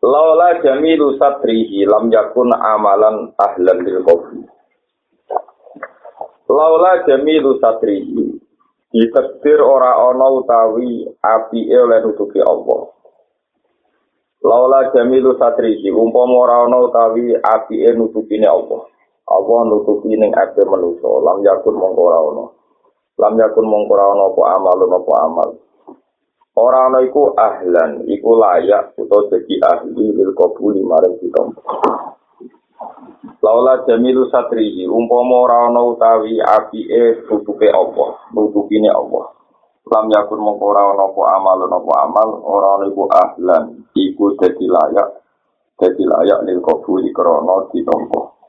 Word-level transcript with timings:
Laula 0.00 0.56
jamilu 0.64 1.20
satrihi 1.20 1.84
lam 1.84 2.08
yakun 2.08 2.48
amalan 2.56 3.36
ahlan 3.36 3.84
lil 3.84 4.00
qabri. 4.00 4.40
Laula 6.48 7.04
jamilu 7.04 7.60
satrihi 7.60 8.40
ditakdir 8.88 9.60
ora 9.60 10.08
ana 10.08 10.26
utawi 10.32 11.04
apike 11.20 11.76
oleh 11.76 12.00
nutupi 12.00 12.40
Allah. 12.40 12.88
Laula 14.40 14.88
jamilu 14.88 15.36
satrihi 15.36 15.92
umpama 15.92 16.48
ora 16.48 16.56
ana 16.64 16.80
utawi 16.80 17.36
apike 17.36 17.92
nutupine 17.92 18.48
Allah. 18.48 18.88
Allah 19.28 19.60
nutupi 19.68 20.16
ning 20.16 20.32
ate 20.32 20.64
manusa 20.64 21.12
lam 21.20 21.44
yakun 21.44 21.76
mongko 21.76 22.00
ora 22.08 22.18
ana. 22.24 22.44
Lam 23.20 23.36
yakun 23.36 23.68
mongko 23.68 23.92
ora 24.00 24.04
ana 24.16 24.22
apa 24.32 24.42
amal 24.56 24.78
apa 24.80 25.12
amal. 25.28 25.50
Ora 26.58 26.90
ana 26.90 26.98
iku 27.06 27.30
ahlan, 27.38 28.10
iku 28.10 28.34
layak 28.34 28.98
utawa 28.98 29.30
dadi 29.30 29.54
ahli 29.62 30.10
lil 30.10 30.34
qabuli 30.34 30.82
marang 30.82 31.14
ditampa. 31.22 31.62
Laula 33.38 33.86
jamilu 33.86 34.26
satrihi, 34.26 34.90
umpama 34.90 35.46
ora 35.46 35.70
ana 35.70 35.80
utawi 35.86 36.42
apike 36.42 37.22
tutupe 37.30 37.70
Allah, 37.70 38.18
nutupine 38.34 38.90
Allah. 38.90 39.30
Lam 39.90 40.06
yakun 40.10 40.42
mongko 40.42 40.64
ora 40.74 40.90
ana 40.90 41.06
apa 41.06 41.22
amal 41.38 41.58
apa 41.70 41.92
amal, 42.02 42.28
ora 42.42 42.68
ana 42.82 42.84
iku 42.90 43.04
ahlan, 43.06 43.64
iku 43.94 44.34
dadi 44.34 44.66
layak, 44.66 45.08
dadi 45.78 46.02
layak 46.02 46.50
lil 46.50 46.58
qabuli 46.66 47.14
krana 47.14 47.70
ditampa. 47.70 48.39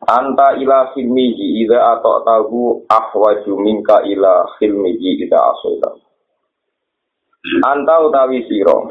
Anta 0.00 0.56
ila 0.56 0.96
khilmihi 0.96 1.60
ida 1.60 2.00
atau 2.00 2.24
tahu 2.24 2.88
ahwaju 2.88 3.52
minka 3.60 4.00
ila 4.08 4.48
khilmihi 4.56 5.28
ida 5.28 5.36
asoita. 5.36 5.92
Anta 7.68 8.00
utawi 8.08 8.48
siro. 8.48 8.88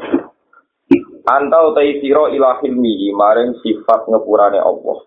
Anta 1.26 1.58
utawi 1.66 1.98
siro 1.98 2.30
ila 2.30 2.62
khilmihi 2.62 3.10
maring 3.10 3.58
sifat 3.58 4.06
ngepurane 4.06 4.62
Allah. 4.62 4.98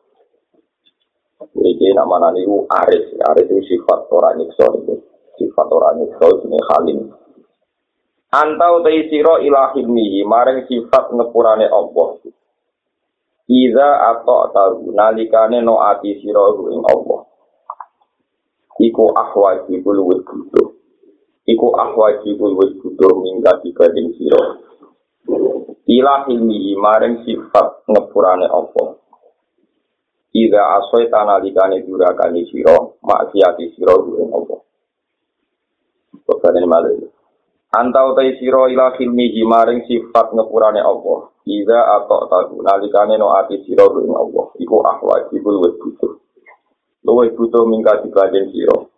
Iki 1.56 1.96
nama 1.96 2.28
nani 2.28 2.44
u 2.52 2.68
aris. 2.68 3.16
Aris 3.24 3.48
itu 3.48 3.64
sifat 3.72 4.04
orang 4.12 4.44
nyiksa 4.44 4.64
itu. 4.76 4.96
Sifat 5.40 5.68
orang 5.72 6.04
nyiksa 6.04 6.28
ini 6.44 6.60
halim. 6.68 7.00
Anta 8.36 8.66
utawi 8.76 9.08
siro 9.08 9.40
ila 9.40 9.72
khilmihi 9.72 10.28
maring 10.28 10.68
sifat 10.68 11.16
ngepurane 11.16 11.64
Allah. 11.72 12.20
Iza 13.54 13.88
atau 14.10 14.50
tahu 14.50 14.98
nalikane 14.98 15.62
no 15.62 15.78
ati 15.78 16.18
siro 16.26 16.58
ing 16.74 16.82
Allah. 16.90 17.22
Iku 18.82 19.14
ahwaji 19.14 19.78
luwih 19.86 20.26
butuh. 20.26 20.74
Iku 21.46 21.68
ahwaji 21.78 22.34
luwih 22.34 22.82
butuh 22.82 23.14
mingga 23.22 23.62
dibanding 23.62 24.10
siro. 24.18 24.42
Ila 25.86 26.26
hilmi 26.26 26.74
maring 26.82 27.22
sifat 27.30 27.86
ngepurane 27.86 28.50
Allah. 28.50 28.98
Iza 30.34 30.62
asoy 30.82 31.14
tanalikane 31.14 31.86
durakani 31.86 32.50
siro 32.50 32.98
maksiati 33.06 33.70
siro 33.78 34.02
ing 34.18 34.34
Allah. 34.34 34.60
Pokoknya 36.26 36.66
malah 36.66 36.90
Antau 37.74 38.14
tai 38.14 38.38
siro 38.38 38.70
ila 38.70 38.94
hilmihi 38.94 39.42
maring 39.50 39.90
sifat 39.90 40.30
ngepurane 40.30 40.78
Allah. 40.78 41.34
Iza 41.42 41.80
atau 41.98 42.30
tahu 42.30 42.62
nalikane 42.62 43.18
no 43.18 43.34
ati 43.34 43.66
siro 43.66 43.90
ing 43.98 44.14
Allah. 44.14 44.46
Iku 44.62 44.78
ahwaj, 44.86 45.34
iku 45.34 45.50
luwih 45.50 45.74
butuh. 45.82 46.14
Luwih 47.02 47.34
butuh 47.34 47.66
mingka 47.66 48.06
dibanding 48.06 48.54
siro. 48.54 48.94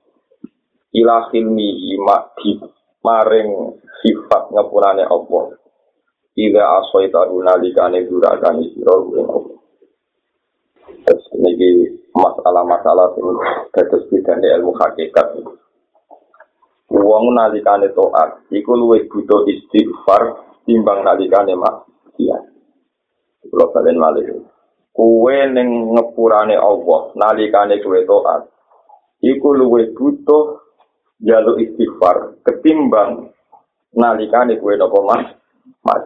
Ila 0.92 1.32
di 1.32 1.72
maring 3.00 3.50
sifat 4.04 4.44
ngepurane 4.52 5.08
Allah. 5.08 5.56
Iza 6.36 6.64
asoi 6.84 7.08
tahu 7.08 7.48
nalikane 7.48 8.04
durakani 8.12 8.76
siro 8.76 9.08
ing 9.16 9.24
Allah. 9.24 9.58
Terus 11.06 11.26
ini 11.32 11.96
masalah-masalah 12.12 13.16
yang 13.16 13.40
terus 13.72 14.04
di 14.12 14.20
ilmu 14.20 14.76
hakikat. 14.76 15.64
Wong 16.86 17.34
nalikane 17.34 17.90
toat, 17.98 18.46
iku 18.54 18.78
luwih 18.78 19.10
butuh 19.10 19.50
istighfar 19.50 20.38
timbang 20.70 21.02
nalikane 21.02 21.58
maksiat. 21.58 22.44
Kulo 23.50 23.74
kalian 23.74 23.98
malih. 23.98 24.46
Kuwe 24.96 25.50
ning 25.52 25.92
ngepurane 25.98 26.56
Allah, 26.56 27.02
nalikane 27.18 27.82
kuwe 27.82 28.06
toat, 28.06 28.48
iku 29.22 29.58
luwih 29.58 29.92
butuh 29.98 30.62
jaluk 31.26 31.58
istighfar 31.62 32.38
ketimbang 32.46 33.34
nalikane 33.98 34.60
kuwe 34.62 34.78
nopo 34.78 35.02
mas 35.08 35.26
mas. 35.82 36.04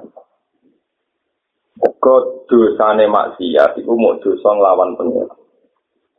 Kok 1.79 2.47
dosane 2.47 3.07
maksiat 3.07 3.75
iku 3.79 3.95
mau 3.99 4.15
dosa 4.19 4.49
nglawan 4.55 4.95
pengira. 4.95 5.38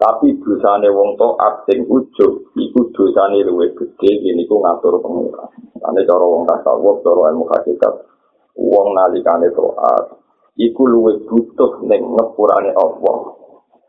Tapi 0.00 0.32
dosane 0.40 0.88
wong 0.88 1.20
taat 1.20 1.68
sing 1.68 1.84
ujug 1.84 2.56
iku 2.56 2.80
dosane 2.96 3.44
luwih 3.44 3.68
gedhe 3.76 4.10
yen 4.24 4.40
iku 4.40 4.56
ngatur 4.64 4.96
pengira. 5.04 5.44
Ane 5.84 6.08
cara 6.08 6.24
wong 6.24 6.48
tasawuf, 6.48 7.04
cara 7.04 7.28
ilmu 7.28 7.44
hakikat, 7.52 8.08
wong 8.56 8.96
nalikane 8.96 9.52
taat 9.52 10.16
iku 10.56 10.88
luwih 10.88 11.20
butuh 11.28 11.84
ning 11.84 12.16
ngepurane 12.16 12.72
Allah. 12.72 13.16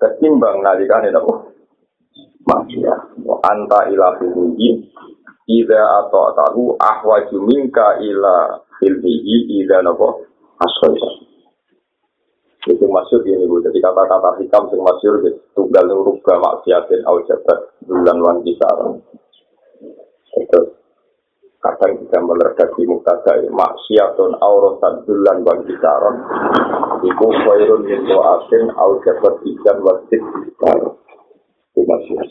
Ketimbang 0.03 0.59
nalikane 0.59 1.16
napa? 1.16 1.47
Maksiat. 2.43 3.23
Wa 3.23 3.39
anta 3.47 3.88
ila 3.88 4.19
fihi 4.19 4.91
Ida 5.51 5.83
atau 6.05 6.31
tahu 6.31 6.63
ahwaju 6.79 7.38
minka 7.43 7.99
ila 8.03 8.61
filmihi 8.79 9.63
ida 9.63 9.79
napa? 9.79 10.28
Asal 10.59 10.91
itu 10.93 11.10
masyur 12.91 13.24
ini 13.24 13.47
bu. 13.47 13.63
Jadi 13.63 13.79
kata-kata 13.79 14.38
hikam 14.44 14.68
sing 14.68 14.81
masyur 14.84 15.24
gitu 15.24 15.40
tunggal 15.56 15.88
nurubah 15.88 16.38
maksiatin 16.38 17.02
au 17.07 17.18
jabat 17.25 17.59
bulan 17.88 18.18
wan 18.19 18.38
kisaran. 18.44 19.00
Terus 20.31 20.69
kadang 21.63 21.94
kita 22.03 22.18
meredaksi 22.19 22.84
muktada 22.85 23.40
maksiatun 23.47 24.35
auratan 24.44 24.94
bulan 25.07 25.38
wan 25.47 25.59
kisaran. 25.66 26.16
Itu 27.02 27.28
khairun 27.31 27.81
min 27.88 28.06
doatin 28.06 28.69
au 28.75 29.00
jabat 29.02 29.35
ikan 29.41 29.78
wasit 29.81 30.22
itu 30.22 31.81
masyur. 31.88 32.28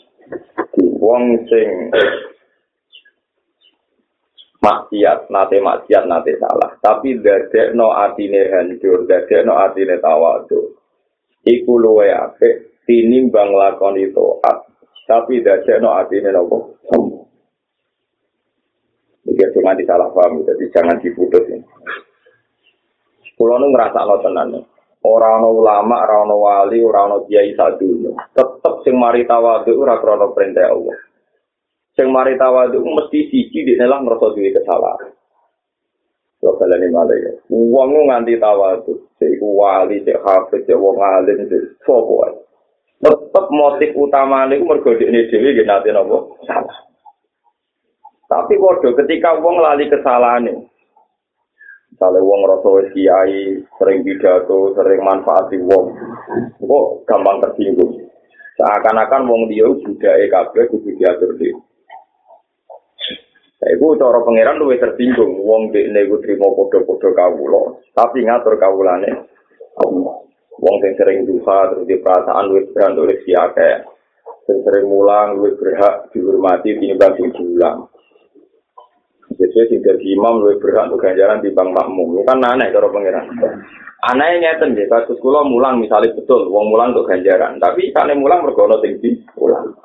Di 0.71 0.85
wong 1.01 1.43
sing 1.49 1.91
maksiat 4.61 5.27
nate 5.33 5.57
maksiat 5.59 6.05
nate 6.05 6.37
salah. 6.37 6.77
Tapi 6.77 7.17
dadek 7.19 7.73
no 7.73 7.91
atine 7.91 8.47
hancur 8.53 9.09
dadek 9.09 9.41
no 9.43 9.57
atine 9.57 9.97
tawadu 9.97 10.77
iku 11.43 11.73
luwe 11.81 12.13
apik 12.13 12.85
tinimbang 12.85 13.51
lakon 13.51 13.97
itu 13.97 14.37
tapi 15.09 15.41
dadek 15.41 15.81
no 15.81 15.97
atine 15.97 16.29
nopo? 16.29 16.77
Iki 19.21 19.53
cuma 19.53 19.77
disalah 19.77 20.09
paham 20.13 20.41
jadi 20.45 20.65
jangan 20.73 20.97
diputus 20.97 21.45
ini. 21.45 21.61
Kulo 23.37 23.57
nu 23.57 23.73
ngerasa 23.73 24.05
lo 24.05 24.17
tenan 24.21 24.53
Orang 25.01 25.41
ulama, 25.41 26.05
orang 26.05 26.29
wali, 26.29 26.77
orang 26.77 27.09
no 27.09 27.17
kiai 27.25 27.57
satu, 27.57 28.13
tetep 28.37 28.73
sing 28.85 28.93
mari 28.93 29.25
tawadu 29.25 29.73
ora 29.81 29.97
krono 29.97 30.29
perintah 30.29 30.69
Allah. 30.69 30.93
Sing 32.01 32.09
mari 32.09 32.33
tawadu 32.33 32.81
mesti 32.81 33.29
siji 33.29 33.61
di 33.61 33.77
dalam 33.77 34.09
ngerasa 34.09 34.33
duwe 34.33 34.49
kesalahan. 34.49 35.13
Kalau 36.41 36.57
kalian 36.57 36.89
malah 36.89 37.13
ya, 37.21 37.31
uang 37.53 38.09
nganti 38.09 38.41
tawadu, 38.41 38.97
seiku 39.21 39.61
wali, 39.61 40.01
cek 40.01 40.25
hafid, 40.25 40.65
cek 40.65 40.73
wong 40.73 40.97
alim, 40.97 41.45
cek 41.45 41.77
sopo 41.85 42.25
Tetap 42.97 43.45
motif 43.53 43.93
utama 43.93 44.49
ini 44.49 44.65
mergo 44.65 44.97
ini 44.97 45.29
dewi 45.29 45.53
nanti 45.61 45.93
nopo 45.93 46.41
salah. 46.49 46.89
Tapi 48.25 48.57
bodoh 48.57 48.97
ketika 48.97 49.37
wong 49.37 49.61
lali 49.61 49.85
kesalahan 49.85 50.49
ini, 50.49 50.65
misalnya 51.93 52.25
wong 52.25 52.41
rasa 52.49 52.89
kiai, 52.89 53.61
sering 53.77 54.01
pidato, 54.01 54.73
sering 54.73 55.01
manfaati 55.05 55.61
wong, 55.61 55.93
kok 56.57 56.85
gampang 57.05 57.37
tersinggung. 57.37 58.01
Seakan-akan 58.57 59.29
wong 59.29 59.45
dia 59.45 59.69
budaya 59.69 60.25
kabeh 60.25 60.69
kudu 60.73 60.89
diatur 60.97 61.37
dhewe. 61.37 61.70
Iku 63.61 63.93
cara 64.01 64.25
pangeran 64.25 64.57
luwih 64.57 64.81
tersinggung 64.81 65.37
wong 65.45 65.69
dekne 65.69 66.09
iku 66.09 66.17
trimo 66.25 66.57
padha-padha 66.57 67.09
kawula, 67.13 67.77
tapi 67.93 68.25
ngatur 68.25 68.57
kawulane 68.57 69.29
Wong 70.61 70.77
sing 70.77 70.93
sering 70.93 71.25
duha 71.25 71.73
terus 71.73 71.89
di 71.89 71.97
perasaan 71.97 72.53
luwih 72.53 72.69
berhak 72.69 72.93
rezeki 72.93 73.33
akeh. 73.33 73.75
Sing 74.45 74.57
sering 74.61 74.85
mulang 74.85 75.41
luwih 75.41 75.57
berhak 75.57 76.13
dihormati 76.13 76.77
tinimbang 76.77 77.17
sing 77.17 77.33
diulang. 77.33 77.89
Jadi 79.41 79.73
sing 79.73 79.79
dadi 79.81 80.13
imam 80.13 80.37
luwih 80.37 80.61
berhak 80.61 80.85
untuk 80.93 81.01
ganjaran 81.01 81.41
timbang 81.41 81.73
makmum. 81.73 82.13
Ini 82.13 82.23
kan 82.29 82.45
aneh 82.45 82.69
cara 82.69 82.87
pangeran. 82.93 83.25
Anehnya 84.01 84.57
ngeten 84.57 84.73
nggih, 84.73 84.89
kasus 84.89 85.17
kula 85.21 85.45
mulang 85.45 85.77
misalnya 85.77 86.17
betul 86.17 86.49
wong 86.49 86.73
mulang 86.73 86.93
untuk 86.93 87.05
ganjaran, 87.05 87.61
tapi 87.61 87.93
kane 87.93 88.17
mulang 88.17 88.41
mergo 88.41 88.65
ana 88.65 88.81
sing 88.81 88.97
diulang. 88.97 89.77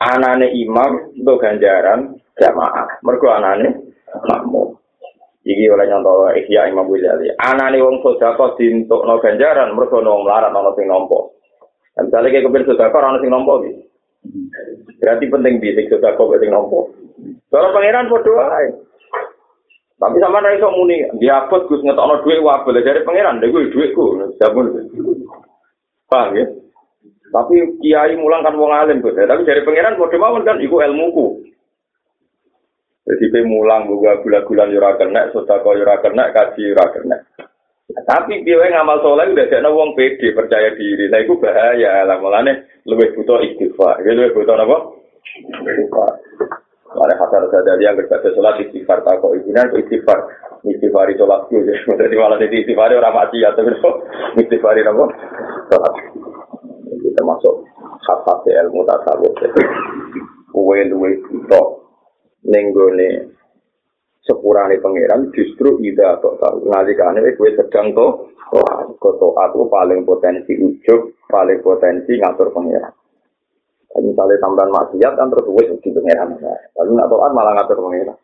Anane 0.00 0.52
imam 0.52 1.12
untuk 1.16 1.40
ganjaran 1.40 2.16
jamaah. 2.38 2.86
Mergo 3.02 3.28
anane 3.30 3.68
makmum. 4.24 4.78
Iki 5.48 5.64
oleh 5.70 5.86
nyontoh 5.88 6.28
Ihya 6.34 6.68
Imam 6.68 6.90
Ghazali. 6.90 7.32
Anane 7.40 7.80
wong 7.80 8.04
sedekah 8.04 8.52
dientukno 8.58 9.16
ganjaran 9.22 9.72
mergo 9.72 10.02
wong 10.02 10.26
melarat 10.26 10.52
ana 10.52 10.72
sing 10.76 10.86
nampa. 10.86 11.18
Dan 11.96 12.10
misalnya 12.10 12.30
kayak 12.30 12.44
kepen 12.46 12.66
sedekah 12.68 13.00
ana 13.00 13.18
sing 13.18 13.30
nampa 13.32 13.52
iki. 13.64 13.72
Berarti 15.00 15.24
penting 15.30 15.54
sing 15.62 15.86
sedekah 15.88 16.20
kok 16.20 16.36
sing 16.38 16.50
nampa. 16.52 16.80
Kalau 17.48 17.72
pangeran 17.72 18.12
padha 18.12 18.32
wae. 18.36 18.68
Tapi 19.98 20.16
sama 20.22 20.38
ra 20.38 20.54
iso 20.54 20.70
muni, 20.70 21.02
dia 21.18 21.50
Gus 21.50 21.82
ngetokno 21.82 22.22
dhuwit 22.22 22.38
wae 22.38 22.86
dari 22.86 23.02
pangeran, 23.02 23.42
lha 23.42 23.50
kuwi 23.50 23.72
dhuwitku. 23.72 24.30
Sampun. 24.38 24.70
Paham 26.06 26.38
ya? 26.38 26.46
Tapi 27.28 27.54
kiai 27.82 28.14
mulang 28.14 28.46
kan 28.46 28.54
wong 28.54 28.70
alim, 28.70 29.02
Gus. 29.02 29.16
Tapi 29.16 29.42
dari 29.42 29.66
pangeran 29.66 29.98
padha 29.98 30.16
mawon 30.20 30.46
kan 30.46 30.62
iku 30.62 30.78
ilmuku. 30.84 31.47
Jadi 33.08 33.24
pe 33.32 33.40
mulang 33.40 33.88
gula 33.88 34.20
gula 34.20 34.44
gula 34.44 34.68
yura 34.68 34.92
kena, 35.00 35.32
sudah 35.32 35.64
kau 35.64 35.72
yura 35.72 35.96
kena, 36.04 36.28
kaji 36.28 36.60
yura 36.60 36.84
kena. 36.92 37.16
Tapi 37.88 38.44
dia 38.44 38.60
ngamal 38.60 39.00
soleh 39.00 39.32
udah 39.32 39.48
jadi 39.48 39.64
wong 39.64 39.96
pede 39.96 40.36
percaya 40.36 40.76
diri. 40.76 41.08
Nah 41.08 41.24
itu 41.24 41.40
bahaya 41.40 42.04
lah 42.04 42.20
malahnya 42.20 42.68
lebih 42.84 43.16
butuh 43.16 43.40
istighfar. 43.40 44.04
Dia 44.04 44.12
lebih 44.12 44.36
butuh 44.36 44.60
apa? 44.60 44.76
Istighfar. 45.24 46.12
Mana 46.88 47.14
hasil 47.16 47.48
saja 47.48 47.72
dia 47.80 47.96
berkata 47.96 48.28
sholat 48.36 48.60
istighfar 48.60 49.00
tak 49.04 49.24
kok 49.24 49.32
ibu 49.32 49.48
nanti 49.56 49.80
istighfar 49.80 50.20
istighfar 50.68 51.08
itu 51.08 51.24
sholat 51.24 51.48
tuh. 51.48 51.64
Jadi 51.96 52.14
malah 52.20 52.36
jadi 52.36 52.56
istighfar 52.60 52.92
orang 52.92 53.16
mati 53.16 53.40
atau 53.40 53.64
gitu. 53.64 53.90
Istighfar 54.36 54.76
apa? 54.84 55.04
Sholat. 55.72 55.94
Kita 56.92 57.22
masuk 57.24 57.64
hak 58.04 58.44
ilmu 58.44 58.84
tasawuf. 58.84 59.32
Kue 60.52 60.80
luwe 60.92 61.16
butuh 61.24 61.77
nenggone 62.48 63.36
sepurane 64.24 64.80
pangeran 64.80 65.32
justru 65.32 65.80
ida 65.84 66.20
atau 66.20 66.36
tahu 66.36 66.68
ngalikane 66.68 67.24
kue 67.36 67.52
sedang 67.56 67.96
to 67.96 68.28
koto 69.00 69.28
aku 69.36 69.68
paling 69.68 70.04
potensi 70.04 70.56
ujuk 70.56 71.16
paling 71.28 71.60
potensi 71.60 72.16
ngatur 72.16 72.52
pangeran. 72.52 72.92
Misalnya 73.98 74.36
tambahan 74.38 74.70
maksiat 74.70 75.12
kan 75.16 75.28
terus 75.32 75.48
wes 75.52 75.68
di 75.80 75.92
pangeran. 75.92 76.36
Lalu 76.76 76.90
nak 76.96 77.08
toat 77.12 77.32
malah 77.36 77.52
ngatur 77.56 77.80
pangeran. 77.80 78.18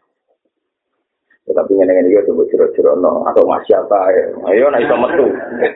Tapi 1.45 1.77
ngene 1.77 2.09
ini 2.09 2.17
coba 2.25 2.43
ciro-ciro 2.49 2.97
no 2.97 3.29
atau 3.29 3.45
maksiat 3.45 3.85
ya 3.93 4.25
ayo 4.49 4.73
nak 4.73 4.81
iso 4.81 4.97
metu. 4.97 5.27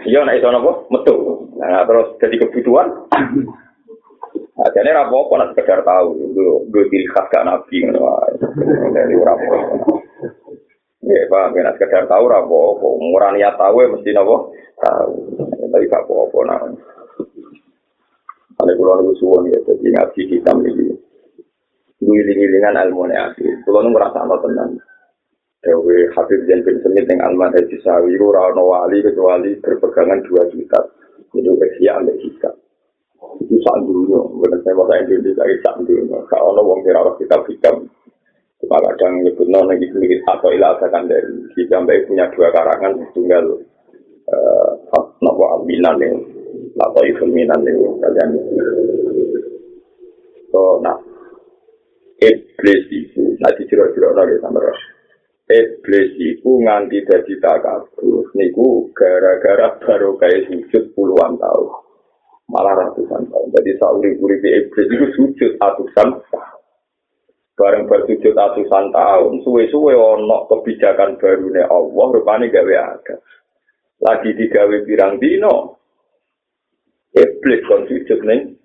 Iya 0.08 0.24
nak 0.24 0.40
iso 0.40 0.48
nopo 0.48 0.88
metu. 0.88 1.44
Nah 1.60 1.84
terus 1.84 2.16
jadi 2.16 2.40
kebutuhan 2.40 2.88
Nah, 4.58 4.68
jadi 4.74 4.90
rapopo 4.90 5.38
nak 5.38 5.54
sekedar 5.54 5.86
tahu, 5.86 6.34
gue 6.66 6.84
ciri 6.90 7.06
khas 7.14 7.30
gak 7.30 7.46
nabi, 7.46 7.78
dari 8.90 9.14
rapopo. 9.14 10.02
Ya, 11.06 11.30
pak, 11.30 11.54
nak 11.54 11.78
sekedar 11.78 12.10
tahu 12.10 12.26
rapopo, 12.26 12.98
murah 12.98 13.30
niat 13.30 13.54
tahu 13.54 13.86
ya 13.86 13.94
mesti 13.94 14.10
nopo 14.10 14.50
tahu, 14.82 15.14
tapi 15.62 15.86
gak 15.86 16.02
apa-apa 16.02 16.38
nah. 16.42 16.60
Ada 18.58 18.74
pulau 18.74 18.98
nunggu 18.98 19.14
suwon 19.22 19.46
ya, 19.46 19.62
jadi 19.62 19.86
ngaji 19.94 20.20
hitam 20.26 20.58
ini. 20.66 20.90
Giling-gilingan 22.02 22.82
ilmu 22.90 23.06
ini 23.06 23.14
asli, 23.14 23.54
pulau 23.62 23.86
nunggu 23.86 24.02
rasa 24.02 24.26
no 24.26 24.42
tenang. 24.42 24.74
Dewi 25.62 26.10
Habib 26.14 26.46
Jan 26.50 26.66
bin 26.66 26.82
Semit 26.82 27.06
yang 27.06 27.18
Alman 27.22 27.54
Haji 27.54 27.78
Sawi, 27.82 28.14
Rano 28.18 28.74
Wali 28.74 29.02
kecuali 29.02 29.54
berpegangan 29.58 30.22
dua 30.26 30.46
juta. 30.50 30.82
Itu 31.34 31.54
kesiaan 31.54 32.06
logika. 32.06 32.50
Itu 33.42 33.56
sak 33.66 33.76
dunia, 33.82 34.20
bukan 34.30 34.58
saya 34.62 34.74
bahasa 34.78 34.94
Indonesia 35.02 35.42
itu 35.42 35.62
sak 35.62 35.76
dunia. 35.82 36.18
Kalau 36.30 36.54
orang 36.54 36.82
kira 36.86 37.02
kita 37.18 37.36
hitam, 37.50 37.76
cuma 38.62 38.76
kadang 38.82 39.22
nyebut 39.22 39.48
nona 39.50 39.74
gitu 39.78 39.98
sedikit 39.98 40.22
atau 40.34 40.50
ilah 40.54 40.74
akan 40.78 41.04
dari 41.06 41.30
kita 41.54 41.78
baik 41.82 42.06
punya 42.06 42.26
dua 42.34 42.48
karangan 42.54 42.98
tunggal 43.14 43.44
uh, 44.30 44.70
nopo 45.22 45.44
alminan 45.58 45.98
nih, 45.98 46.14
atau 46.78 47.02
evil 47.06 47.30
minan 47.34 47.58
nih 47.62 47.74
kalian. 47.74 48.30
So, 50.48 50.80
nah, 50.80 50.96
iblis 52.22 52.82
itu, 52.88 53.36
nanti 53.42 53.68
ciro-ciro 53.68 54.14
sama 54.14 54.58
Ros. 54.62 54.80
Iblis 55.48 56.12
itu 56.16 56.50
nganti 56.64 57.04
dari 57.08 57.34
takabur, 57.40 58.24
niku 58.36 58.88
gara-gara 58.96 59.76
baru 59.80 60.16
kayak 60.20 60.48
sujud 60.48 60.92
puluhan 60.92 61.36
tahun. 61.40 61.87
Malah 62.48 62.74
ratusan 62.74 63.28
tahun. 63.28 63.48
Jadi 63.54 63.70
sauri 63.76 64.10
uri 64.16 64.40
di 64.40 64.50
iblis 64.56 64.88
itu 64.88 65.06
sujud 65.14 65.52
ratusan. 65.60 66.08
Bareng 67.58 67.90
bersujud 67.90 68.38
ratusan 68.38 68.94
tahun, 68.94 69.42
suwe-suwe 69.42 69.90
ono 69.90 70.46
kebijakan 70.46 71.18
baru 71.18 71.50
nih 71.50 71.66
Allah, 71.66 72.06
rupanya 72.14 72.46
gawe 72.54 72.74
ada. 72.94 73.14
Lagi 73.98 74.30
digawe 74.30 74.76
pirang 74.86 75.18
dino, 75.18 75.74
iblis 77.18 77.66
kon 77.66 77.82
sujud 77.90 78.22
nih. 78.22 78.58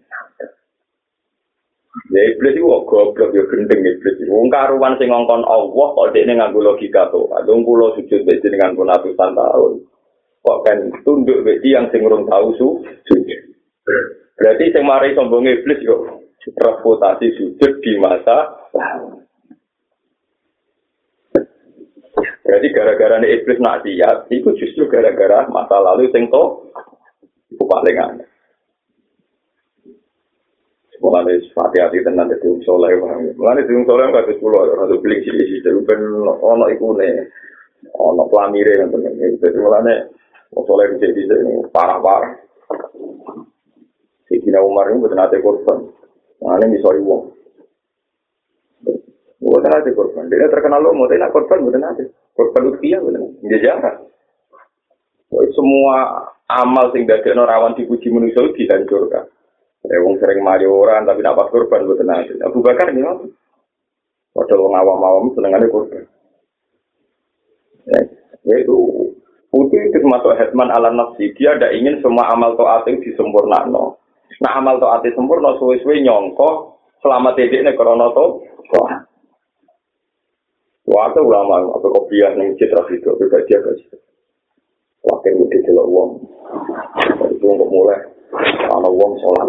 Ya 2.13 2.21
iblis 2.29 2.57
itu 2.57 2.65
goblok 2.65 3.33
ya 3.33 3.41
gendeng 3.49 3.81
iblis 3.81 4.17
itu. 4.21 4.29
Wong 4.29 4.49
karuan 4.53 4.97
sing 5.01 5.09
ngongkon 5.09 5.45
Allah 5.45 5.87
kok 5.97 6.09
dekne 6.13 6.37
nganggo 6.37 6.61
logika 6.61 7.09
to. 7.09 7.25
Adung 7.37 7.65
kula 7.65 7.97
sujud 7.97 8.25
beci 8.25 8.49
dengan 8.49 8.77
pun 8.77 8.89
ratusan 8.89 9.33
tahun. 9.33 9.71
Kok 10.45 10.59
kan 10.65 10.77
tunduk 11.01 11.41
beci 11.41 11.73
yang 11.73 11.89
sing 11.89 12.05
urung 12.05 12.29
tahu 12.29 12.53
su 12.57 12.67
sujud. 13.09 13.41
Berarti 14.39 14.71
sing 14.71 14.83
mari 14.87 15.15
sombong 15.15 15.47
iblis 15.47 15.83
yo 15.83 16.23
reputasi 16.43 17.35
sujud 17.39 17.73
di 17.79 17.93
masa 17.99 18.59
Jadi 22.43 22.67
gara-gara 22.75 23.17
ini 23.23 23.39
iblis 23.39 23.57
nak 23.57 23.81
siap, 23.81 24.29
itu 24.29 24.51
justru 24.59 24.85
gara-gara 24.85 25.47
masa 25.49 25.79
lalu 25.79 26.11
sing 26.13 26.29
to 26.29 26.69
itu 27.49 27.63
paling 27.65 27.97
aneh. 27.97 28.27
Semua 30.93 31.25
ada 31.25 31.33
sepati 31.33 31.81
hati 31.81 32.05
tenang 32.05 32.29
di 32.29 32.37
tiung 32.43 32.61
soleh 32.61 32.93
bang. 32.99 33.33
Mulai 33.33 33.63
di 33.63 33.67
tiung 33.71 33.87
soleh 33.89 34.05
nggak 34.11 34.29
sepuluh 34.29 34.69
satu 34.69 35.01
beli 35.01 35.25
sih 35.25 35.33
sih 35.33 35.59
jadi 35.65 35.81
pun 35.81 35.99
ono 36.37 36.65
ikune, 36.69 37.09
ono 37.97 38.23
pelamire 38.29 38.77
yang 38.77 38.93
penting. 38.93 39.39
Jadi 39.41 39.57
mulai 39.57 39.81
nih 39.87 39.99
soleh 40.53 40.85
bisa 40.93 41.09
bisa 41.15 41.33
parah 41.73 41.97
parah. 41.97 42.42
Sayyidina 44.53 44.69
Umar 44.69 44.85
ini 44.93 45.01
bukan 45.01 45.17
ada 45.17 45.37
korban. 45.41 45.79
Ini 46.37 46.65
misalnya 46.69 47.01
uang. 47.01 47.23
Bukan 49.41 49.71
ada 49.73 49.89
korban. 49.97 50.29
Dia 50.29 50.45
terkenal 50.53 50.79
lo, 50.85 50.93
mau 50.93 51.09
tidak 51.09 51.33
korban, 51.33 51.65
bukan 51.65 51.81
ada. 51.81 52.05
Korban 52.37 52.69
utia, 52.69 53.01
bukan 53.01 53.33
Dia 53.49 53.57
jarang. 53.65 54.05
Semua 55.57 56.29
amal 56.45 56.93
sing 56.93 57.09
dari 57.09 57.25
rawan 57.33 57.73
dipuji 57.73 58.13
manusia 58.13 58.45
dihancurkan. 58.53 59.25
Ya, 59.83 59.99
wong 59.99 60.21
sering 60.21 60.45
mari 60.45 60.69
orang, 60.69 61.09
tapi 61.09 61.25
dapat 61.25 61.49
korban, 61.49 61.89
bukan 61.89 62.13
ada. 62.13 62.33
Abu 62.45 62.61
Bakar 62.61 62.93
ini 62.93 63.03
apa? 63.03 63.25
Padahal 64.37 64.63
wong 64.69 64.73
awam-awam 64.77 65.33
senengannya 65.33 65.73
korban. 65.73 66.05
Ya, 68.45 68.55
itu 68.61 68.77
Putih 69.53 69.85
itu 69.85 70.01
termasuk 70.01 70.33
hetman 70.33 70.73
ala 70.73 70.89
nafsi. 70.89 71.29
Dia 71.37 71.53
ada 71.53 71.69
ingin 71.69 72.01
semua 72.01 72.25
amal 72.33 72.57
to'at 72.57 72.89
itu 72.89 73.13
disempurnakan. 73.13 74.01
Nah 74.43 74.59
amal 74.59 74.75
to 74.77 74.87
ati 74.91 75.15
sempurna 75.15 75.55
suwe-suwe 75.55 76.03
nyongko 76.03 76.75
selamat 76.99 77.39
dedek 77.39 77.63
nek 77.63 77.79
krana 77.79 78.11
to. 78.11 78.43
Wah, 80.83 81.07
itu 81.07 81.23
ulama, 81.23 81.63
apa 81.63 81.87
kok 81.87 82.11
biar 82.11 82.35
citra 82.59 82.83
itu, 82.91 83.07
apa 83.07 83.23
gak 83.31 83.47
dia 83.47 83.55
gak 83.63 83.71
citra? 83.79 84.03
Wakil 85.07 85.39
udah 85.39 85.59
jelas 85.63 85.87
uang, 85.87 86.11
itu 87.31 87.45
untuk 87.47 87.71
mulai, 87.71 88.03
karena 88.67 88.89
uang 88.91 89.13
sholat. 89.23 89.47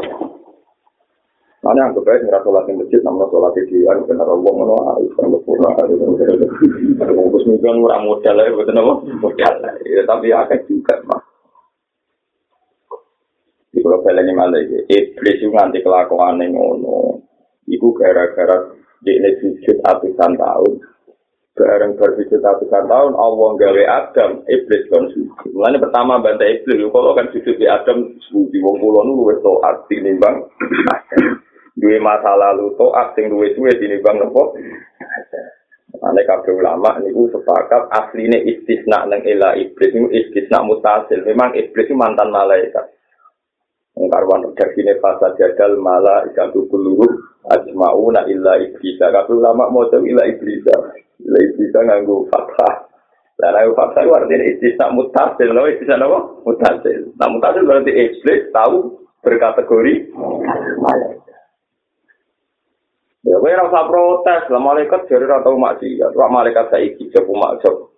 Nanti 1.66 1.80
yang 1.82 1.90
kebaik 1.90 2.22
nggak 2.30 2.42
sholat 2.46 2.62
di 2.70 2.78
masjid, 2.78 3.02
namun 3.02 3.26
sholat 3.34 3.50
di 3.66 3.82
yang 3.82 4.06
benar 4.06 4.30
uang, 4.30 4.54
mana 4.62 4.78
harus 4.94 5.10
kan 5.18 5.26
berpura, 5.26 5.74
harus 5.74 5.98
kan 5.98 6.10
berpura. 6.14 6.46
Ada 7.02 7.12
bungkus 7.18 7.46
mungkin 7.50 7.82
orang 7.82 8.06
modal 8.06 8.38
ya, 8.38 8.54
betul 8.54 8.72
nggak? 8.78 8.98
Modal 9.18 9.54
ya, 9.90 10.02
tapi 10.06 10.26
agak 10.30 10.62
juga, 10.70 10.94
baleni 14.04 14.36
malah 14.36 14.60
iblis 14.92 15.40
itu 15.40 15.48
nganti 15.48 15.80
kelakuan 15.80 16.44
yang 16.44 16.52
ngono. 16.52 17.24
Iku 17.64 17.96
gara-gara 17.96 18.76
ini 19.08 19.30
sujud 19.40 19.80
atusan 19.80 20.36
tahun. 20.36 20.72
bareng 21.54 21.94
bersujud 21.94 22.42
ratusan 22.42 22.90
tahun, 22.90 23.14
Allah 23.14 23.50
gawe 23.54 23.82
Adam, 23.86 24.42
iblis 24.50 24.90
kan 24.90 25.06
sujud. 25.14 25.54
Mulanya 25.54 25.86
pertama 25.86 26.18
bantai 26.18 26.58
iblis, 26.58 26.82
kalau 26.90 27.14
kan 27.14 27.30
sujud 27.30 27.54
di 27.54 27.66
Adam, 27.70 28.10
sujud 28.26 28.58
wong 28.58 28.82
nulu, 28.82 29.30
itu 29.30 29.52
arti 29.62 30.02
nimbang. 30.02 30.42
Dua 31.74 31.98
masa 31.98 32.38
lalu 32.38 32.70
to 32.78 32.86
asing 32.94 33.34
dua 33.34 33.50
dua 33.50 33.74
dinimbang 33.74 34.22
nopo. 34.22 34.54
Ane 36.06 36.22
kabeh 36.22 36.54
ulama 36.54 37.02
niku 37.02 37.26
sepakat 37.34 37.90
asline 37.90 38.46
istisna 38.46 39.02
nang 39.10 39.26
ila 39.26 39.58
iblis 39.58 39.90
niku 39.90 40.06
istisna 40.14 40.62
mutasil. 40.62 41.26
Memang 41.26 41.50
iblis 41.58 41.90
itu 41.90 41.98
mantan 41.98 42.30
malaikat. 42.30 42.94
karwan. 44.08 44.48
Ujar 44.50 44.68
gini 44.74 44.94
fasa 44.98 45.36
jadal 45.36 45.78
malah 45.80 46.24
ikan 46.32 46.50
tubuh 46.50 46.80
luhu 46.80 47.06
ajma'una 47.48 48.26
illa 48.28 48.60
iblisa. 48.60 49.12
Kabel 49.12 49.40
lama 49.40 49.68
mojo 49.70 50.00
illa 50.04 50.24
iblisa. 50.28 50.74
Illa 51.20 51.38
iblisa 51.38 51.78
nganggu 51.84 52.28
fathah. 52.32 52.74
Lah 53.42 53.48
nganggu 53.50 53.72
fathah 53.74 54.00
itu 54.04 54.12
artinya 54.12 54.44
istisna 54.46 54.86
mutasil. 54.94 55.48
No 55.52 55.68
istisna 55.68 56.04
apa? 56.04 56.18
mutasil. 56.44 57.00
Nah 57.16 57.28
mutasil 57.32 57.62
berarti 57.64 57.92
iblis 57.92 58.50
tahu 58.52 59.04
berkategori 59.24 59.94
ya 63.24 63.36
gue 63.40 63.52
rasa 63.56 63.80
protes. 63.88 64.42
Lah 64.52 64.60
malaikat 64.60 65.08
jadi 65.08 65.24
rata 65.24 65.48
umat 65.48 65.80
sih 65.80 65.96
ya 65.96 66.12
malaikat 66.12 66.68
saya 66.68 66.84
ikut 66.84 67.08
jauh 67.10 67.32
umat 67.32 67.58
jauh 67.64 67.88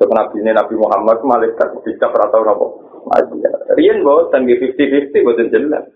Nabi 0.00 0.40
Nabi 0.40 0.74
Muhammad 0.80 1.20
malaikat 1.20 1.76
bisa 1.84 2.08
rata 2.08 2.40
umat 2.40 3.22
sih 3.28 3.49
Riyen 3.70 4.02
boten 4.02 4.50
di 4.50 4.58
50-50 4.58 5.26
boten 5.26 5.48
jelas. 5.54 5.86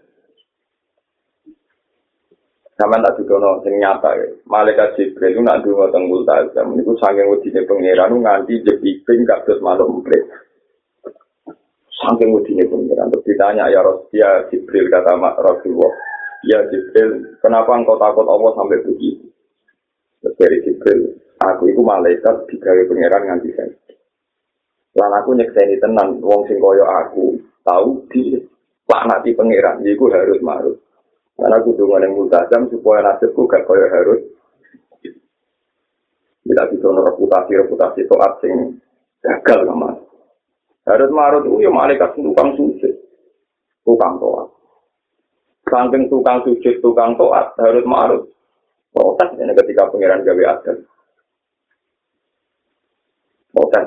Sama 2.75 2.99
tak 2.99 3.23
didono 3.23 3.63
sing 3.63 3.79
nyata 3.79 4.19
ya. 4.19 4.27
Malaikat 4.51 4.99
Jibril 4.99 5.39
itu 5.39 5.41
nak 5.47 5.63
dungo 5.63 5.87
teng 5.95 6.11
Multazam. 6.11 6.75
Niku 6.75 6.99
saking 6.99 7.31
wedine 7.31 7.63
pangeran 7.71 8.19
nganti 8.19 8.67
jepiping 8.67 9.23
kados 9.23 9.63
maluk 9.63 9.87
emprit. 9.95 10.27
Saking 12.03 12.35
wedine 12.35 12.67
pangeran 12.67 13.15
terus 13.15 13.27
ditanya 13.31 13.71
ya 13.71 13.79
Rasul 13.79 14.51
Jibril 14.51 14.91
kata 14.91 15.15
Rasulullah. 15.15 15.93
Ya 16.45 16.61
Jibril, 16.67 17.39
kenapa 17.39 17.79
engkau 17.79 17.97
takut 17.97 18.27
Allah 18.27 18.53
sampai 18.59 18.83
begitu? 18.85 19.33
Terus 20.21 20.35
dari 20.37 20.59
Jibril, 20.67 21.15
aku 21.41 21.71
itu 21.71 21.81
malaikat 21.81 22.37
digawe 22.51 22.83
pangeran 22.91 23.23
nganti 23.23 23.51
saya. 23.55 23.71
Lan 24.99 25.11
aku 25.15 25.31
nyekseni 25.35 25.79
tenan 25.79 26.19
wong 26.23 26.43
sing 26.51 26.59
kaya 26.59 26.87
aku 27.07 27.34
tahu 27.65 28.05
di 28.13 28.39
laknati 28.85 29.33
pangeran, 29.33 29.81
iku 29.83 30.13
harus 30.13 30.39
marut. 30.45 30.77
Karena 31.35 31.59
aku 31.59 31.75
dengan 31.75 32.07
yang 32.07 32.15
multazam 32.15 32.71
supaya 32.71 33.03
nasibku 33.03 33.51
gak 33.51 33.67
kaya 33.67 33.91
harus. 33.91 34.23
Tidak 36.45 36.67
bisa 36.77 36.87
reputasi-reputasi 36.93 38.05
toat 38.07 38.33
sing 38.45 38.79
gagal 39.25 39.67
sama. 39.67 39.97
Harus 40.85 41.11
marut 41.11 41.49
itu 41.49 41.65
ya 41.65 41.73
malaikat 41.73 42.13
tukang 42.15 42.53
suci. 42.55 42.93
Tukang 43.83 44.21
toat. 44.21 44.53
Saking 45.65 46.13
tukang 46.13 46.45
sujud, 46.45 46.77
tukang 46.85 47.17
toat, 47.17 47.57
harus 47.57 47.85
marut. 47.89 48.29
Protes 48.95 49.35
ini 49.41 49.51
ketika 49.59 49.91
pengiran 49.91 50.23
gawe 50.23 50.45
adat. 50.55 50.79
Protes. 53.51 53.87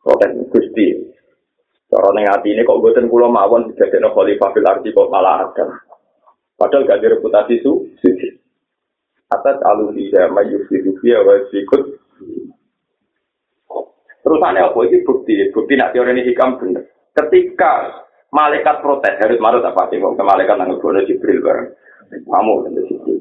Protes 0.00 0.30
gusti. 0.48 0.86
Cara 1.90 2.08
neng 2.14 2.26
hati 2.30 2.54
ini 2.54 2.62
kok 2.62 2.78
buatan 2.78 3.10
pulau 3.10 3.26
mawon 3.26 3.74
tidak 3.74 3.98
ada 3.98 4.14
khalifah 4.14 4.48
fil 4.54 4.68
arti 4.70 4.94
kok 4.94 5.10
malah 5.10 5.42
ada. 5.42 5.66
Padahal 6.54 6.86
gak 6.86 7.02
ada 7.02 7.18
reputasi 7.18 7.58
su. 7.66 7.90
Atas 9.26 9.58
alun 9.66 9.98
tidak 9.98 10.30
mayu 10.30 10.62
fidukia 10.70 11.18
wa 11.26 11.34
sikut. 11.50 11.82
Terusannya 14.20 14.70
apa 14.70 14.78
ini 14.86 15.02
bukti? 15.02 15.34
Bukti 15.50 15.74
nak 15.74 15.90
teori 15.96 16.14
ini 16.14 16.28
hikam 16.30 16.60
bener. 16.60 16.84
Ketika 17.10 18.06
malaikat 18.30 18.78
protes 18.80 19.18
harus 19.18 19.42
marut 19.42 19.66
apa 19.66 19.90
sih 19.90 19.98
mau 19.98 20.14
ke 20.14 20.22
malaikat 20.22 20.54
nanggung 20.54 20.78
bono 20.78 21.02
jibril 21.02 21.42
bareng 21.42 21.68
kamu 22.10 22.54
tentu 22.66 22.80
jibril 22.86 23.18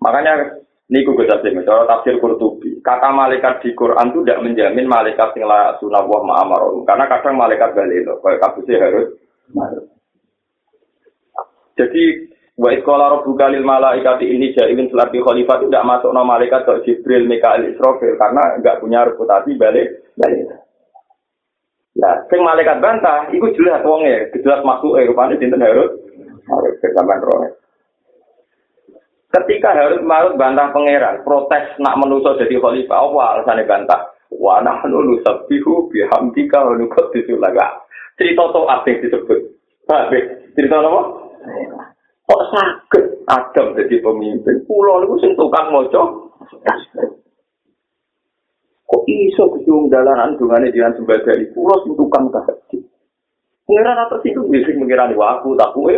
makanya 0.00 0.56
niku 0.88 1.12
gue 1.12 1.28
tafsir 1.28 1.52
cara 1.64 1.84
tafsir 1.84 2.16
kurtubi 2.16 2.55
kata 2.86 3.10
malaikat 3.10 3.66
di 3.66 3.74
Quran 3.74 4.14
itu 4.14 4.22
tidak 4.22 4.42
menjamin 4.46 4.86
malaikat 4.86 5.34
yang 5.34 5.50
la 5.50 5.74
sunah 5.82 6.06
wah 6.06 6.22
ma'amaron 6.22 6.86
karena 6.86 7.10
kadang 7.10 7.34
malaikat 7.34 7.74
balik 7.74 8.06
loh 8.06 8.22
kalau 8.22 8.38
kasusnya 8.38 8.78
harus 8.78 9.10
jadi 11.74 12.02
wa 12.56 12.70
iskola 12.72 13.12
rabbuka 13.18 13.50
lil 13.50 13.66
malaikati 13.66 14.30
ini 14.30 14.54
jailin 14.54 14.86
selati 14.88 15.18
khalifah 15.18 15.60
itu 15.60 15.66
tidak 15.68 15.84
masuk 15.84 16.14
nama 16.14 16.38
malaikat 16.38 16.64
ke 16.64 16.72
Jibril, 16.88 17.28
Mikael, 17.28 17.68
Israfil 17.68 18.16
karena 18.16 18.56
enggak 18.56 18.80
punya 18.80 19.04
reputasi 19.04 19.58
balik 19.58 20.06
balik. 20.16 20.46
Nah, 21.96 22.12
sing 22.28 22.44
malaikat 22.44 22.76
bantah, 22.84 23.24
iku 23.32 23.48
jelas 23.56 23.80
wonge, 23.80 24.28
jelas 24.44 24.60
masuk 24.60 25.00
eh 25.00 25.08
rupane 25.08 25.40
sinten 25.40 25.64
Harut. 25.64 25.96
Harut 26.44 26.74
sampean 26.92 27.24
roh. 27.24 27.40
Ketika 29.36 29.76
Harut 29.76 30.00
Marut 30.00 30.40
bantah 30.40 30.72
pangeran, 30.72 31.20
protes 31.20 31.76
nak 31.76 32.00
menuso 32.00 32.40
jadi 32.40 32.56
khalifah, 32.56 33.04
apa 33.04 33.20
alasannya 33.36 33.68
bantah? 33.68 34.00
Wa 34.32 34.64
nahnu 34.64 35.12
nusabbihu 35.12 35.92
bihamdika 35.92 36.56
wa 36.64 36.72
nuqaddisu 36.72 37.36
laka. 37.36 37.84
Cerita 38.16 38.48
to 38.48 38.64
yang 38.64 38.96
disebut? 39.04 39.40
Tapi 39.84 40.18
cerita 40.56 40.80
apa? 40.80 41.00
Kok 42.24 42.42
sakit 42.48 43.04
Adam 43.28 43.76
jadi 43.76 44.00
pemimpin? 44.00 44.56
Pulau 44.64 45.04
itu 45.04 45.14
sing 45.20 45.36
tukang 45.36 45.68
moco. 45.68 46.32
Kok 48.88 49.02
iso 49.04 49.52
kecium 49.52 49.92
dalanan 49.92 50.40
dungane 50.40 50.72
dengan 50.72 50.96
sebagai 50.96 51.52
pulau 51.52 51.76
sing 51.84 51.92
tukang 51.92 52.32
tahajud. 52.32 52.82
Pengiran 53.68 54.00
atas 54.00 54.24
itu 54.24 54.40
bisa 54.48 54.72
mengirani 54.80 55.12
waktu, 55.12 55.52
tak 55.60 55.76
kue. 55.76 55.92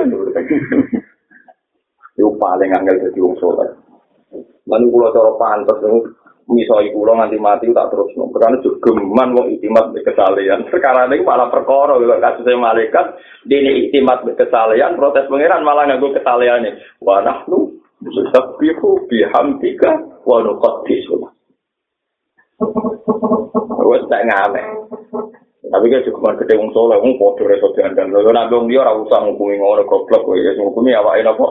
Itu 2.18 2.34
paling 2.34 2.74
angel 2.74 2.98
jadi 2.98 3.18
wong 3.22 3.38
soleh. 3.38 3.70
Lalu 4.66 4.90
pulau 4.90 5.14
cara 5.14 5.30
pantas, 5.38 5.78
misoi 6.50 6.90
pulau 6.90 7.14
nganti 7.14 7.38
mati 7.38 7.70
tak 7.70 7.94
terus 7.94 8.10
no. 8.18 8.26
Karena 8.34 8.58
juga 8.58 8.90
geman 8.90 9.38
wong 9.38 9.46
itimat 9.54 9.94
kesalahan. 10.02 10.66
Sekarang 10.66 11.14
ini 11.14 11.22
malah 11.22 11.46
perkara 11.46 11.94
kalau 11.94 12.18
kasusnya 12.18 12.58
malaikat, 12.58 13.06
ini 13.46 13.86
itimat 13.86 14.26
kesalahan, 14.34 14.98
protes 14.98 15.30
pengiran 15.30 15.62
malah 15.62 15.86
nganggo 15.86 16.10
kesalahan 16.10 16.66
ini. 16.66 16.70
Wa 16.98 17.22
nahnu 17.22 17.78
nusabbihu 18.02 19.06
bihamdika 19.06 19.90
wa 20.26 20.42
nuqaddisu 20.42 21.22
Wes 23.88 24.04
tak 24.10 24.26
ngame. 24.26 24.62
Tapi 25.68 25.92
kan 25.92 26.04
cukup 26.08 26.40
gede 26.40 26.56
wong 26.56 26.72
soleh, 26.72 26.96
wong 26.96 27.20
podo 27.20 27.44
reso 27.44 27.68
diandang. 27.76 28.08
Lalu 28.08 28.32
nabi 28.32 28.56
wong 28.56 28.66
dia 28.72 28.88
usah 28.88 29.20
ngukumi 29.20 29.60
ngono 29.60 29.84
goblok 29.84 30.24
kowe, 30.24 30.36
ya 30.40 30.56
ngukumi 30.56 30.96
awake 30.96 31.20
napa. 31.20 31.46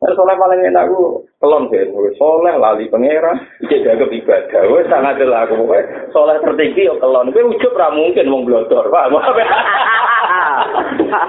Nah, 0.00 0.16
soleh 0.16 0.32
paling 0.32 0.64
enak 0.64 0.88
aku 0.88 1.28
kelon 1.36 1.68
sih, 1.68 1.84
soleh 2.16 2.56
lali 2.56 2.88
pangeran, 2.88 3.36
iki 3.68 3.84
jaga 3.84 4.08
ibadah, 4.08 4.64
wes 4.72 4.88
sangat 4.88 5.20
jelas 5.20 5.44
aku, 5.44 5.60
soleh 6.08 6.40
tertinggi 6.40 6.88
yo 6.88 6.96
kelon, 6.96 7.28
gue 7.28 7.44
ucup 7.44 7.76
ra 7.76 7.92
mungkin 7.92 8.32
wong 8.32 8.48
blodor, 8.48 8.88
pak, 8.88 9.12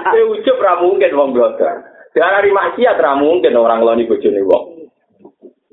gue 0.08 0.24
ucup 0.24 0.56
ra 0.64 0.80
mungkin 0.80 1.12
wong 1.12 1.36
blodor, 1.36 1.84
dari 2.16 2.48
maksiat 2.48 2.96
ra 2.96 3.12
mungkin 3.12 3.60
orang 3.60 3.84
ibu 3.84 4.16
bojone 4.16 4.40
wong, 4.40 4.64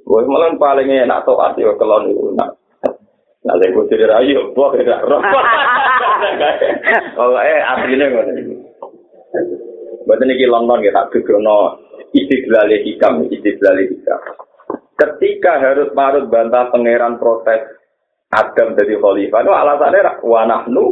gue 0.04 0.22
malah 0.28 0.52
paling 0.60 0.92
enak 0.92 1.24
toat 1.24 1.56
yo 1.56 1.80
kelon 1.80 2.36
nak 2.36 2.59
Nah, 3.50 3.58
saya 3.58 3.74
gue 3.74 3.90
jadi 3.90 4.06
rayu, 4.06 4.54
gue 4.54 4.68
tidak 4.78 5.10
roh. 5.10 5.18
Oh, 7.18 7.34
eh, 7.42 7.58
aslinya 7.66 8.14
gue 8.14 8.24
nih. 8.30 8.46
Buat 10.06 10.22
ini 10.22 10.46
London 10.46 10.86
ya, 10.86 10.94
tak 10.94 11.10
kegono 11.18 11.82
istiqlal 12.14 12.70
hikam, 12.70 13.26
istiqlal 13.26 13.82
hikam. 13.82 14.22
Ketika 14.94 15.66
harus 15.66 15.90
marut 15.98 16.30
bantah 16.30 16.70
pangeran 16.70 17.18
protes 17.18 17.66
Adam 18.30 18.78
dari 18.78 18.94
khalifah, 19.02 19.42
itu 19.42 19.50
alasannya 19.50 20.22
wanahnu 20.22 20.84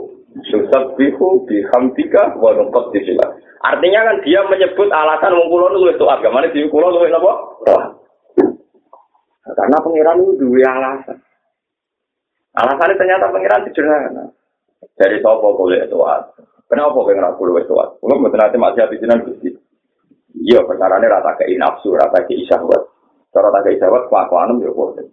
susabbihu 0.50 1.46
bihamdika 1.46 2.42
wa 2.42 2.58
nuqaddisila. 2.58 3.38
Artinya 3.70 4.02
kan 4.02 4.18
dia 4.26 4.42
menyebut 4.50 4.90
alasan 4.90 5.38
wong 5.38 5.54
kula 5.54 5.94
itu 5.94 6.06
agama 6.10 6.42
ini 6.42 6.58
di 6.58 6.66
kula 6.74 6.90
apa? 6.90 7.34
Karena 9.46 9.78
pangeran 9.78 10.26
itu 10.26 10.34
dua 10.42 10.70
alasan. 10.74 11.27
Alasannya 12.58 12.98
ternyata 12.98 13.30
pengiran 13.30 13.62
sederhana. 13.70 14.26
Dari 14.98 15.22
sopo 15.22 15.54
boleh 15.54 15.86
tuat. 15.90 16.34
Kenapa 16.68 17.00
pengen 17.06 17.30
aku 17.30 17.48
luwes 17.48 17.70
tuat? 17.70 18.02
Kalau 18.02 18.18
nanti 18.18 18.58
masih 18.58 18.82
habis 18.84 19.00
jinan 19.00 19.24
gusti. 19.24 19.54
Iya, 20.38 20.66
perkara 20.68 21.02
ini 21.02 21.10
rata 21.10 21.34
ke 21.38 21.50
nafsu, 21.58 21.96
rata 21.96 22.22
ke 22.26 22.34
isyahwat. 22.34 22.82
Cara 23.32 23.50
rata 23.50 23.66
ke 23.66 23.78
isyahwat, 23.78 24.10
kelakuan 24.10 24.60
ya 24.62 24.70
boleh. 24.74 25.06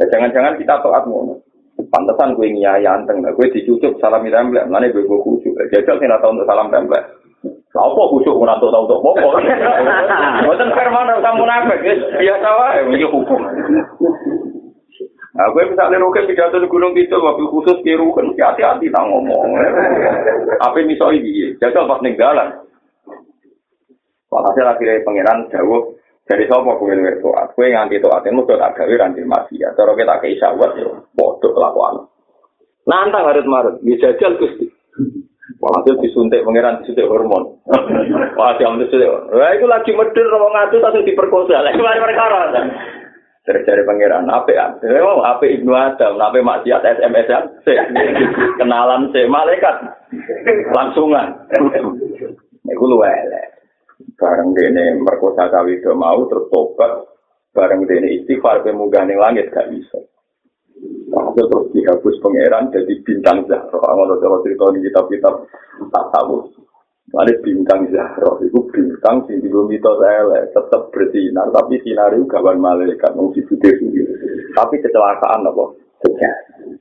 Ya, 0.00 0.04
jangan-jangan 0.10 0.58
kita 0.58 0.82
taat 0.82 1.04
mau. 1.06 1.38
Pantesan 1.74 2.38
gue 2.38 2.48
nyai 2.54 2.86
anteng, 2.86 3.22
gue 3.22 3.46
dicucuk 3.50 3.98
salam 3.98 4.22
template, 4.26 4.70
mana 4.70 4.90
gue 4.90 5.02
gue 5.02 5.20
kucuk. 5.26 5.54
Jajal 5.74 5.98
sih 5.98 6.06
tahu 6.06 6.30
untuk 6.34 6.46
salam 6.46 6.70
template. 6.70 7.06
Apa 7.74 8.02
kucuk 8.14 8.38
ora 8.38 8.54
tau 8.62 8.70
tau 8.70 8.86
apa? 8.94 9.42
Mboten 10.46 10.70
firman 10.72 11.10
kamu 11.18 11.42
nafik, 11.42 11.82
biasa 12.22 12.48
wae 12.54 12.80
iki 12.94 13.06
hukum. 13.10 13.40
Nah, 15.34 15.50
gue 15.50 15.66
misalnya 15.66 15.98
roken 15.98 16.30
pidato 16.30 16.62
di 16.62 16.70
Gunung 16.70 16.94
Kidul, 16.94 17.18
mobil 17.18 17.50
khusus 17.50 17.82
di 17.82 17.90
mesti 17.98 18.38
hati-hati 18.38 18.86
tak 18.86 19.02
ngomong. 19.02 19.58
Apa 20.62 20.78
misalnya 20.86 21.18
ini? 21.18 21.58
Jajal 21.58 21.90
pas 21.90 21.98
ninggalan. 22.06 22.54
Walhasil 24.30 24.62
akhirnya 24.62 25.02
pangeran 25.02 25.50
jauh 25.50 25.98
dari 26.30 26.46
sopo 26.46 26.78
nulis 26.78 27.18
toat. 27.18 27.50
Gue 27.58 27.74
nganti 27.74 27.98
toat 27.98 28.22
itu 28.22 28.34
udah 28.34 28.58
tak 28.62 28.78
gawe 28.78 28.94
ranti 28.94 29.26
masih 29.26 29.58
ya. 29.58 29.74
Cara 29.74 29.98
kita 29.98 30.22
ke 30.22 30.26
isyawat 30.38 30.70
ya, 30.78 30.90
bodoh 31.18 31.50
kelakuan. 31.50 32.06
Nantang 32.86 33.26
harus 33.26 33.46
marut, 33.50 33.82
dia 33.82 33.98
jajal 33.98 34.38
gusti. 34.38 34.70
Walhasil 35.58 35.98
disuntik 35.98 36.46
pangeran 36.46 36.78
disuntik 36.82 37.10
hormon. 37.10 37.58
Jam 38.62 38.78
disuntik. 38.78 39.10
Wah, 39.34 39.50
itu 39.50 39.66
lagi 39.66 39.90
medur, 39.98 40.26
ngomong 40.30 40.52
ngatu, 40.54 40.78
langsung 40.78 41.02
diperkosa. 41.02 41.58
Lagi 41.58 41.82
mari 41.82 41.98
perkara. 41.98 42.54
Dari 43.44 43.84
pangeran, 43.84 44.24
apa 44.32 44.48
ya? 44.56 44.72
Oh, 45.04 45.20
apa 45.20 45.44
Ibnu 45.44 45.76
Adam, 45.76 46.16
apa 46.16 46.40
maksiat 46.40 46.80
SMS 46.80 47.28
ya? 47.28 47.44
Kenalan 48.56 49.12
si 49.12 49.20
malaikat. 49.28 49.84
Langsungan. 50.72 51.44
Iku 52.64 52.84
lu 52.88 53.04
elek. 53.04 53.46
Bareng 54.16 54.56
dene 54.56 54.96
merkosa 54.96 55.52
kawido 55.52 55.92
mau 55.92 56.24
terus 56.24 56.48
tobat. 56.48 57.04
Bareng 57.52 57.84
dene 57.84 58.16
istighfar 58.16 58.64
ning 58.64 58.80
langit 59.20 59.52
gak 59.52 59.68
bisa. 59.68 60.00
Langsung 61.12 61.44
terus 61.44 61.68
dihapus 61.76 62.16
pangeran 62.24 62.72
jadi 62.72 62.94
bintang 63.04 63.44
Zahra. 63.44 63.92
Ngono 63.92 64.24
cara 64.24 64.40
cerita 64.40 64.72
di 64.72 64.80
kitab-kitab 64.88 65.34
tak 65.92 66.04
tahu. 66.16 66.48
Ada 67.14 67.30
bintang 67.46 67.86
Zahra, 67.94 68.42
itu 68.42 68.58
bintang 68.74 69.22
sing 69.30 69.38
di 69.38 69.46
bumi 69.46 69.78
itu 69.78 69.92
saya 70.02 70.50
tetap 70.50 70.90
bersinar, 70.90 71.46
tapi 71.54 71.78
sinar 71.86 72.10
itu 72.10 72.26
kawan 72.26 72.58
malaikat, 72.58 73.14
mau 73.14 73.30
dibutir 73.30 73.78
sendiri. 73.78 74.50
Tapi 74.50 74.82
kecelakaan 74.82 75.46
apa? 75.46 75.64
Terjadi. 76.02 76.74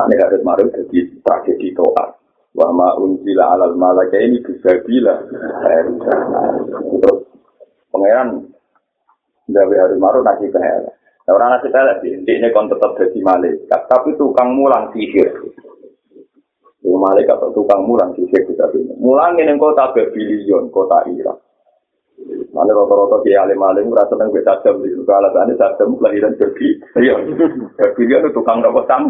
Ini 0.00 0.14
harus 0.16 0.40
marah 0.46 0.70
jadi 0.70 0.98
tragedi 1.20 1.74
toat. 1.74 2.14
Wa 2.54 2.70
ma 2.70 2.94
unjila 3.02 3.58
alal 3.58 3.74
malaka 3.74 4.16
ini 4.22 4.38
bisa 4.38 4.80
bila. 4.86 5.18
Terus 7.02 7.18
pangeran 7.90 8.28
gawe 9.50 9.74
harus 9.76 9.98
marah 9.98 10.22
nasi 10.24 10.46
pehel. 10.46 10.88
Orang 11.30 11.58
nasi 11.58 11.68
sih, 12.02 12.22
ini 12.26 12.48
kon 12.54 12.70
tetap 12.70 12.94
jadi 12.98 13.18
malaikat, 13.22 13.80
tapi 13.86 14.14
tukang 14.14 14.54
mulang 14.54 14.90
sihir. 14.94 15.30
Umalik 16.80 17.28
atau 17.28 17.52
tukang 17.52 17.84
murang 17.84 18.16
di 18.16 18.24
sini 18.24 18.48
kita 18.48 18.72
ini. 18.72 18.96
Mulang 18.96 19.36
ini 19.36 19.52
kota 19.60 19.92
Babylon, 19.92 20.72
kota 20.72 21.04
Irak. 21.12 21.36
Mana 22.56 22.72
rata-rata 22.72 23.20
di 23.24 23.32
alim-alim 23.36 23.92
merasa 23.92 24.16
tentang 24.16 24.32
kita 24.32 24.60
jam 24.64 24.76
di 24.80 24.92
luka 24.92 25.16
alasan 25.16 25.52
ini 25.52 25.60
jam 25.60 25.90
kelahiran 26.00 26.34
Babylon. 26.40 27.22
Babylon 27.78 28.22
itu 28.24 28.30
tukang 28.32 28.64
rokok 28.64 28.88
tam. 28.88 29.02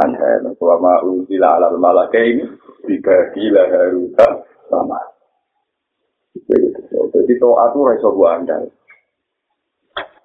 Aneh, 0.00 0.46
nukwa 0.46 0.80
ma'u 0.80 1.26
sila 1.28 1.60
alal 1.60 1.76
malake 1.76 2.20
ini. 2.24 2.44
Tiga 2.88 3.34
gila 3.36 3.62
haruka 3.68 4.28
sama. 4.72 5.00
Jadi 7.10 7.34
toa 7.36 7.68
itu 7.68 7.78
raso 7.84 8.08
buandang. 8.14 8.64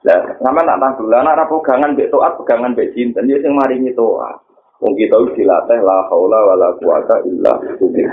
Nah, 0.06 0.22
sama 0.38 0.62
anak 0.62 0.78
tanggulah, 0.78 1.25
anak 1.25 1.50
rapogangan, 1.50 1.98
bek 1.98 2.14
to'at, 2.14 2.38
pegangan, 2.38 2.78
bek 2.78 2.94
cinta. 2.94 3.25
Dia 3.25 3.42
yang 3.42 3.58
maringi 3.58 3.90
toa. 3.98 4.38
Wong 4.84 4.91
kita 5.00 5.15
wis 5.24 5.32
dilatih 5.39 5.79
la 5.88 6.03
haula 6.12 6.39
wala 6.51 6.75
quwata 6.75 7.24
illa 7.24 7.55
billah. 7.79 8.12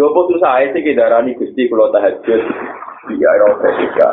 Yo 0.00 0.08
apa 0.08 0.20
susah 0.32 0.50
ae 0.56 0.72
sih 0.72 0.80
kidarani 0.80 1.36
Gusti 1.36 1.68
kula 1.68 1.92
tahajud? 1.92 2.42
Di 3.10 3.20
ayo 3.20 3.46
ketika 3.60 4.08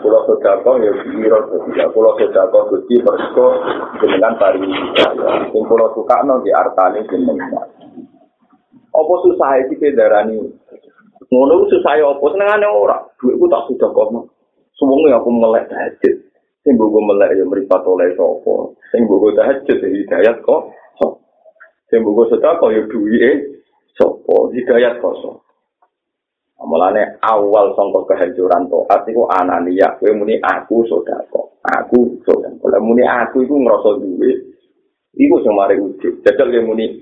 kula 0.00 0.24
sedekah 0.24 0.74
ya 0.80 0.92
biro 1.12 1.38
ketika 1.52 1.92
kula 1.92 2.16
sedekah 2.16 2.62
Gusti 2.72 2.96
mergo 3.04 3.48
dengan 4.00 4.32
pari 4.40 4.64
sing 5.52 5.62
kula 5.68 5.92
sukakno 5.92 6.40
di 6.40 6.56
artane 6.56 7.04
jenengan. 7.04 7.68
Apa 8.96 9.14
susah 9.28 9.60
ae 9.60 9.68
sih 9.68 9.76
kidarani 9.76 10.40
ngono 11.28 11.68
susah 11.68 12.00
apa? 12.00 12.26
Senengane 12.32 12.64
ora. 12.64 12.96
Duitku 13.20 13.44
tak 13.52 13.68
sudah 13.68 13.92
kok 13.92 14.08
suwunge 14.80 15.12
aku 15.12 15.28
melek 15.28 15.68
tahajud. 15.68 16.16
Sing 16.64 16.80
mbok 16.80 16.96
melek 16.96 17.36
ya 17.36 17.44
mripat 17.44 17.84
oleh 17.84 18.08
sapa? 18.16 18.72
Sing 18.88 19.04
mbok 19.04 19.36
tahajud 19.36 19.78
hidayat 19.84 20.40
kok 20.40 20.72
sing 21.96 22.04
buku 22.04 22.28
sedekah 22.28 22.68
ya 22.76 22.84
duwike 22.92 23.56
sapa 23.96 24.36
hidayat 24.52 25.00
kosong. 25.00 25.40
Mulane 26.60 27.16
awal 27.24 27.72
sangka 27.72 28.04
kehancuran 28.12 28.68
taat 28.68 29.08
iku 29.08 29.24
anania 29.32 29.96
kowe 29.96 30.12
muni 30.12 30.36
aku 30.44 30.84
sedekah 30.84 31.24
aku 31.64 32.20
sedekah 32.20 32.52
kalau 32.60 32.84
muni 32.84 33.00
aku 33.08 33.48
iku 33.48 33.56
ngrasa 33.56 33.96
duwe. 33.96 34.30
Iku 35.16 35.40
sing 35.40 35.56
mari 35.56 35.80
jajal 36.20 36.52
kowe 36.52 36.68
muni 36.68 37.00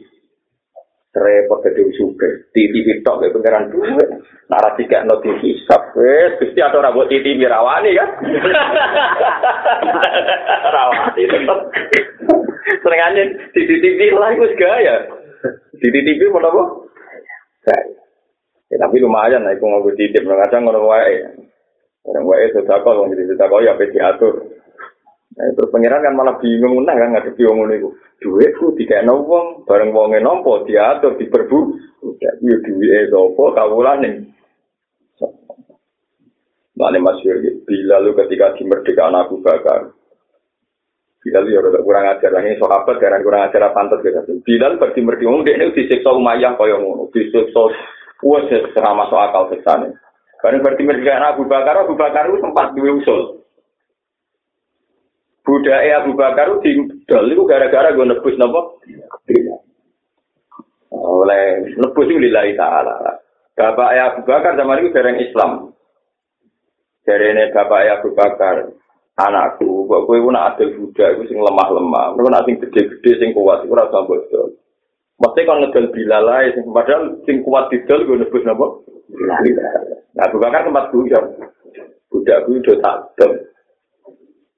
repot 1.14 1.62
gede 1.62 1.94
suge 1.94 2.50
TV 2.50 3.03
tok 3.07 3.22
kowe 3.22 3.35
pengeran 3.38 3.70
duwe 3.70 4.03
nara 4.50 4.74
tiga 4.74 5.07
no 5.07 5.22
TV 5.22 5.55
sak 5.62 5.94
wes 5.94 6.42
pasti 6.42 6.59
ada 6.59 6.83
ora 6.83 6.90
buat 6.90 7.07
TV 7.07 7.38
rawani 7.46 7.94
kan 7.94 8.11
rawani 10.74 11.22
Senengane 12.64 13.53
di 13.53 13.77
TV 13.81 14.00
lah 14.16 14.33
iku 14.33 14.44
gaya. 14.57 15.05
Di 15.77 15.88
TV 15.92 16.20
mau 16.33 16.40
apa? 16.40 16.62
Ya, 18.72 18.77
tapi 18.81 19.00
lumayan 19.00 19.44
lah, 19.44 19.53
aku 19.55 19.64
ngobrol 19.68 19.94
titip, 19.94 20.24
kadang 20.24 20.66
ngono 20.66 20.88
wae. 20.88 21.20
Orang 22.05 22.24
wae 22.27 22.48
kok, 22.53 22.66
orang 22.66 23.12
jadi 23.12 23.37
kok 23.37 23.62
ya 23.62 23.72
apa 23.77 23.85
diatur. 23.87 24.35
Nah, 25.35 25.51
terus 25.59 25.70
pangeran 25.75 25.99
kan 25.99 26.14
malah 26.14 26.38
bingung 26.38 26.87
nah 26.87 26.94
kan 26.94 27.11
nggak 27.11 27.35
ada 27.35 27.51
ngono 27.51 27.73
iku. 27.75 27.90
Duitku 28.23 28.79
tiga 28.79 29.03
wong, 29.03 29.66
bareng 29.66 29.90
wonge 29.90 30.23
nompo 30.23 30.62
diatur 30.62 31.18
diperbu. 31.18 31.59
Udah, 32.07 32.33
yo 32.38 32.57
duit 32.62 33.11
sopo 33.11 33.51
kawulane. 33.51 34.31
Mane 36.75 36.99
Mas 36.99 37.23
Yuri, 37.23 37.62
bila 37.62 38.03
lu 38.03 38.18
ketika 38.18 38.59
di 38.59 38.66
merdeka 38.66 39.07
Abu 39.07 39.38
Bakar, 39.38 39.94
Bilal 41.25 41.49
ya 41.49 41.62
udah 41.62 41.81
kurang 41.81 42.05
ajar 42.05 42.37
ini 42.42 42.61
sahabat 42.61 43.01
karena 43.01 43.25
kurang 43.25 43.49
ajar 43.49 43.73
pantas 43.73 44.03
gitu. 44.05 44.44
Bilal 44.44 44.77
berarti 44.77 45.01
merdi 45.01 45.25
wong 45.25 45.47
dia 45.47 45.57
disiksa 45.73 46.12
Umayyah 46.12 46.53
kaya 46.59 46.77
ngono, 46.77 47.09
disiksa 47.14 47.70
wes 48.20 48.51
serama 48.77 49.09
masuk 49.09 49.16
akal 49.16 49.49
kesane. 49.49 49.97
Karena 50.42 50.61
berarti 50.61 50.83
merdi 50.85 51.09
Abu 51.09 51.49
Bakar, 51.49 51.81
Abu 51.81 51.97
Bakar 51.97 52.29
itu 52.29 52.44
sempat 52.44 52.77
duwe 52.77 53.01
usul. 53.01 53.44
Budaya 55.45 56.01
Abu 56.01 56.17
Bakar 56.17 56.49
itu 56.49 56.89
didol 56.89 57.29
itu 57.29 57.45
gara-gara 57.45 57.93
gue 57.93 58.09
nebus 58.09 58.33
nopo. 58.41 58.81
Oleh 60.89 61.69
nebus 61.77 62.09
itu 62.09 62.17
lillahi 62.17 62.57
ta'ala. 62.57 63.21
Bapak 63.53 63.93
Abu 63.93 64.21
Bakar 64.25 64.57
zaman 64.57 64.81
itu 64.81 64.97
dereng 64.97 65.21
Islam. 65.21 65.69
Dari 67.05 67.37
ini 67.37 67.53
Bapak 67.53 68.01
Abu 68.01 68.17
Bakar, 68.17 68.73
anakku, 69.21 69.85
kok 69.85 70.09
kowe 70.09 70.17
nak 70.33 70.57
adil 70.57 70.81
budak 70.81 71.13
iku 71.13 71.23
sing 71.29 71.37
lemah-lemah. 71.37 72.17
Kowe 72.17 72.29
nak 72.33 72.49
sing 72.49 72.57
gede-gede 72.65 73.13
sing 73.21 73.31
kuat 73.37 73.69
iku 73.69 73.77
ora 73.77 73.93
usah 73.93 74.01
bodho. 74.09 74.43
Mesti 75.21 75.45
kon 75.45 75.61
ngedol 75.61 75.93
bilal 75.93 76.27
ae 76.41 76.57
sing 76.57 76.65
padahal 76.73 77.21
sing 77.29 77.45
kuat 77.45 77.69
didol 77.69 78.09
gue 78.09 78.17
nebus 78.25 78.43
napa? 78.49 78.67
Nah, 80.17 80.27
bukan 80.33 80.55
kan 80.57 80.65
tempat 80.65 80.89
guyon. 80.89 81.25
Budak 82.09 82.49
kuwi 82.49 82.65
do 82.65 82.81
tak. 82.81 83.13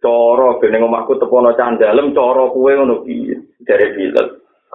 Coro 0.00 0.58
gene 0.60 0.78
omahku 0.78 1.18
tepono 1.18 1.54
candalem 1.54 2.12
coro 2.14 2.52
kowe 2.52 2.72
ngono 2.74 3.02
piye? 3.02 3.36
Dari 3.64 3.86
bilal. 3.96 4.28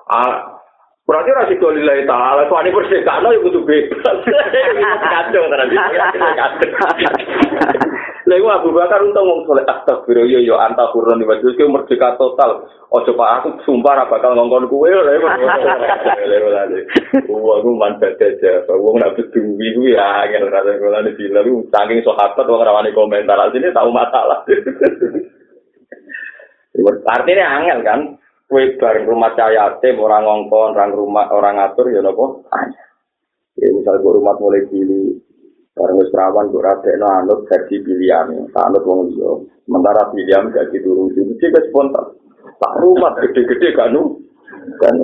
Ah, 0.09 0.61
Berarti 1.01 1.29
rasi 1.33 1.55
lillahi 1.59 2.05
ta'ala, 2.07 2.47
suami 2.47 2.71
bersih, 2.71 3.03
karena 3.03 3.35
ya 3.35 3.43
butuh 3.43 3.65
bebas. 3.67 4.17
Kacau, 5.11 5.43
Lalu 8.31 8.47
Abu 8.47 8.71
Bakar 8.71 9.03
untung 9.03 9.27
ngomong 9.27 9.43
soleh 9.43 9.67
astagfirullah 9.67 10.31
yo 10.31 10.39
yo 10.39 10.55
anta 10.55 10.87
kurun 10.95 11.19
di 11.19 11.27
baju 11.27 11.51
merdeka 11.67 12.15
total. 12.15 12.63
Oh 12.87 13.03
coba 13.03 13.43
aku 13.43 13.59
sumpah 13.67 14.07
apa 14.07 14.07
bakal 14.07 14.39
ngongkon 14.39 14.71
kue 14.71 14.87
lah. 14.87 15.19
Wah 17.27 17.53
aku 17.59 17.69
manfaat 17.75 18.23
aja. 18.23 18.63
Wong 18.71 19.03
nak 19.03 19.19
beduwi 19.19 19.75
gue 19.75 19.99
ya 19.99 20.23
angel 20.23 20.47
rasa 20.47 20.79
gue 20.79 20.87
nanti 20.87 21.11
bilang 21.19 21.43
lu 21.43 21.67
saking 21.75 21.99
sahabat 22.07 22.47
wong 22.47 22.63
rawani 22.63 22.95
komentar 22.95 23.51
sini 23.51 23.67
tahu 23.75 23.91
masalah. 23.91 24.47
Artinya 27.11 27.45
angel 27.59 27.83
kan. 27.83 28.15
Kue 28.47 28.79
bareng 28.79 29.11
rumah 29.11 29.35
cahaya 29.35 29.75
tim 29.83 29.99
orang 29.99 30.23
ngongkon 30.23 30.79
orang 30.79 30.95
rumah 30.95 31.27
orang 31.35 31.59
ngatur 31.59 31.91
ya 31.91 31.99
nopo. 31.99 32.47
Ya 33.59 33.67
misalnya 33.75 34.07
rumah 34.07 34.39
mulai 34.39 34.63
pilih 34.71 35.19
Barang 35.71 36.03
wis 36.03 36.11
rawan 36.11 36.51
kok 36.51 36.63
radekno 36.67 37.07
anut 37.07 37.47
versi 37.47 37.79
pilihan, 37.79 38.51
anut 38.51 38.83
wong 38.83 39.07
liya. 39.07 39.31
Sementara 39.63 40.11
pilihan 40.11 40.51
gak 40.51 40.67
dituruti, 40.67 41.23
mesti 41.23 41.47
wis 41.47 41.65
spontan. 41.71 42.05
Tak 42.59 42.77
rumah 42.83 43.15
gede-gede 43.17 43.71
kan 43.73 43.95
nu. 43.95 44.19
Kan. 44.83 44.99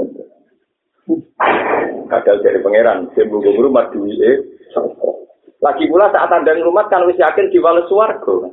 Kadal 2.12 2.44
dari 2.44 2.60
pangeran, 2.60 3.08
sembung 3.16 3.48
rumah 3.48 3.88
duwi 3.96 4.12
e. 4.20 4.32
Lagi 5.64 5.88
pula 5.88 6.12
saat 6.12 6.30
anda 6.36 6.52
rumah 6.60 6.92
kan 6.92 7.08
wis 7.08 7.16
yakin 7.16 7.48
diwales 7.48 7.88
swarga. 7.88 8.52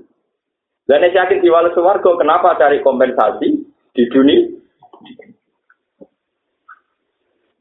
Dan 0.87 1.05
yakin 1.11 1.43
diwales 1.43 1.75
swarga, 1.75 2.11
kenapa 2.15 2.55
cari 2.57 2.79
kompensasi? 2.79 3.75
di 3.95 4.05
dunia. 4.11 4.51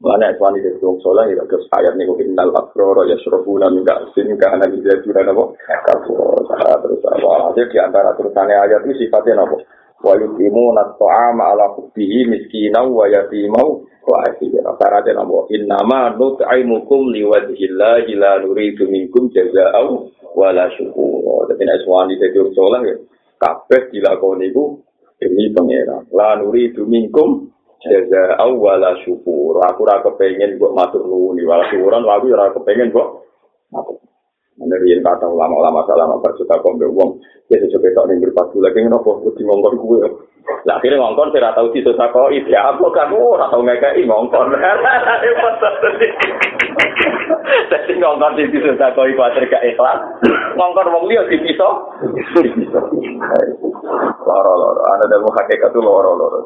Mana 0.04 0.36
suami 0.36 0.60
dari 0.60 0.76
wong 0.84 1.00
soleh 1.00 1.32
ya 1.32 1.40
terus 1.48 1.64
ayat 1.72 1.96
nih 1.96 2.04
mungkin 2.04 2.36
dal 2.36 2.52
akroro 2.52 3.08
ya 3.08 3.16
surabuna 3.24 3.72
minta 3.72 3.96
sin 4.12 4.28
karena 4.36 4.68
dia 4.68 5.00
sudah 5.00 5.24
nabo 5.24 5.56
kafur 5.64 6.44
terus 6.84 7.00
apa 7.08 7.48
aja 7.48 7.64
di 7.64 7.78
antara 7.80 8.12
terusannya 8.12 8.52
ayat 8.52 8.84
itu 8.84 9.08
sifatnya 9.08 9.40
nabo 9.40 9.64
wa 10.04 10.12
yuqimu 10.20 10.76
nat'ama 10.76 11.56
ala 11.56 11.72
hubbihi 11.72 12.28
miskina 12.28 12.84
wa 12.84 13.08
yatimau 13.08 13.88
wa 14.04 14.20
asira. 14.28 14.76
Syaratnya 14.76 15.24
nabo 15.24 15.48
innama 15.48 16.12
nut'imukum 16.12 17.08
liwajhillahi 17.08 18.12
la 18.20 18.44
nuridu 18.44 18.84
minkum 18.84 19.32
jazaa'u 19.32 20.12
wala 20.36 20.68
syukur 20.76 21.48
jadi 21.48 21.64
nek 21.64 21.80
suami 21.88 22.20
dari 22.20 22.36
wong 22.36 22.52
soleh 22.52 22.80
ya 22.84 22.96
kabeh 23.40 23.88
dilakoni 23.88 24.52
iku 24.52 24.84
demi 25.16 25.48
pangeran 25.48 26.04
la 26.12 26.36
nuridu 26.36 26.84
minkum 26.84 27.53
jaza 27.84 28.40
awala 28.40 28.96
syukur. 29.04 29.60
Aku 29.68 29.84
ora 29.84 30.00
kepengin 30.00 30.56
kok 30.56 30.72
matur 30.72 31.04
nuwun 31.04 31.38
wala 31.44 31.64
syukuran, 31.68 32.04
aku 32.04 32.26
ora 32.32 32.52
kepengin 32.56 32.90
kok 32.90 33.08
matur. 33.70 34.00
Ana 34.54 34.78
yen 34.86 35.02
kata 35.02 35.26
ulama-ulama 35.26 35.82
salam 35.84 36.22
berjuta 36.22 36.62
kombe 36.62 36.86
wong, 36.86 37.18
ya 37.50 37.58
sesuai 37.58 37.90
tok 37.90 38.06
ning 38.06 38.22
pas 38.30 38.46
lagi 38.54 38.86
ngopo 38.86 39.26
kudu 39.26 39.42
ngongkon 39.42 39.74
kuwe. 39.82 39.98
Lah 40.64 40.76
akhirnya 40.76 41.00
ngongkon 41.00 41.32
saya 41.32 41.56
tahu 41.56 41.72
sih 41.72 41.80
susah 41.80 42.08
kok 42.12 42.32
ide 42.32 42.52
apa 42.52 42.84
kan 42.92 43.12
ora 43.12 43.48
tau 43.48 43.64
ngekeki 43.64 44.04
ngongkon. 44.04 44.52
Jadi 47.72 47.92
ngongkon 47.96 48.36
di 48.36 48.48
situ 48.52 48.68
tak 48.76 48.92
kau 48.92 49.08
ibadah 49.08 49.40
gak 49.48 49.64
ikhlas. 49.64 50.00
Ngongkon 50.56 50.92
wong 50.92 51.04
liya 51.08 51.24
di 51.32 51.40
pisau. 51.40 51.96
Loro 54.24 54.52
loro, 54.56 54.82
ada 54.88 55.04
dalam 55.08 55.28
hakikat 55.32 55.72
itu 55.72 55.80
loro 55.80 56.12
loro. 56.16 56.38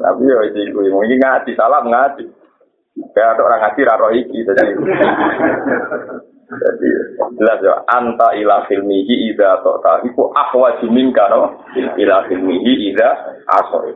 Tapi 0.00 0.22
ya 0.24 0.40
itu 0.48 0.72
gue 0.72 0.92
mau 0.92 1.04
ngaji 1.04 1.50
salam 1.56 1.88
ngaji. 1.88 2.24
Kayak 3.16 3.40
orang 3.40 3.60
ngaji 3.64 3.80
raro 3.88 4.08
iki 4.12 4.44
jadi. 4.44 4.74
Jadi 6.50 6.88
jelas 7.38 7.58
ya 7.62 7.74
anta 7.86 8.34
ila 8.34 8.66
filmihi 8.66 9.30
ida 9.30 9.62
tota 9.62 10.02
iku 10.02 10.34
ahwa 10.34 10.82
juminka 10.82 11.30
no 11.30 11.62
ila 11.94 12.26
filmihi 12.26 12.90
ida 12.90 13.38
aso 13.46 13.86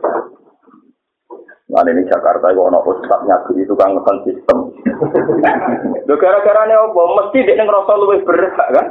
Nah 1.65 1.81
ini 1.81 2.05
Jakarta 2.05 2.53
itu 2.53 2.61
ono 2.61 2.77
ustad 2.85 3.25
nyatu 3.25 3.57
itu 3.57 3.73
kan 3.73 3.89
ngepan 3.91 4.21
sistem. 4.21 4.69
Lo 6.05 6.13
gara-gara 6.21 6.61
ini 6.69 6.77
apa? 6.77 7.01
Mesti 7.17 7.41
dia 7.41 7.57
ngerasa 7.57 7.91
lebih 8.05 8.21
berhak 8.21 8.69
kan? 8.69 8.85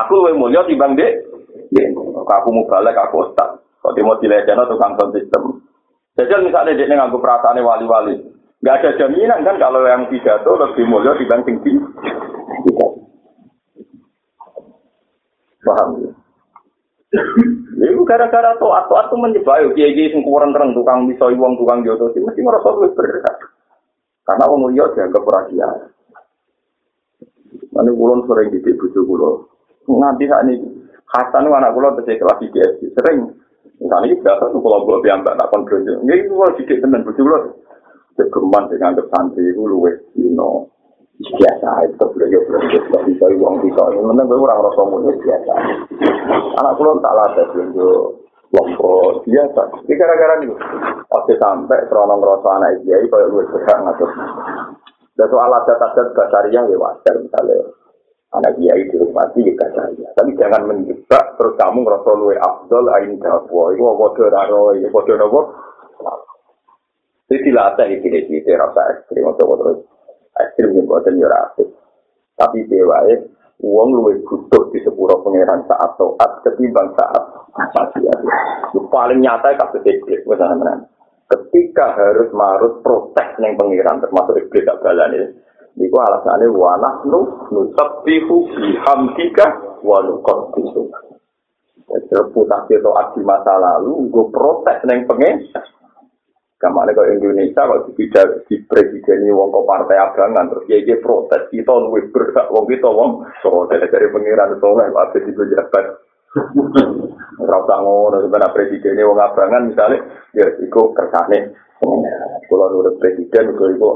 Aku 0.00 0.24
lebih 0.24 0.40
mulia 0.40 0.64
dibanding 0.64 0.96
dek. 1.68 1.88
Aku 2.16 2.48
mau 2.48 2.64
balik 2.64 2.96
aku 2.96 3.28
ustad. 3.28 3.60
Kalau 3.84 3.92
dia 3.92 4.08
mau 4.08 4.16
dilecehkan 4.16 4.72
tukang 4.72 4.96
sistem. 5.12 5.60
Jadi 6.16 6.48
misalnya 6.48 6.80
dia 6.80 6.96
nganggu 6.96 7.20
perasaan 7.20 7.60
wali-wali. 7.60 8.24
Gak 8.64 8.78
ada 8.78 8.90
jaminan 8.94 9.44
kan 9.44 9.58
kalau 9.60 9.84
yang 9.84 10.08
pidato 10.08 10.54
lebih 10.54 10.88
mulia 10.88 11.12
dibanding 11.18 11.60
tinggi. 11.60 11.82
Paham 15.62 15.88
ya? 16.02 16.10
Iku 17.82 18.02
gara-gara 18.08 18.56
to 18.56 18.68
atau 18.72 18.96
atau 18.96 19.16
menyebayu 19.20 19.76
kiai 19.76 19.92
kiai 19.92 20.10
sing 20.10 20.24
kurang 20.24 20.54
tukang 20.72 21.04
bisa 21.06 21.28
uang 21.28 21.60
tukang 21.60 21.84
jodoh 21.84 22.08
sih 22.16 22.24
mesti 22.24 22.40
ngerasa 22.40 22.68
lebih 22.72 22.94
berat. 22.96 23.36
Karena 24.22 24.48
wong 24.48 24.70
liya 24.72 24.86
dianggap 24.94 25.26
rahasia. 25.26 25.68
Mana 27.74 27.90
kulon 27.92 28.24
sering 28.24 28.48
di 28.54 28.72
bujuk 28.74 29.04
kulo. 29.04 29.50
Nanti 29.92 30.24
saat 30.30 30.46
ini 30.46 30.62
Hasan 31.12 31.44
anak 31.44 31.76
kulo 31.76 31.92
terus 32.00 32.16
kelas 32.16 32.40
IGS 32.40 32.80
sering. 32.96 33.18
Misalnya 33.82 34.14
ini 34.14 34.22
biasa 34.22 34.54
tuh 34.54 34.62
kalau 34.62 34.86
gue 34.86 35.02
biamba 35.02 35.34
tak 35.34 35.50
kontrol. 35.50 35.82
Ya 35.84 36.14
itu 36.16 36.32
kalau 36.32 36.54
sedikit 36.54 36.86
tenan 36.86 37.04
bujuk 37.04 37.24
kulo. 37.26 37.38
Kegeman 38.12 38.68
dengan 38.68 38.96
santri 39.08 39.40
itu 39.50 39.64
luwes, 39.64 39.96
you 40.14 40.32
know. 40.36 40.68
Biasa 41.22 41.70
itu 41.86 42.04
beliau 42.18 42.42
beliau 42.50 43.00
bisa 43.06 43.26
uang 43.30 43.54
bisa 43.62 43.82
ini 43.94 44.02
menang 44.02 44.26
gue 44.26 44.38
orang 44.42 44.66
rasa 44.66 44.82
mulai 44.86 45.14
biasa 45.22 45.52
anak 46.58 46.74
kulon 46.78 46.98
tak 46.98 47.14
latih 47.14 47.46
beliau 47.54 48.10
lombok 48.52 49.22
biasa 49.24 49.62
ini 49.86 49.94
gara-gara 49.96 50.34
nih 50.42 50.50
waktu 51.08 51.32
sampai 51.38 51.78
seronong 51.86 52.20
rasa 52.20 52.48
anak 52.58 52.82
dia 52.82 52.98
itu 52.98 53.08
kayak 53.08 53.30
gue 53.30 53.44
besar 53.54 53.76
ngatur 53.80 54.10
dan 55.16 55.26
soal 55.28 55.52
adat 55.52 55.78
adat 55.78 56.08
basaria 56.16 56.60
ya 56.66 56.76
wajar 56.76 57.14
misalnya 57.20 57.56
anak 58.32 58.52
dia 58.56 58.72
itu 58.80 58.96
mati 59.12 59.44
ya 59.44 59.52
basaria 59.54 60.08
tapi 60.16 60.32
jangan 60.40 60.66
menjebak 60.66 61.24
terus 61.36 61.54
kamu 61.60 61.84
ngerasa 61.84 62.10
luwe 62.16 62.36
abdul 62.40 62.86
ain 62.96 63.20
dapwa 63.20 63.70
itu 63.76 63.84
bodoh 63.84 64.28
raro 64.32 64.72
itu 64.72 64.88
bodoh 64.88 65.16
nopo 65.20 65.40
jadi 67.30 67.48
dilatih 67.48 67.88
ini 68.04 68.44
tidak 68.44 68.60
rasa 68.68 68.80
ekstrim 68.92 69.24
atau 69.32 69.56
terus 69.56 69.78
ekstrim 70.40 70.76
yang 70.76 70.88
buatan 70.88 71.20
ya 71.20 71.28
rapid. 71.28 71.68
Tapi 72.38 72.64
dewae, 72.66 73.14
uang 73.62 73.88
luwih 73.92 74.18
butuh 74.24 74.72
di 74.72 74.80
sepuro 74.82 75.20
pangeran 75.22 75.62
saat 75.68 75.94
toat 76.00 76.30
ketimbang 76.42 76.90
saat 76.96 77.22
maksiat. 77.54 78.18
Paling 78.72 79.20
nyata 79.20 79.56
kasus 79.56 79.84
iblis, 79.84 80.24
misalnya 80.24 80.84
Ketika 81.32 81.96
harus 81.96 82.28
marut 82.36 82.84
protes 82.84 83.40
neng 83.40 83.56
pangeran 83.56 84.04
termasuk 84.04 84.36
iblis 84.36 84.68
tak 84.68 84.84
balani. 84.84 85.32
Niku 85.72 85.96
alasannya 85.96 86.52
wanah 86.52 87.08
nu 87.08 87.48
nusabbihu 87.48 88.52
bihamdika 88.52 89.80
wa 89.80 90.04
nuqaddisu. 90.04 90.92
Reputasi 92.12 92.76
toat 92.84 93.16
di 93.16 93.24
masa 93.24 93.56
lalu, 93.56 94.12
gue 94.12 94.28
protes 94.28 94.84
neng 94.84 95.08
pangeran. 95.08 95.48
Kamane 96.62 96.94
kok 96.94 97.10
Indonesia 97.10 97.66
kok 97.66 97.90
tidak 97.98 98.46
di 98.46 98.62
presiden 98.70 99.26
wong 99.34 99.50
kok 99.50 99.66
partai 99.66 99.98
abangan 99.98 100.46
terus 100.46 100.70
ya 100.70 100.78
dia 100.86 100.94
protes 101.02 101.50
kita 101.50 101.74
luwih 101.74 102.06
berhak 102.14 102.46
wong 102.54 102.70
kita 102.70 102.86
wong 102.86 103.26
protes. 103.42 103.82
Dari 103.90 104.06
pengiran 104.14 104.54
soleh 104.62 104.86
apa 104.94 105.10
di 105.18 105.34
pejabat. 105.34 105.84
Ora 107.42 107.56
usah 107.66 107.78
ngono 107.82 108.22
sebenarnya 108.22 108.54
presiden 108.54 108.94
wong 108.94 109.18
abangan 109.18 109.74
misalnya 109.74 110.06
ya 110.38 110.46
iku 110.62 110.94
kersane. 110.94 111.50
Kalau 112.46 112.66
nurut 112.70 112.94
presiden 113.02 113.58
iku 113.58 113.66
iku 113.74 113.88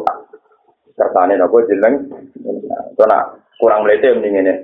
kersane 0.98 1.38
napa 1.38 1.62
jeneng? 1.70 2.10
Karena 2.98 3.30
kurang 3.62 3.86
melete 3.86 4.10
mending 4.10 4.42
ini 4.42 4.54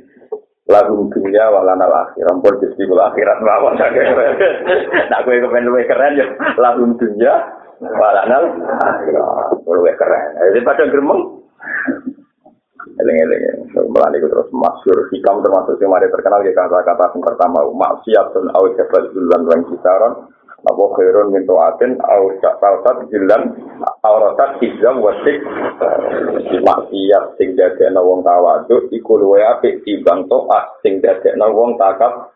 lagu 0.67 1.07
dunia 1.07 1.55
walana 1.55 1.87
akhir 1.87 2.27
ampun 2.35 2.59
gusti 2.59 2.83
kula 2.87 3.15
akhirat 3.15 3.38
mawon 3.43 3.79
nak 5.11 5.23
kowe 5.23 5.35
kepen 5.38 5.71
luwih 5.71 5.87
keren 5.87 6.19
ya. 6.19 6.27
Lagu 6.59 6.83
dunia 6.99 7.62
Walanal, 7.83 8.45
luwe 9.66 9.92
keren. 9.99 10.38
Jadi 10.38 10.61
pada 10.62 10.87
gremeng. 10.87 11.42
Eleng-eleng, 12.92 13.73
melani 13.90 14.23
terus 14.23 14.51
masyur. 14.55 15.11
Hikam 15.11 15.42
termasuk 15.42 15.81
yang 15.83 15.90
mari 15.90 16.07
terkenal 16.11 16.45
ya 16.47 16.55
kata-kata 16.55 17.14
yang 17.14 17.25
pertama 17.25 17.64
maksiat 17.66 18.27
dan 18.37 18.47
awal 18.55 18.75
jabal 18.79 19.03
bulan 19.11 19.42
dan 19.49 19.61
kisaran 19.71 20.12
apa 20.62 20.85
khairun 20.95 21.35
min 21.35 21.42
to'atin 21.42 21.99
au 22.07 22.31
jilan 23.11 23.42
au 24.07 24.14
rosat 24.23 24.62
hijam 24.62 25.03
wasik. 25.03 25.42
Maksiat 26.62 27.25
sing 27.38 27.59
dadekna 27.59 27.99
wong 27.99 28.23
tawadu 28.23 28.87
iku 28.95 29.18
luwe 29.18 29.42
apik 29.42 29.83
timbang 29.83 30.31
to'at 30.31 30.79
sing 30.87 31.03
dadekna 31.03 31.51
wong 31.51 31.75
takap 31.75 32.31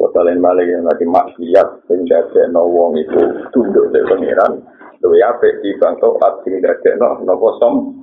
Wadalen 0.00 0.40
balik 0.40 0.64
yang 0.64 0.88
tadi 0.88 1.04
maksiat 1.04 1.84
sing 1.84 2.08
dadekno 2.08 2.64
wong 2.64 2.96
itu 2.96 3.20
tunduk 3.52 3.92
dari 3.92 4.08
pangeran. 4.08 4.64
Luwe 5.04 5.20
apik 5.20 5.60
di 5.60 5.76
bangso 5.76 6.16
at 6.24 6.40
sing 6.40 6.56
dadekno 6.56 7.20
napa 7.20 7.48
som. 7.60 8.00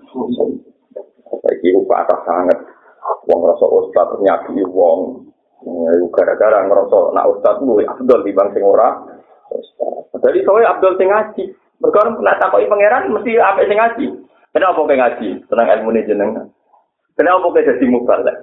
Saiki 1.41 1.73
ku 1.73 1.89
patah 1.89 2.21
sangat. 2.21 2.61
Wong 3.25 3.49
rasa 3.49 3.65
ustaz 3.65 4.13
nyaki 4.21 4.61
wong. 4.69 5.25
Gara-gara 6.13 6.69
ngerasa 6.69 7.17
nak 7.17 7.33
ustaz 7.33 7.57
luwe 7.65 7.81
abdul 7.89 8.21
di 8.21 8.29
bang 8.29 8.53
sing 8.53 8.61
ora. 8.61 8.93
Jadi 10.21 10.45
soalnya 10.45 10.77
abdul 10.77 10.93
sing 11.01 11.09
ngaji. 11.09 11.43
Nak 11.81 12.37
takoki 12.37 12.69
pangeran 12.69 13.09
mesti 13.09 13.41
apik 13.41 13.65
sing 13.65 13.77
ngaji. 13.81 14.05
Kenapa 14.53 14.85
kowe 14.85 14.93
ngaji? 14.93 15.49
Tenang 15.49 15.69
ilmu 15.81 15.89
ini 15.97 16.05
jenengan. 16.05 16.45
Kenapa 17.17 17.49
kowe 17.49 17.57
jadi 17.57 17.85
mubalek? 17.89 18.37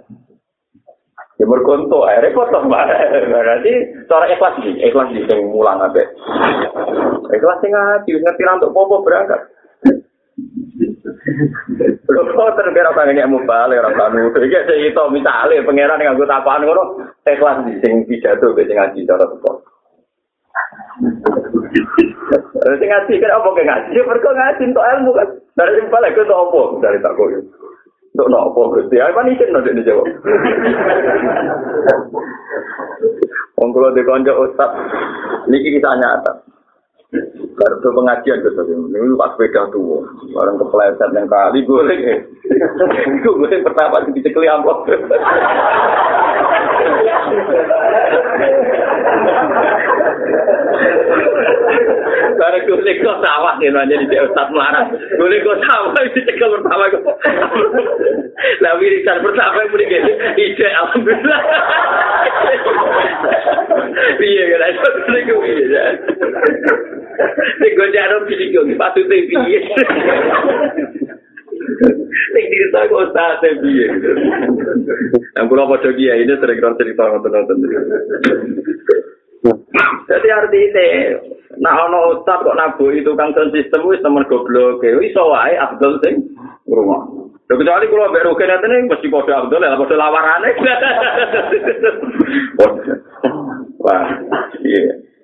Ya 1.35 1.51
berkonto, 1.51 2.07
akhirnya 2.07 2.31
repot 2.31 2.47
toh 2.47 2.63
Berarti 3.35 3.73
cara 4.07 4.31
ikhlas 4.31 4.55
sih, 4.63 4.79
ikhlas 4.87 5.11
sih 5.11 5.27
yang 5.27 5.51
mulang 5.51 5.83
abe. 5.83 6.07
Ikhlas 7.35 7.59
sih 7.59 7.75
ngaji, 7.75 8.11
ngerti 8.23 8.43
untuk 8.55 8.71
popo 8.71 9.03
berangkat. 9.03 9.43
Kok 12.15 12.55
terbiar 12.55 12.95
apa 12.95 13.11
nggak 13.11 13.31
mau 13.31 13.43
balik 13.43 13.83
orang 13.83 13.99
kanu? 13.99 14.31
Saya 14.31 14.75
itu 14.79 15.05
misalnya 15.11 15.67
pangeran 15.67 16.03
yang 16.03 16.15
gue 16.15 16.29
tapaan 16.29 16.63
ngono, 16.63 17.03
ikhlas 17.27 17.67
sih 17.67 17.83
sing 17.83 18.07
pidato 18.07 18.55
be 18.55 18.63
sing 18.71 18.79
ngaji 18.79 19.03
cara 19.03 19.27
tuh. 19.27 19.59
Sing 22.79 22.89
ngaji 22.91 23.13
kan 23.19 23.31
apa 23.35 23.49
ngaji? 23.51 23.91
Ya 23.91 24.03
ngaji 24.07 24.63
untuk 24.71 24.87
ilmu 24.87 25.11
kan. 25.19 25.29
Dari 25.59 25.73
sing 25.83 25.87
balik 25.91 26.15
itu? 26.15 26.39
Dari 26.79 26.99
tak 27.03 27.15
kau 27.19 27.27
Untuk 28.15 28.31
nopo 28.31 28.71
Gusti? 28.71 28.95
Ayo 28.95 29.11
kan 29.11 29.27
isin 29.27 29.51
nanti 29.51 29.75
dijawab. 29.75 30.07
Wong 33.59 33.75
kula 33.75 33.91
dikonco 33.91 34.47
ustaz 34.47 34.71
niki 35.51 35.75
kita 35.75 35.99
nyata. 35.99 36.47
Baru 37.59 37.91
pengajian 37.91 38.39
ke 38.39 38.55
sini, 38.55 38.91
ini 38.91 39.19
pas 39.19 39.35
sepeda 39.35 39.67
tuh, 39.71 40.03
bareng 40.31 40.59
kepleset 40.63 41.11
yang 41.11 41.27
kali 41.27 41.63
ya. 41.67 42.15
Itu 43.19 43.35
golek 43.35 43.67
pertama 43.67 44.03
di 44.07 44.23
cekli 44.23 44.47
amplop. 44.47 44.87
Bareng 52.35 52.65
golek 52.67 52.99
kok 53.01 53.21
sawah 53.23 53.55
ya, 53.63 53.71
nanya 53.71 53.97
di 54.05 54.17
Ustaz 54.19 54.49
Melarat. 54.51 54.91
Golek 55.17 55.45
kok 55.47 55.61
sawah 55.65 55.95
di 55.95 56.21
cekel 56.27 56.51
pertama 56.61 56.91
kok. 56.91 57.05
Lah 58.61 58.73
wiridan 58.77 59.23
pertama 59.23 59.65
yang 59.65 59.87
gini, 59.87 60.13
ide 60.37 60.69
alhamdulillah. 60.69 61.41
Iya 64.19 64.43
kan, 64.51 64.63
itu 64.75 64.89
golek 65.09 65.23
kok 65.31 65.45
iya. 65.47 65.85
Nek 67.63 67.75
gue 67.79 67.89
jaro 67.95 68.17
pilih 68.27 68.49
gue 68.51 68.75
patut 68.75 69.07
piye. 69.07 69.59
Nek 72.35 72.45
cerita 72.51 72.91
kok 72.91 73.03
ustaz 73.09 73.43
piye. 73.63 73.87
Yang 75.35 75.47
kula 75.51 75.65
padha 75.67 75.91
kiai 75.95 76.23
ini 76.23 76.35
sering 76.39 76.59
kan 76.63 76.79
cerita 76.79 77.03
ngoten-ngoten. 77.11 77.59
berarti 80.25 80.57
artinya 80.73 81.21
nah 81.55 81.87
ono 81.87 82.19
ustad 82.19 82.43
kok 82.43 82.59
nabu 82.59 82.91
itu 82.91 83.15
kan 83.15 83.31
sistem 83.55 83.87
wis 83.87 84.03
temen 84.03 84.27
goblok. 84.27 84.83
Ya 84.83 84.99
wis 84.99 85.15
wae 85.15 85.55
abdul 85.55 86.03
sing 86.03 86.35
ngrungok. 86.67 87.03
Lho 87.45 87.55
kecuali 87.61 87.87
kula 87.87 88.11
mbek 88.11 88.25
rugi 88.27 88.45
ngene 88.49 88.91
mesti 88.91 89.07
padha 89.13 89.45
abdul 89.45 89.63
ya 89.63 89.79
padha 89.79 89.95
lawarane. 89.95 90.51
Wah 93.85 94.05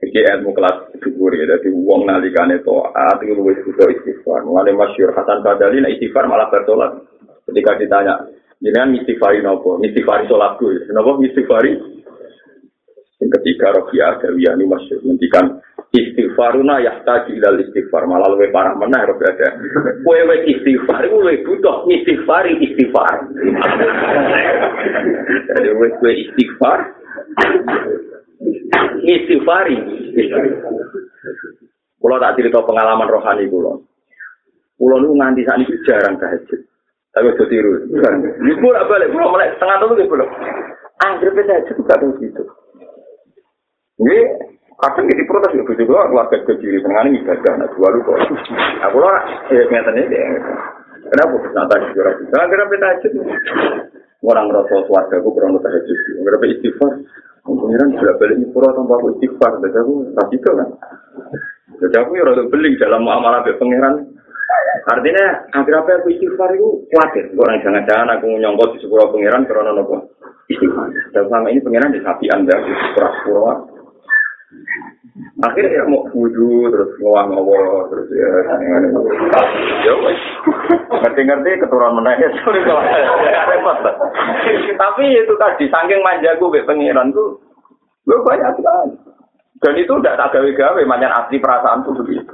iki 0.04 0.20
ilmu 0.22 0.54
kelas 0.54 0.94
syukur 1.02 1.34
ya 1.34 1.50
dadi 1.50 1.72
wong 1.74 2.06
nalikane 2.06 2.62
to'at, 2.62 3.18
ati 3.18 3.34
luwih 3.34 3.58
kudu 3.66 3.90
istighfar. 3.90 4.46
Ngene 4.46 4.76
masyhur 4.78 5.10
hasan 5.16 5.42
badali 5.42 5.82
nek 5.82 5.98
istighfar 5.98 6.30
malah 6.30 6.46
bertolak 6.52 7.10
ketika 7.50 7.74
ditanya 7.74 8.14
jenengan 8.62 8.94
istighfar 9.02 9.34
nopo 9.42 9.82
istighfar 9.82 10.30
salatku. 10.30 10.70
Nopo 10.94 11.18
istighfar 11.26 11.66
Yang 13.20 13.30
ketiga 13.36 13.76
Rofiya 13.76 14.16
Adawiyah 14.16 14.56
ini 14.56 14.64
masyur 14.64 14.98
menghentikan 15.04 15.60
istighfaruna 15.92 16.80
yahtaju 16.80 17.30
ilal 17.36 17.60
istighfar 17.60 18.08
malah 18.08 18.32
lebih 18.32 18.48
parah 18.48 18.72
mana 18.80 19.04
Rofiya 19.04 19.36
ada 19.36 19.48
kue 20.00 20.20
wes 20.24 20.48
istighfar 20.48 21.04
kue 21.04 21.34
butuh 21.44 21.84
istighfari 21.92 22.56
istighfar 22.64 23.28
jadi 25.52 25.68
wes 25.76 25.92
kue 26.00 26.12
istighfar 26.16 26.78
istighfari. 29.04 29.76
Kulo 32.00 32.16
tak 32.16 32.40
cerita 32.40 32.64
pengalaman 32.64 33.08
rohani 33.08 33.44
kulo. 33.52 33.84
Kulo 34.80 34.96
nu 35.04 35.12
nganti 35.20 35.44
saat 35.44 35.60
ini 35.60 35.76
jarang 35.84 36.16
tahajud. 36.16 36.60
Tapi 37.12 37.28
itu 37.28 37.44
tiru. 37.52 37.72
Ini 37.84 38.52
pula 38.56 38.88
balik. 38.88 39.12
Kulo 39.12 39.28
mulai 39.28 39.52
setengah 39.52 39.76
tahun 39.84 40.00
gitu 40.00 40.08
kulo. 40.08 40.26
Anggir 41.04 41.28
tahajud 41.36 41.76
itu 41.76 41.82
tahu 41.84 42.08
gitu. 42.24 42.42
Ini 44.00 44.18
kadang 44.80 45.04
jadi 45.12 45.22
protes 45.28 45.52
ya 45.52 45.62
begitu 45.62 45.92
keluarga 45.92 46.36
kecil 46.40 46.72
tengah 46.80 47.04
ini 47.04 47.20
ibadah 47.20 47.52
nah 47.60 47.68
dua 47.76 47.88
lu 47.92 48.00
kok. 48.00 48.16
Aku 48.88 48.96
lo 48.96 49.08
ya 49.52 49.62
nyatanya 49.68 50.02
dia. 50.08 50.24
Kenapa 51.10 51.36
bisa 51.42 51.60
tadi 51.68 51.86
juara 51.92 52.12
bisa? 52.16 52.36
Anggir 52.38 52.60
tahajud. 52.64 53.12
Orang 54.20 54.46
merasa 54.52 54.74
keluarga 54.84 55.14
aku 55.20 55.28
kurang 55.32 55.58
tahajud. 55.60 55.98
Anggir 56.22 56.34
istighfar. 56.56 56.92
Pengiran 57.40 57.88
sudah 57.96 58.14
balik 58.20 58.36
nyepura 58.36 58.68
tanpa 58.76 58.94
aku 59.00 59.16
istighfar, 59.16 59.52
jadi 59.64 59.78
aku 59.80 59.92
tak 60.12 60.28
itu 60.30 60.50
kan. 60.54 60.68
Jadi 61.80 61.96
aku 61.96 62.10
ya 62.14 62.24
rada 62.28 62.44
beling 62.46 62.74
dalam 62.76 63.00
muamalah 63.00 63.40
be 63.42 63.56
pengiran. 63.56 64.06
Artinya, 64.86 65.50
akhir 65.56 65.74
apa 65.82 65.90
aku 66.04 66.08
istighfar 66.14 66.52
itu 66.52 66.84
khawatir. 66.92 67.32
Orang 67.34 67.58
jangan-jangan 67.64 68.12
aku 68.20 68.28
nyongkot 68.38 68.76
di 68.76 68.78
sepura 68.84 69.08
pengiran 69.08 69.48
karena 69.48 69.72
nopo 69.72 70.14
istighfar. 70.52 70.92
Dan 71.16 71.22
selama 71.26 71.48
ini 71.48 71.60
pengiran 71.64 71.90
di 71.96 72.00
sapi 72.04 72.26
anda, 72.28 72.54
di 72.60 72.72
sepura-sepura. 72.76 73.54
Akhirnya 75.40 75.80
ya 75.80 75.84
mau 75.88 76.04
wudhu, 76.12 76.68
terus 76.68 76.90
ngawang 77.00 77.32
ngawa, 77.32 77.88
terus 77.88 78.08
ya, 78.12 78.28
ya 79.80 79.94
ngerti-ngerti 81.00 81.64
keturunan 81.64 82.04
kalau 82.04 82.82
repot 83.48 83.76
Tapi 84.76 85.04
itu 85.16 85.32
tadi, 85.40 85.64
saking 85.72 86.00
manjaku 86.04 86.52
be 86.52 86.60
pengiran 86.68 87.08
tuh, 87.16 87.40
gue 88.04 88.20
banyak 88.20 88.52
sekali. 88.60 88.92
Dan 89.60 89.76
itu 89.76 89.92
udah 89.96 90.16
tak 90.16 90.32
gawe-gawe, 90.36 90.80
manjan 90.84 91.12
asli 91.12 91.36
perasaan 91.40 91.84
tuh 91.84 91.96
begitu. 92.00 92.32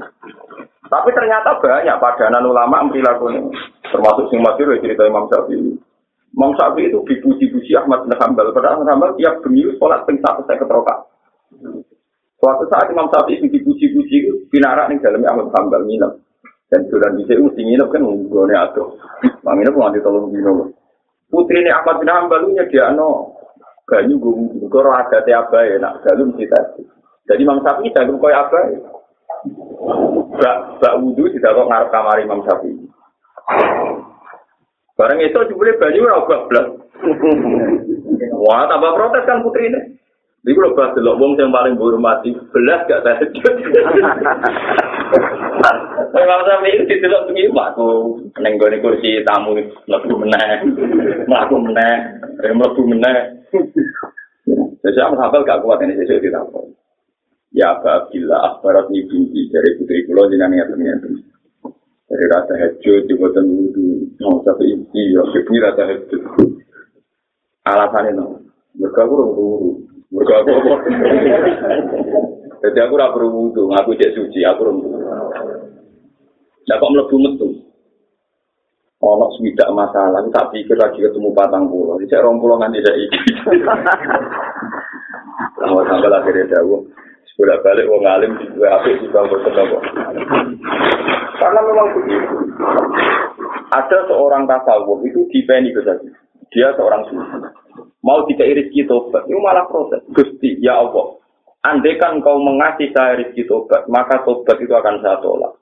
Tapi 0.86 1.10
ternyata 1.10 1.58
banyak 1.58 1.98
padanan 1.98 2.46
ulama 2.46 2.86
perilaku 2.86 3.34
ini. 3.34 3.50
Termasuk 3.90 4.30
sing 4.30 4.38
masyur 4.42 4.78
cerita 4.78 5.02
Imam 5.06 5.26
Syafi'i. 5.26 5.74
Imam 6.34 6.54
Syafi'i 6.54 6.90
itu 6.90 7.02
dipuji-puji 7.02 7.74
Ahmad 7.74 8.06
bin 8.06 8.14
Hanbal. 8.14 8.54
Padahal 8.54 8.86
Hanbal 8.86 9.18
tiap 9.18 9.42
bengi 9.42 9.66
sholat 9.78 10.06
ping 10.06 10.22
satu 10.22 10.46
keteroka. 10.46 11.05
Suatu 12.36 12.68
saat 12.68 12.92
Imam 12.92 13.08
Syafi'i 13.08 13.48
dipuji-puji 13.48 14.16
itu 14.28 14.32
binarak 14.52 14.92
nih 14.92 15.00
dalamnya 15.00 15.32
Ahmad 15.32 15.48
Hambal 15.56 15.88
nginep. 15.88 16.12
Dan 16.68 16.80
sudah 16.92 17.08
bisa 17.16 17.38
mesti 17.40 17.62
nginep 17.64 17.88
kan 17.88 18.02
atau 18.04 18.86
Mang 19.40 19.56
nginep 19.56 19.72
nganti 19.72 20.04
tolong 20.04 20.28
dino. 20.28 20.68
Putri 21.32 21.64
ini 21.64 21.72
Ahmad 21.72 21.96
bin 22.02 22.12
Hambal 22.12 22.44
ini 22.52 22.60
dia 22.68 22.92
no 22.92 23.32
banyu 23.86 24.18
gue 24.18 24.82
ada 24.90 25.22
tiapa 25.24 25.64
ya 25.64 25.80
nak 25.80 26.04
galu 26.04 26.28
mesti 26.34 26.44
tadi. 26.44 26.82
Jadi 27.24 27.40
Imam 27.40 27.64
Syafi'i 27.64 27.94
jago 27.96 28.20
kau 28.20 28.28
apa? 28.28 28.58
Bak 30.36 30.56
bak 30.82 30.96
wudhu 31.00 31.32
tidak 31.32 31.56
kok 31.56 31.68
ngarep 31.72 31.88
kamar 31.88 32.20
Imam 32.20 32.44
Syafi'i. 32.44 32.84
Barang 34.96 35.20
itu 35.24 35.40
jebule 35.48 35.76
banyu 35.80 36.04
ora 36.04 36.20
blak. 36.24 36.66
Wah, 38.36 38.64
tambah 38.68 38.92
protes 38.96 39.24
kan 39.28 39.44
putri 39.44 39.68
Iku 40.46 40.62
lho 40.62 40.78
pas 40.78 40.94
delok 40.94 41.18
wong 41.18 41.34
sing 41.34 41.50
paling 41.50 41.74
dihormati, 41.74 42.30
belas 42.54 42.86
gak 42.86 43.02
tahajud. 43.02 43.54
Memang 46.14 46.40
sampe 46.46 46.70
iki 46.70 47.02
delok 47.02 47.26
bengi 47.26 47.50
aku 47.50 48.14
neng 48.38 48.54
gone 48.54 48.78
kursi 48.78 49.26
tamu 49.26 49.58
mlebu 49.58 50.14
meneh. 50.22 50.62
Mlaku 51.26 51.56
meneh, 51.58 51.94
rem 52.38 52.62
mlebu 52.62 52.82
meneh. 52.86 53.42
Jadi 54.86 54.98
aku 55.02 55.18
hafal 55.18 55.42
gak 55.42 55.66
kuat 55.66 55.82
ini 55.82 55.98
sesuk 55.98 56.22
di 56.22 56.30
tamu. 56.30 56.70
Ya 57.50 57.74
Abdillah 57.82 58.54
akhbarat 58.54 58.86
ni 58.94 59.02
binti 59.02 59.50
dari 59.50 59.74
putri 59.82 60.06
kula 60.06 60.30
jenenge 60.30 60.62
ngaten 60.62 61.10
Dari 62.06 62.24
rasa 62.30 62.54
hajud 62.54 63.02
di 63.10 63.18
boten 63.18 63.50
wudu, 63.50 64.14
mau 64.22 64.38
sampe 64.46 64.62
iki 64.62 65.10
yo 65.10 65.26
kepira 65.34 65.74
tahajud. 65.74 66.22
Alasane 67.66 68.14
no. 68.14 68.46
Mergo 68.78 69.00
aku 69.02 69.16
Mergo 70.10 70.32
aku? 70.38 70.50
Jadi 72.62 72.78
aku 72.82 72.92
ora 72.94 73.12
perlu 73.14 73.28
wudu, 73.30 73.68
aku 73.74 73.94
cek 73.98 74.14
suci, 74.14 74.42
aku 74.46 74.66
ora. 74.66 74.72
Lah 76.66 76.76
kok 76.82 76.92
mlebu 76.94 77.16
metu? 77.22 77.48
Ono 78.96 79.26
swidak 79.38 79.70
masalah, 79.76 80.24
tak 80.32 80.50
pikir 80.50 80.74
lagi 80.74 80.98
ketemu 80.98 81.30
patang 81.36 81.68
pulau. 81.68 82.00
Cek 82.00 82.22
rong 82.22 82.42
pulau 82.42 82.58
nganti 82.58 82.82
dak 82.82 82.96
iki. 82.96 83.18
Lah 85.62 85.68
sampai 85.86 86.10
akhirnya. 86.10 86.58
Sudah 87.36 87.60
balik 87.60 87.84
wong 87.92 88.00
alim 88.08 88.32
di 88.40 88.48
dua 88.56 88.80
HP 88.80 88.96
di 88.96 89.12
bangku 89.12 89.36
kok. 89.44 89.82
Karena 91.36 91.60
memang 91.60 91.92
begitu. 91.92 92.36
Ada 93.76 94.08
seorang 94.08 94.48
tasawuf 94.48 95.04
itu 95.04 95.28
dipeni 95.28 95.68
saja. 95.76 96.00
Dia 96.48 96.72
seorang 96.80 97.04
sufi. 97.12 97.35
Mau 98.06 98.22
tidak 98.30 98.54
rezeki 98.54 98.86
tobat, 98.86 99.26
itu 99.26 99.38
malah 99.42 99.66
proses. 99.66 99.98
Gusti, 100.14 100.62
ya 100.62 100.78
Allah, 100.78 101.18
andai 101.66 101.98
kan 101.98 102.22
kau 102.22 102.38
mengasih 102.38 102.94
saya 102.94 103.18
rezeki 103.18 103.50
tobat, 103.50 103.90
maka 103.90 104.22
tobat 104.22 104.54
itu 104.62 104.70
akan 104.70 105.02
saya 105.02 105.18
tolak. 105.18 105.58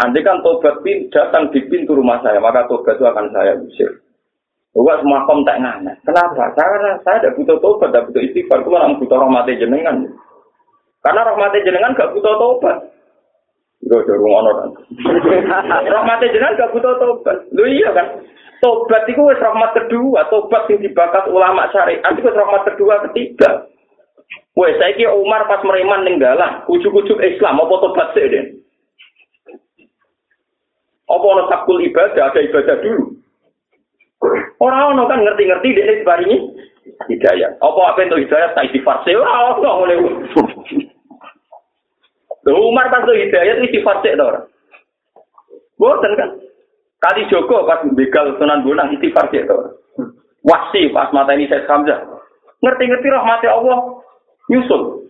Andai 0.00 0.24
kan 0.24 0.40
tobat 0.40 0.80
pin, 0.80 1.12
datang 1.12 1.52
di 1.52 1.60
pintu 1.68 1.92
rumah 1.92 2.24
saya, 2.24 2.40
maka 2.40 2.64
tobat 2.64 2.96
itu 2.96 3.04
akan 3.04 3.28
saya 3.28 3.60
usir. 3.60 4.00
Bukan 4.72 5.04
semua 5.04 5.28
kom 5.28 5.44
tak 5.44 5.60
nganes. 5.60 6.00
Kenapa? 6.00 6.48
Karena 6.56 6.96
saya 7.04 7.20
tidak 7.20 7.36
butuh 7.36 7.60
tobat, 7.60 7.92
tidak 7.92 8.08
butuh 8.08 8.22
istighfar. 8.24 8.64
Itu 8.64 8.72
malah 8.72 8.96
butuh 8.96 9.18
rahmati 9.20 9.60
jenengan. 9.60 10.08
Karena 11.04 11.28
rahmati 11.28 11.60
jenengan 11.60 11.92
gak 11.92 12.16
butuh 12.16 12.34
tobat. 12.40 12.80
Ada 13.84 14.14
rumah 14.16 14.48
kan. 14.48 14.70
rahmati 15.92 16.32
jenengan 16.32 16.56
gak 16.56 16.72
butuh 16.72 16.94
tobat. 16.96 17.36
Lu 17.52 17.68
iya 17.68 17.92
kan? 17.92 18.24
Tobat 18.62 19.10
itu 19.10 19.18
wis 19.26 19.42
rahmat 19.42 19.74
kedua, 19.74 20.22
tobat 20.30 20.70
yang 20.70 20.86
dibakas 20.86 21.26
ulama 21.26 21.66
syariat 21.74 22.14
itu 22.14 22.30
rahmat 22.30 22.62
kedua 22.62 23.02
ketiga. 23.10 23.66
Wes 24.54 24.78
saiki 24.78 25.02
Umar 25.02 25.50
pas 25.50 25.58
mereman 25.66 26.06
ninggalah 26.06 26.62
ujuk-ujuk 26.70 27.18
Islam 27.18 27.58
apa 27.58 27.74
tobat 27.82 28.08
sih 28.14 28.22
deh. 28.30 28.44
Apa 31.10 31.26
ono 31.26 31.50
sakul 31.50 31.82
ibadah, 31.82 32.30
ada 32.30 32.38
ibadah 32.38 32.76
dulu. 32.78 33.18
Orang 34.62 34.94
ono 34.94 35.10
kan 35.10 35.26
ngerti-ngerti 35.26 35.74
dia 35.74 35.98
ini 36.22 36.36
hidayah. 37.10 37.58
Apa 37.58 37.80
apa 37.82 38.06
itu 38.06 38.22
hidayah 38.22 38.54
tak 38.54 38.70
di 38.70 38.78
farsi 38.86 39.18
ora 39.18 39.58
ono. 39.58 39.90
Loh, 42.46 42.58
Umar 42.70 42.94
pas 42.94 43.02
itu 43.10 43.26
hidayah 43.26 43.58
itu 43.58 43.74
istighfar 43.74 44.06
cek 44.06 44.14
to 44.14 44.22
ora? 44.22 44.40
Boten 45.82 46.14
kan. 46.14 46.30
Kali 47.02 47.26
Joko 47.26 47.66
pas 47.66 47.82
begal 47.98 48.38
Sunan 48.38 48.62
Bonang 48.62 48.94
istighfar 48.94 49.26
cek 49.34 49.50
to. 49.50 49.58
Wasi 50.46 50.94
pas 50.94 51.10
mata 51.10 51.34
ini 51.34 51.50
saya 51.50 51.66
Hamzah. 51.66 51.98
Ngerti-ngerti 52.62 53.08
rahmati 53.10 53.46
Allah 53.50 53.98
nyusul. 54.46 55.02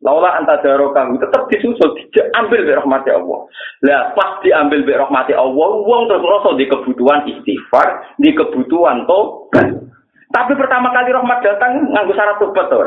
Laula 0.00 0.32
anta 0.32 0.56
darokahu 0.64 1.20
tetap 1.20 1.44
disusul 1.52 1.92
diambil 2.16 2.64
dari 2.64 2.80
rahmati 2.80 3.12
Allah. 3.12 3.44
Lah 3.84 4.16
pas 4.16 4.40
diambil 4.40 4.80
dari 4.88 4.96
rahmati 4.96 5.36
Allah, 5.36 5.70
wong 5.84 6.08
terus 6.08 6.24
ngerasa 6.24 6.56
di 6.56 6.64
kebutuhan 6.72 7.20
istighfar, 7.28 8.16
di 8.16 8.32
kebutuhan 8.32 9.04
tobat. 9.04 9.76
Tapi 10.32 10.52
pertama 10.56 10.88
kali 10.96 11.12
rahmat 11.12 11.44
datang 11.44 11.84
nganggo 11.92 12.16
syarat 12.16 12.40
tobat 12.40 12.64
to. 12.72 12.80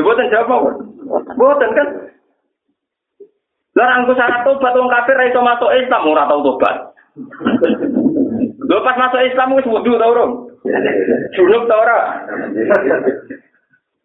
Lha 0.00 0.24
jawab 0.32 0.48
apa? 0.56 0.70
Boten 1.36 1.70
kan? 1.76 1.88
Lah 3.76 3.86
nganggo 3.92 4.16
syarat 4.16 4.40
tobat 4.48 4.72
wong 4.72 4.88
kafir 4.88 5.20
ra 5.20 5.28
iso 5.28 5.44
masuk 5.44 5.68
Islam 5.68 6.08
ora 6.08 6.32
tau 6.32 6.40
tobat. 6.48 6.93
Lho 8.64 8.76
pas 8.82 8.96
masuk 8.98 9.22
Islam 9.22 9.54
wis 9.54 9.68
wudu 9.70 9.94
ta 9.94 10.06
urung? 10.10 10.50
Junub 11.38 11.70
ta 11.70 11.74
ora? 11.78 11.98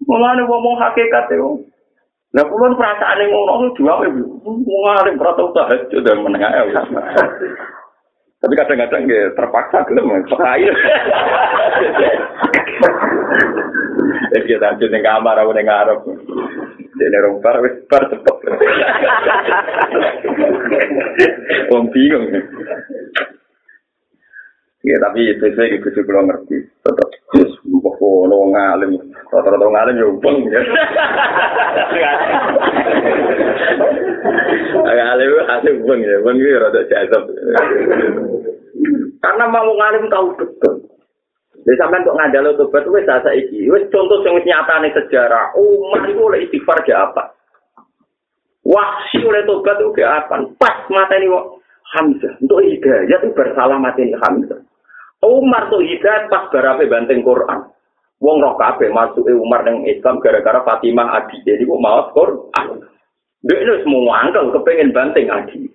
Mulane 0.06 0.42
ngomong 0.46 0.78
hakikat 0.78 1.34
e 1.34 1.38
Nah, 2.30 2.46
kulon 2.46 2.78
perasaan 2.78 3.26
yang 3.26 3.34
ngono 3.34 3.74
itu 3.74 3.82
dua 3.82 4.06
minggu, 4.06 4.22
ngalim 4.46 5.18
berata 5.18 5.50
tahajud 5.50 6.06
dan 6.06 6.22
menengah 6.22 6.62
ya. 6.62 6.86
Tapi 8.38 8.54
kadang-kadang 8.54 9.10
ya 9.10 9.34
terpaksa 9.34 9.82
gelem 9.90 10.14
sekali. 10.30 10.70
Ya 14.30 14.40
kita 14.46 14.62
tahajud 14.62 14.90
ning 14.94 15.02
kamar 15.02 15.42
aku 15.42 15.58
ning 15.58 15.66
ngarep. 15.66 16.00
Dene 17.02 17.18
rong 17.26 17.42
par 17.42 17.58
wis 17.66 17.82
par 17.90 18.06
cepet. 18.14 18.38
Wong 21.74 21.90
bingung. 21.90 22.30
Ya 24.80 24.96
tapi 25.04 25.28
itu 25.28 25.44
saya 25.60 25.76
itu 25.76 25.92
sih 25.92 26.04
belum 26.08 26.32
ngerti. 26.32 26.64
Tetap 26.88 27.08
terus 27.36 27.52
pokok 27.68 28.32
ngalim, 28.56 28.96
rata-rata 29.28 29.68
ngalim 29.68 30.00
ya 30.00 30.08
ubeng 30.08 30.38
ya. 30.48 30.62
Ngalim 34.80 35.30
hasil 35.52 35.74
ubeng 35.84 36.00
ya, 36.00 36.16
ubeng 36.24 36.40
ya 36.40 36.64
rata 36.64 36.82
jazab. 36.88 37.28
Karena 39.20 39.46
mau 39.52 39.68
ngalim 39.68 40.08
tahu 40.08 40.32
betul. 40.40 40.88
Jadi 41.68 41.76
sampai 41.76 42.00
untuk 42.00 42.16
ngandal 42.16 42.56
tobat 42.56 42.88
itu 42.88 43.00
saya 43.04 43.36
iki, 43.36 43.68
wes 43.68 43.84
contoh 43.92 44.24
yang 44.24 44.40
nyata 44.48 44.80
nih 44.80 44.96
sejarah. 44.96 45.52
Umar 45.60 46.08
itu 46.08 46.24
oleh 46.24 46.48
istighfar 46.48 46.80
ke 46.88 46.96
apa? 46.96 47.36
Wahsi 48.64 49.20
oleh 49.28 49.44
tobat 49.44 49.76
itu 49.76 49.92
ke 49.92 50.08
apa? 50.08 50.40
Pas 50.56 50.88
mata 50.88 51.20
ini 51.20 51.28
Hamzah 51.90 52.38
untuk 52.38 52.62
hidayah 52.62 53.18
itu 53.18 53.34
bersalah 53.34 53.82
mati 53.82 54.08
ini 54.08 54.16
Hamzah. 54.16 54.69
Umar 55.20 55.68
tuh 55.68 55.84
hidayat 55.84 56.32
pas 56.32 56.48
barape 56.48 56.88
banteng 56.88 57.20
Quran. 57.28 57.68
Wong 58.20 58.44
roh 58.44 58.56
kabeh 58.60 58.92
masuk 58.92 59.28
Umar 59.32 59.64
nang 59.64 59.84
Islam 59.88 60.20
gara-gara 60.20 60.64
Fatimah 60.64 61.24
Adi. 61.24 61.40
Jadi 61.44 61.64
kok 61.64 61.80
mau 61.80 62.08
Quran. 62.12 62.84
Dia 63.40 63.56
ini 63.56 63.80
semua 63.84 64.28
angkel 64.28 64.52
kepengen 64.52 64.92
banteng 64.92 65.32
Adi. 65.32 65.72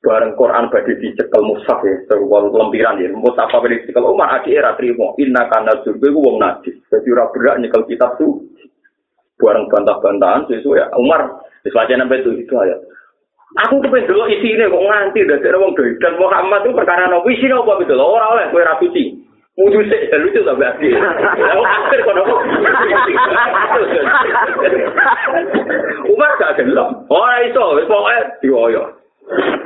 Bareng 0.00 0.32
Quran 0.32 0.72
badhe 0.72 0.96
dicekel 0.96 1.44
mushaf 1.44 1.84
ya, 1.84 1.92
terus 2.08 2.26
lempiran 2.56 2.98
ya. 2.98 3.12
Mushaf 3.14 3.52
apa 3.52 3.66
dicekel 3.70 4.02
Umar 4.02 4.38
Adi 4.38 4.54
era 4.58 4.74
trimo. 4.74 5.14
Inna 5.22 5.46
kana 5.46 5.78
surga 5.86 6.08
ku 6.10 6.18
wong 6.18 6.36
najis. 6.42 6.74
Jadi 6.90 7.08
ora 7.14 7.30
berak 7.30 7.58
nyekel 7.62 7.86
kitab 7.86 8.18
tuh. 8.18 8.42
Bareng 9.38 9.70
bantah-bantahan 9.70 10.50
sesuai 10.50 10.78
ya. 10.78 10.86
Umar 10.98 11.42
wis 11.62 11.74
wacana 11.74 12.06
itu 12.10 12.32
itu 12.38 12.54
ayat. 12.58 12.80
Aku 13.50 13.82
kepen 13.82 14.06
dulu 14.06 14.30
isi 14.30 14.54
ini 14.54 14.70
kok 14.70 14.78
nganti 14.78 15.26
dari 15.26 15.50
orang 15.50 15.74
dan 15.98 16.14
Muhammad 16.22 16.62
itu 16.62 16.70
perkara 16.70 17.10
nopo 17.10 17.26
isi 17.34 17.50
nopo 17.50 17.74
gitu 17.82 17.98
loh 17.98 18.14
orang 18.14 18.38
oleh 18.38 18.46
kue 18.54 18.62
rasuci. 18.62 19.04
Mudu 19.58 19.82
sih 19.90 20.06
dan 20.06 20.22
lucu 20.22 20.40
tapi 20.46 20.62
asli. 20.62 20.94
Akhir 20.94 22.00
kono. 22.06 22.22
Umar 26.06 26.30
gak 26.38 26.54
gelem. 26.62 26.88
Ora 27.10 27.36
iso 27.42 27.74
wis 27.74 27.90
pokoke 27.90 28.18
dioyo. 28.38 28.82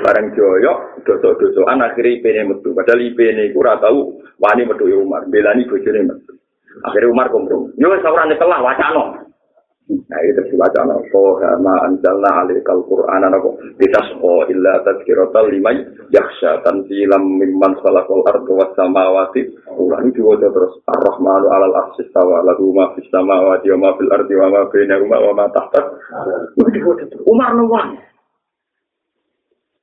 Bareng 0.00 0.32
dioyo 0.32 0.72
dosa-dosaan 1.04 1.84
akhirnya 1.84 2.16
ipene 2.16 2.48
metu. 2.48 2.72
Padahal 2.72 3.04
ipene 3.04 3.52
ora 3.52 3.76
tau 3.76 4.16
wani 4.40 4.64
metu 4.64 4.88
Umar, 4.88 5.28
belani 5.28 5.68
bojone 5.68 6.08
metu. 6.08 6.32
Akhirnya 6.88 7.12
Umar 7.12 7.28
kompromi. 7.28 7.76
Yo 7.76 7.92
wis 7.92 8.00
ora 8.00 8.24
nyekelah 8.24 8.64
wacana. 8.64 9.23
Nah 9.84 10.20
itu 10.24 10.40
dibaca 10.48 10.80
no. 10.88 11.04
Koha 11.12 11.60
ma 11.60 11.76
anjalna 11.84 12.40
alikal 12.40 12.80
Qur'an 12.88 13.28
anako. 13.28 13.60
Bitasqo 13.76 14.48
illa 14.48 14.80
tadkiratal 14.80 15.52
limay 15.52 15.76
yaksha 16.08 16.64
tanzilam 16.64 17.36
mimman 17.36 17.76
salakul 17.84 18.24
ardu 18.24 18.56
was 18.56 18.72
samawati. 18.72 19.44
Ulang 19.76 20.08
diwajah 20.16 20.48
terus. 20.48 20.80
Ar-Rahmanu 20.88 21.52
alal 21.52 21.74
arsis 21.84 22.08
tawa 22.16 22.40
lagu 22.48 22.72
ma 22.72 22.96
fis 22.96 23.04
samawati 23.12 23.68
wa 23.76 23.78
ma 23.84 23.90
fil 24.00 24.08
ardi 24.08 24.34
wa 24.40 24.48
ma 24.48 24.60
bina 24.72 24.96
wa 25.04 25.32
ma 25.36 25.46
tahtat. 25.52 25.84
Umar 27.28 27.52
nuwang. 27.52 28.00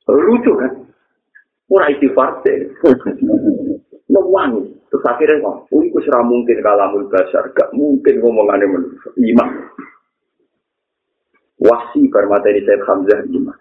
Lucu 0.09 0.51
kan? 0.57 0.73
Ora 1.69 1.87
istighfar 1.93 2.41
deh. 2.41 2.73
Nuwang. 4.11 4.81
Terus 4.91 5.07
akhirnya 5.07 5.47
oh, 5.47 5.63
itu 5.71 6.11
mungkin 6.27 6.59
kalamul 6.59 7.07
basar, 7.07 7.47
gak 7.55 7.71
mungkin 7.71 8.19
ngomongannya 8.19 8.67
manusia. 8.67 9.07
Iman. 9.15 9.49
Wasi 11.61 12.09
bermateri 12.09 12.65
Said 12.65 12.81
Hamzah 12.89 13.21
iman. 13.29 13.57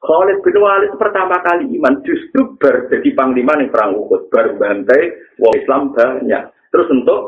Khalid 0.00 0.38
bin 0.44 0.56
Walid 0.60 0.92
pertama 0.96 1.40
kali 1.44 1.68
iman 1.76 2.00
justru 2.04 2.56
ber 2.56 2.88
jadi 2.88 3.12
panglima 3.12 3.56
nih 3.56 3.68
perang 3.68 3.96
Uhud 3.96 4.32
berbantai 4.32 5.36
wong 5.40 5.52
Islam 5.56 5.92
banyak. 5.92 6.42
Terus 6.72 6.88
untuk 6.92 7.20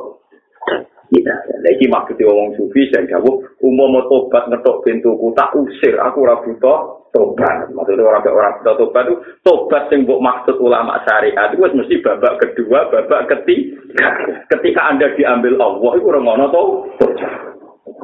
kita 1.09 1.35
lagi 1.65 1.87
maksudnya 1.89 2.29
wong 2.29 2.53
sufi 2.61 2.93
dan 2.93 3.09
jawab 3.09 3.41
umum 3.65 3.97
tobat 4.13 4.45
ngetok 4.53 4.85
pintuku 4.85 5.33
tak 5.33 5.57
usir 5.57 5.97
aku 5.97 6.29
ora 6.29 6.37
butuh 6.45 7.09
tobat 7.17 7.73
maksudnya 7.73 8.05
orang 8.05 8.29
orang 8.29 8.55
butuh 8.61 8.75
tobat 8.77 9.09
itu 9.09 9.17
tobat 9.41 9.89
yang 9.89 10.05
buat 10.05 10.21
maksud 10.21 10.61
ulama 10.61 11.01
syariat 11.09 11.49
itu 11.49 11.65
mesti 11.65 12.05
babak 12.05 12.37
kedua 12.45 12.93
babak 12.93 13.25
ketiga 13.25 14.09
ketika 14.53 14.81
anda 14.85 15.09
diambil 15.17 15.57
Allah 15.57 15.93
itu 15.97 16.07
orang 16.13 16.25
ngono 16.29 16.47
tobat 16.53 17.48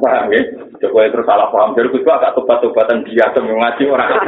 Paham 0.01 0.33
ya? 0.33 0.41
Jokowi 0.81 1.11
terus 1.13 1.27
salah 1.27 1.47
paham. 1.53 1.77
Jadi 1.77 1.93
gue 1.93 2.03
agak 2.03 2.33
tobat-tobatan 2.35 3.05
dia 3.07 3.25
tuh 3.31 3.43
ngaji 3.45 3.83
orang. 3.89 4.09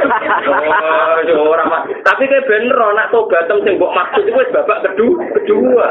Oh, 1.28 1.52
orang 1.52 1.92
Tapi 2.06 2.24
kayak 2.24 2.46
bener, 2.48 2.78
nak 2.94 3.10
tobatan 3.12 3.60
sing 3.66 3.76
mbok 3.76 3.92
maksud 3.92 4.22
itu 4.24 4.40
babak 4.54 4.80
kedua. 4.86 5.18
kedua. 5.36 5.88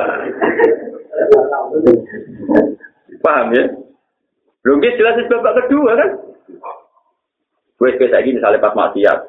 Paham 3.22 3.54
ya? 3.54 3.64
Belum 4.66 4.82
jelas 4.82 5.20
babak 5.30 5.54
kedua 5.64 5.92
kan? 5.94 6.10
Gue 7.78 7.94
sepeda 7.94 8.18
lagi 8.18 8.34
misalnya 8.34 8.58
pas 8.58 8.74
maksiat, 8.74 9.20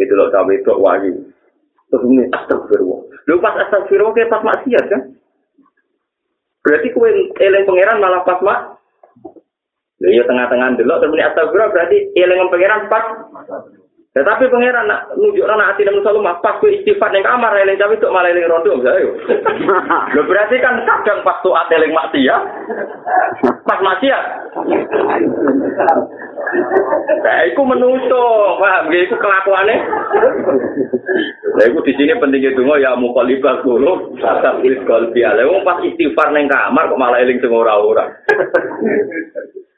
itu 0.00 0.12
loh 0.16 0.32
sampai 0.32 0.56
itu 0.56 0.72
wahyu. 0.72 1.12
Terus 1.92 2.04
ini 2.08 2.24
astagfirullah. 2.32 3.00
Lu 3.28 3.36
pas 3.44 3.54
astagfirullah 3.60 4.16
kayak 4.16 4.32
pas 4.32 4.40
maksiat 4.40 4.84
kan? 4.88 5.02
Berarti 6.64 6.88
kue 6.96 7.08
eleng 7.36 7.68
pangeran 7.68 8.00
malah 8.00 8.24
pas 8.24 8.40
mak 8.40 8.79
Iya 10.00 10.24
tengah-tengah 10.24 10.80
dulu 10.80 10.96
terus 10.96 11.20
astagfirullah 11.28 11.70
berarti 11.76 11.96
eling 12.16 12.48
pangeran 12.48 12.88
pas. 12.88 13.04
Tetapi 14.10 14.48
pangeran 14.48 14.88
nak 14.88 15.12
nunjuk 15.14 15.44
anak 15.44 15.76
hati 15.76 15.84
dan 15.84 15.94
musuh 15.94 16.24
pas 16.40 16.56
ku 16.56 16.66
istighfar 16.72 17.12
yang 17.12 17.22
kamar 17.22 17.52
eling 17.60 17.76
cawe 17.76 17.92
itu 17.92 18.08
malah 18.08 18.32
eling 18.32 18.48
rondo 18.48 18.80
misalnya. 18.80 19.12
Lo 20.16 20.24
berarti 20.24 20.56
kan 20.58 20.82
kadang 20.88 21.20
pas 21.20 21.38
tuh 21.44 21.52
eling 21.52 21.92
maksiat, 21.92 22.42
pas 23.68 23.80
maksiat. 23.84 24.24
Nah, 27.20 27.38
itu 27.46 27.62
menuso, 27.62 28.24
paham? 28.58 28.90
Itu 28.90 29.14
kelakuannya. 29.14 29.76
Nah, 31.54 31.64
itu 31.68 31.78
di 31.86 31.92
sini 31.94 32.18
penting 32.18 32.42
itu 32.42 32.66
ya 32.82 32.98
mukalibah 32.98 33.62
dulu, 33.62 34.16
tetap 34.18 34.58
kalbi 34.64 35.20
ale. 35.22 35.44
Pas 35.62 35.78
istighfar 35.84 36.32
neng 36.32 36.48
kamar 36.50 36.88
kok 36.88 36.98
malah 36.98 37.20
eling 37.20 37.38
semua 37.38 37.68
orang-orang. 37.68 38.10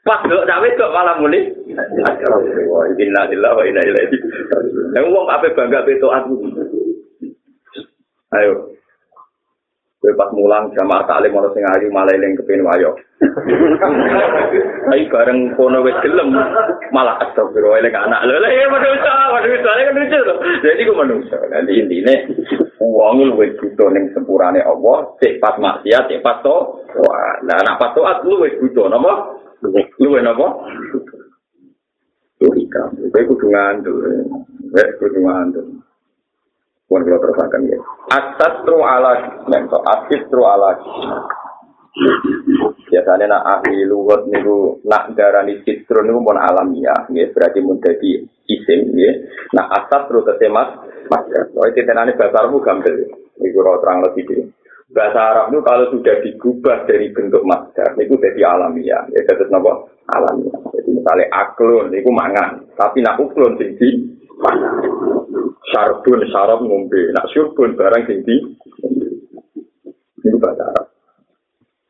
Pas 0.03 0.19
dok 0.27 0.43
cawe 0.43 0.67
kok 0.75 0.91
malah 0.91 1.15
muni. 1.15 1.47
Wah, 2.67 2.83
inna 2.99 3.21
lillahi 3.31 3.55
wa 3.55 3.63
inna 3.63 3.81
ilaihi 3.87 4.19
raji'un. 4.51 4.91
Yang 4.91 5.07
wong 5.15 5.27
ape 5.31 5.55
bangga 5.55 5.87
beto 5.87 6.11
aku. 6.11 6.35
Ayo. 8.35 8.75
Kowe 10.03 10.11
pas 10.19 10.27
mulang 10.35 10.67
jamaah 10.75 11.07
taklim 11.07 11.31
ora 11.31 11.47
sing 11.55 11.63
ayu 11.63 11.87
malah 11.87 12.11
eling 12.11 12.35
kepen 12.35 12.67
wayo. 12.67 12.91
Ayo 14.91 15.07
bareng 15.07 15.55
kono 15.55 15.79
wis 15.87 15.95
gelem 16.03 16.35
malah 16.91 17.15
astagfirullah 17.23 17.79
eling 17.79 17.95
anak. 17.95 18.27
Lha 18.27 18.49
ya 18.51 18.67
manusa, 18.67 19.13
manusa 19.31 19.71
kan 19.71 19.95
lucu 19.95 20.19
to. 20.19 20.33
Jadi 20.67 20.83
ku 20.83 20.93
manusa. 20.99 21.37
Nanti 21.47 21.79
intine 21.79 22.27
wong 22.83 23.23
luwih 23.31 23.55
butuh 23.55 23.87
ning 23.95 24.11
sepurane 24.11 24.59
Allah, 24.59 25.15
cek 25.23 25.39
pas 25.39 25.55
maksiat, 25.55 26.11
cek 26.11 26.19
pas 26.19 26.43
to. 26.43 26.83
Wah, 26.99 27.39
nah 27.47 27.55
anak 27.63 27.79
pas 27.79 27.95
to 27.95 28.03
lu 28.27 28.43
wis 28.43 28.59
butuh 28.59 28.91
napa? 28.91 29.39
Luwe 29.99 30.19
napa? 30.19 30.47
ikhram. 32.51 32.91
Kowe 33.11 33.23
kudu 33.23 33.45
ngandel. 33.47 33.95
Kowe 34.73 34.83
kudu 34.99 35.19
ngandel. 35.23 35.67
Pun 36.83 37.01
kalau 37.07 37.21
terusakan 37.23 37.71
ya. 37.71 37.79
Asatru 38.11 38.83
ala 38.83 39.43
mento, 39.47 39.79
asitru 39.81 40.43
ala 40.43 40.75
Biasanya 42.89 43.29
nak 43.29 43.45
ahli 43.45 43.85
luhut 43.85 44.25
niku 44.25 44.81
nak 44.89 45.13
darani 45.13 45.61
citru 45.61 46.01
niku 46.01 46.25
pun 46.25 46.41
alamiah, 46.41 47.05
ya 47.13 47.29
berarti 47.29 47.61
mun 47.61 47.77
dadi 47.77 48.17
isim 48.49 48.97
ya. 48.97 49.13
Nah 49.53 49.69
asatru 49.77 50.25
tetemas 50.25 50.73
mas. 51.07 51.25
Oh 51.53 51.65
itu 51.69 51.85
tenane 51.85 52.17
bahasa 52.17 52.41
Arab 52.41 52.57
gampil. 52.65 52.97
Iku 53.41 53.57
ora 53.61 53.77
terang 53.81 53.99
lebih. 54.09 54.53
Bahasa 54.93 55.19
Arab 55.19 55.45
itu 55.49 55.59
kalau 55.65 55.85
sudah 55.89 56.15
digubah 56.21 56.85
dari 56.85 57.09
bentuk 57.09 57.41
masdar, 57.49 57.97
itu 57.97 58.13
jadi 58.13 58.45
alamiah. 58.45 59.01
Ya, 59.09 59.25
jadi 59.25 59.49
apa? 59.49 59.89
Alamiah. 60.13 60.59
Jadi 60.69 60.89
misalnya 60.93 61.25
aklun, 61.33 61.89
itu 61.89 62.13
mangan. 62.13 62.61
Tapi 62.77 63.01
nak 63.01 63.17
uklun 63.17 63.57
tinggi. 63.57 63.89
Syarbun, 65.73 66.21
syarab 66.29 66.61
ngombe. 66.61 67.09
Nak 67.09 67.25
syurbun, 67.33 67.73
barang 67.73 68.05
tinggi. 68.05 68.37
Itu 70.21 70.37
bahasa 70.37 70.61
Arab. 70.69 70.93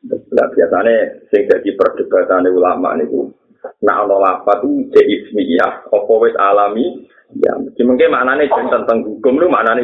Nah, 0.04 0.46
biasanya 0.52 0.94
sing 1.32 1.48
jadi 1.48 1.68
perdebatan 1.76 2.48
ulama 2.52 2.92
itu 3.00 3.32
nak 3.80 4.04
ono 4.04 4.20
lapat 4.20 4.60
itu 4.64 4.92
jadi 4.92 5.42
ya, 5.56 5.68
apa 5.88 6.14
alami 6.36 7.08
ya 7.40 7.56
mungkin 7.56 8.12
maknanya 8.12 8.44
tentang 8.52 9.00
hukum 9.00 9.40
itu 9.40 9.48
maknanya 9.48 9.82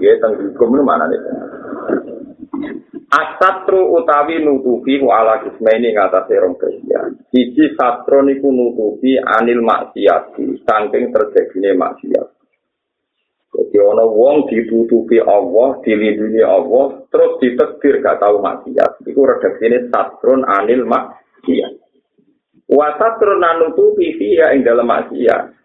ya 0.00 0.16
tentang 0.16 0.40
hukum 0.40 0.72
itu 0.72 0.82
maknanya 0.82 1.18
Asatru 3.14 3.94
utawi 3.94 4.42
nutupi 4.42 4.98
ku 4.98 5.06
ala 5.12 5.38
kismeni 5.46 5.94
ngatasi 5.94 6.34
rong 6.34 6.58
kesian. 6.58 7.14
Siji 7.30 7.78
satro 7.78 8.26
niku 8.26 8.50
nutupi 8.50 9.14
anil 9.22 9.62
maksiati, 9.62 10.64
saking 10.66 11.14
terjadinya 11.14 11.88
maksiat. 11.88 12.28
Jadi 13.54 13.76
ono 13.78 14.10
wong 14.10 14.50
ditutupi 14.50 15.22
Allah, 15.22 15.78
dilindungi 15.86 16.42
Allah, 16.42 17.06
terus 17.06 17.38
ditekdir 17.38 18.02
gak 18.02 18.18
tahu 18.18 18.42
maksiat. 18.42 19.06
Iku 19.06 19.20
redaksine 19.22 19.94
satrun 19.94 20.42
anil 20.42 20.82
maksiat. 20.82 21.72
Wasatrun 22.66 23.38
nanutupi 23.38 24.18
fiha 24.18 24.58
ing 24.58 24.66
dalam 24.66 24.90
maksiat. 24.90 25.63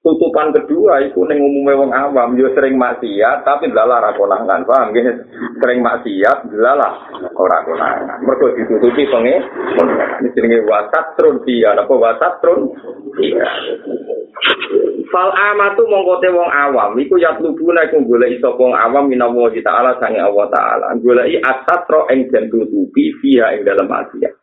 Tutupan 0.00 0.48
kedua 0.56 1.04
itu 1.04 1.20
neng 1.28 1.44
umumnya 1.44 1.76
wong 1.76 1.92
awam 1.92 2.32
yo 2.32 2.48
sering 2.56 2.80
maksiat 2.80 3.44
tapi 3.44 3.68
lala 3.68 4.00
ra 4.00 4.16
konangan 4.16 4.64
paham 4.64 4.96
gini 4.96 5.12
sering 5.60 5.84
maksiat 5.84 6.48
lala 6.56 7.04
ora 7.36 7.58
konangan. 7.68 8.24
Mergo 8.24 8.48
ditutupi 8.56 9.04
penge 9.12 9.36
ini 10.24 10.28
jenenge 10.32 10.64
wasat 10.64 11.20
trun 11.20 11.44
dia 11.44 11.76
apa 11.76 11.92
wasat 11.92 12.32
trun 12.40 12.72
iya 13.20 13.44
fal 15.12 15.30
amatu 15.36 15.84
mongko 15.84 16.24
wong 16.32 16.48
awam 16.48 16.96
iku 16.96 17.20
ya 17.20 17.36
lubuna 17.36 17.84
iku 17.84 18.00
golek 18.08 18.40
iso 18.40 18.56
wong 18.56 18.72
awam 18.72 19.04
minawa 19.04 19.52
taala 19.60 20.00
sange 20.00 20.16
Allah 20.16 20.48
taala. 20.48 20.96
Goleki 20.96 21.44
asatro 21.44 22.08
ing 22.08 22.32
den 22.32 22.48
tutupi 22.48 23.12
via 23.20 23.52
ing 23.52 23.68
dalam 23.68 23.84
maksiat 23.84 24.39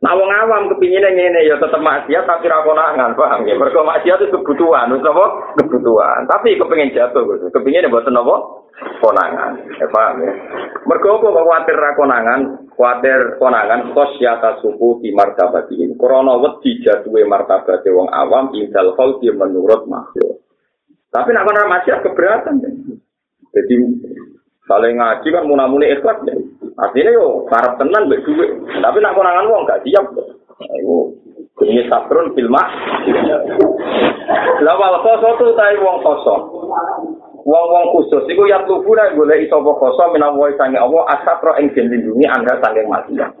Nah, 0.00 0.16
wong 0.16 0.32
awam 0.32 0.72
kepingin 0.72 1.04
ngene 1.04 1.44
ya 1.44 1.60
tetep 1.60 1.76
maksiat 1.76 2.24
tapi 2.24 2.48
ra 2.48 2.64
konangan, 2.64 3.12
paham 3.12 3.44
ya? 3.44 3.52
Mergo 3.52 3.84
maksiat 3.84 4.24
itu 4.24 4.32
kebutuhan, 4.32 4.96
wis 4.96 5.04
apa? 5.04 5.52
Kebutuhan. 5.60 6.24
Tapi 6.24 6.56
kepingin 6.56 6.96
jatuh, 6.96 7.28
Gus. 7.28 7.44
Kepingin 7.52 7.92
mboten 7.92 8.16
apa? 8.16 8.64
Konangan. 9.04 9.60
Ya 9.76 9.84
paham 9.92 10.24
ya? 10.24 10.32
Mergo 10.88 11.20
kok 11.20 11.36
kuwatir 11.36 11.76
ra 11.76 11.92
konangan, 12.00 12.40
kuwatir 12.72 13.36
konangan 13.36 13.92
kos 13.92 14.16
yata 14.24 14.56
suku 14.64 15.04
di 15.04 15.12
martabatin. 15.12 15.92
Krana 16.00 16.32
wedi 16.40 16.80
jatuhe 16.80 17.28
martabate 17.28 17.92
wong 17.92 18.08
awam 18.08 18.56
indal 18.56 18.96
khalqi 18.96 19.28
menurut 19.36 19.84
makhluk. 19.84 20.40
Tapi 21.12 21.28
nak 21.36 21.44
kono 21.44 21.68
maksiat 21.68 22.00
keberatan. 22.00 22.56
Jadi 23.52 23.74
saling 24.70 24.94
ngaji 24.94 25.28
kan 25.34 25.44
munamune 25.50 25.90
ikhlas 25.90 26.22
ya. 26.22 26.34
Artinya 26.78 27.10
yo 27.10 27.42
karep 27.50 27.74
tenan 27.82 28.06
mbek 28.06 28.22
dhuwit. 28.22 28.50
Tapi 28.78 28.98
nak 29.02 29.18
konangan 29.18 29.50
wong 29.50 29.66
gak 29.66 29.82
siap. 29.82 30.06
Iku 30.62 31.10
ini 31.66 31.82
satrun 31.90 32.30
filma. 32.38 32.62
Lah 34.62 34.74
wal 34.78 34.96
khoso 35.02 35.50
tai 35.58 35.74
wong 35.82 35.98
khoso. 36.06 36.34
Wong-wong 37.40 37.96
khusus 37.96 38.28
iku 38.28 38.44
ya 38.46 38.60
tubuh 38.68 38.92
nek 38.92 39.16
golek 39.16 39.48
iso 39.48 39.58
apa 39.58 39.72
khoso 39.74 40.12
menawa 40.12 40.52
sange 40.60 40.76
Allah 40.76 41.08
asatro 41.18 41.56
ing 41.56 41.72
lindungi 41.72 42.28
anda 42.28 42.60
saking 42.60 42.86
maksiat. 42.86 43.32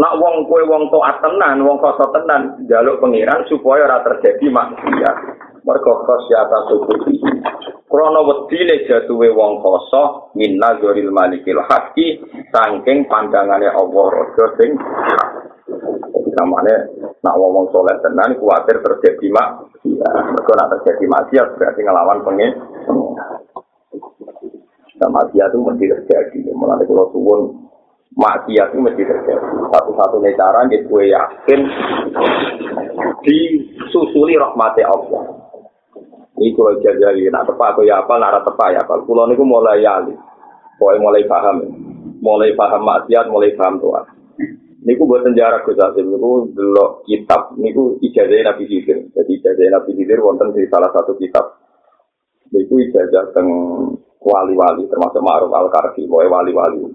Nak 0.00 0.16
wong 0.16 0.48
kue 0.48 0.64
wong 0.64 0.88
taat 0.88 1.18
tenan, 1.20 1.60
wong 1.66 1.76
khoso 1.82 2.08
tenan 2.14 2.56
jaluk 2.70 3.02
pengiran 3.02 3.42
supaya 3.50 3.90
ora 3.90 3.98
terjadi 4.06 4.48
maksiat. 4.48 5.16
Mergo 5.60 5.92
khosyata 6.08 6.72
tubuh 6.72 6.98
Krono 7.90 8.22
wedine 8.22 8.86
jatuhe 8.86 9.34
wong 9.34 9.58
koso 9.66 10.30
min 10.38 10.62
nazaril 10.62 11.10
malikil 11.10 11.58
haqi 11.66 12.22
saking 12.54 13.10
pandangane 13.10 13.66
Allah 13.66 14.06
raja 14.14 14.46
sing 14.62 14.78
samane 16.38 16.74
nak 17.18 17.34
wong 17.34 17.66
soleh 17.74 17.98
tenan 17.98 18.38
kuwatir 18.38 18.78
terjadi 18.78 19.26
mak 19.34 19.66
ya 19.82 20.06
mergo 20.22 20.52
nak 20.54 20.70
terjadi 20.78 21.04
maksiat 21.10 21.46
berarti 21.58 21.80
ngelawan 21.82 22.22
pengen 22.22 22.52
dan 25.00 25.10
maksiat 25.10 25.50
itu 25.50 25.58
mesti 25.58 25.84
terjadi. 25.90 26.38
Mulai 26.54 26.86
kalau 26.86 27.10
suwun 27.10 27.40
maksiat 28.14 28.70
itu 28.70 28.78
mesti 28.78 29.02
terjadi. 29.02 29.50
Satu-satunya 29.74 30.38
cara 30.38 30.62
gitu 30.70 30.94
yakin 31.02 31.60
disusuli 33.26 34.38
rahmati 34.38 34.86
Allah 34.86 35.49
Ini 36.40 36.56
kalau 36.56 36.72
jajari, 36.80 37.28
nak 37.28 37.44
tepat 37.52 37.76
atau 37.76 37.84
ya 37.84 38.00
apa, 38.00 38.16
nak 38.16 38.40
tepat 38.40 38.72
ya 38.72 38.80
apa. 38.80 39.04
Pulau 39.04 39.28
ini 39.28 39.36
mulai 39.44 39.84
yali, 39.84 40.16
pokoknya 40.80 41.04
mulai 41.04 41.24
paham, 41.28 41.56
mulai 42.24 42.56
paham 42.56 42.80
maksiat, 42.80 43.28
mulai 43.28 43.52
paham 43.52 43.76
Tuhan. 43.76 44.04
Ini 44.80 44.96
buat 44.96 45.20
sejarah 45.20 45.60
Gus 45.60 45.76
Asim, 45.76 46.08
ini 46.08 46.16
dulu 46.56 47.04
kitab, 47.04 47.52
ini 47.60 47.76
ijazah 48.00 48.40
Nabi 48.40 48.64
Khidir. 48.64 49.12
Jadi 49.12 49.30
ijazah 49.36 49.68
Nabi 49.68 49.92
Khidir 49.92 50.24
wonten 50.24 50.56
di 50.56 50.64
salah 50.72 50.88
satu 50.88 51.12
kitab. 51.20 51.60
Ini 52.48 52.64
ijazah 52.64 53.36
teng 53.36 53.44
wali-wali, 54.24 54.88
termasuk 54.88 55.20
Ma'ruf 55.20 55.52
Al-Karfi, 55.52 56.08
pokoknya 56.08 56.32
wali-wali. 56.32 56.88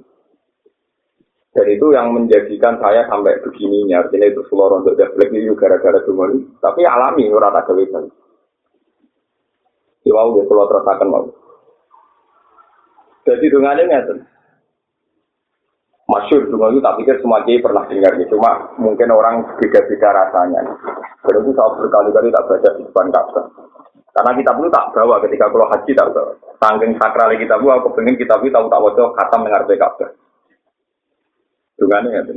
Dan 1.53 1.65
itu 1.69 1.93
yang 1.93 2.09
menjadikan 2.17 2.81
saya 2.81 3.05
sampai 3.05 3.37
begininya, 3.45 4.09
artinya 4.09 4.33
itu 4.33 4.41
seluruh 4.49 4.81
untuk 4.81 4.97
jablek 4.97 5.29
ini 5.29 5.53
gara-gara 5.53 6.01
cuma 6.09 6.25
Tapi 6.57 6.81
alami, 6.81 7.29
tak 7.29 7.69
gawe 7.69 8.24
Iwau 10.05 10.37
ya 10.37 10.43
kalau 10.45 10.69
terasakan 10.69 11.09
mau. 11.09 11.25
Jadi 13.25 13.45
dengannya 13.49 13.89
ngerti. 13.89 14.13
Masyur 16.05 16.45
dunga 16.45 16.69
itu 16.69 16.85
tak 16.85 17.01
pikir 17.01 17.17
semua 17.17 17.41
kiai 17.41 17.57
pernah 17.57 17.81
dengar 17.89 18.13
gitu. 18.21 18.37
Cuma 18.37 18.69
mungkin 18.77 19.09
orang 19.09 19.57
beda-beda 19.57 20.13
rasanya. 20.13 20.61
Dan 21.25 21.41
itu 21.41 21.51
saya 21.57 21.73
berkali-kali 21.81 22.29
tak 22.29 22.45
baca 22.45 22.69
di 22.77 22.85
depan. 22.85 23.09
Karena 24.13 24.31
kita 24.37 24.51
pun 24.53 24.69
tak 24.69 24.93
bawa 24.93 25.17
ketika 25.25 25.49
kalau 25.49 25.65
haji 25.73 25.91
tak 25.97 26.09
bawa. 26.13 26.31
Sangking 26.61 26.93
sakral 27.01 27.33
kita 27.33 27.57
pun 27.57 27.73
aku 27.73 27.89
pengen 27.97 28.13
kita 28.21 28.37
pun 28.37 28.53
tahu 28.53 28.69
tak 28.69 29.09
kata 29.17 29.35
mengerti 29.41 29.73
Ka'bah. 29.81 30.09
Dungannya 31.81 32.09
ngerti. 32.21 32.33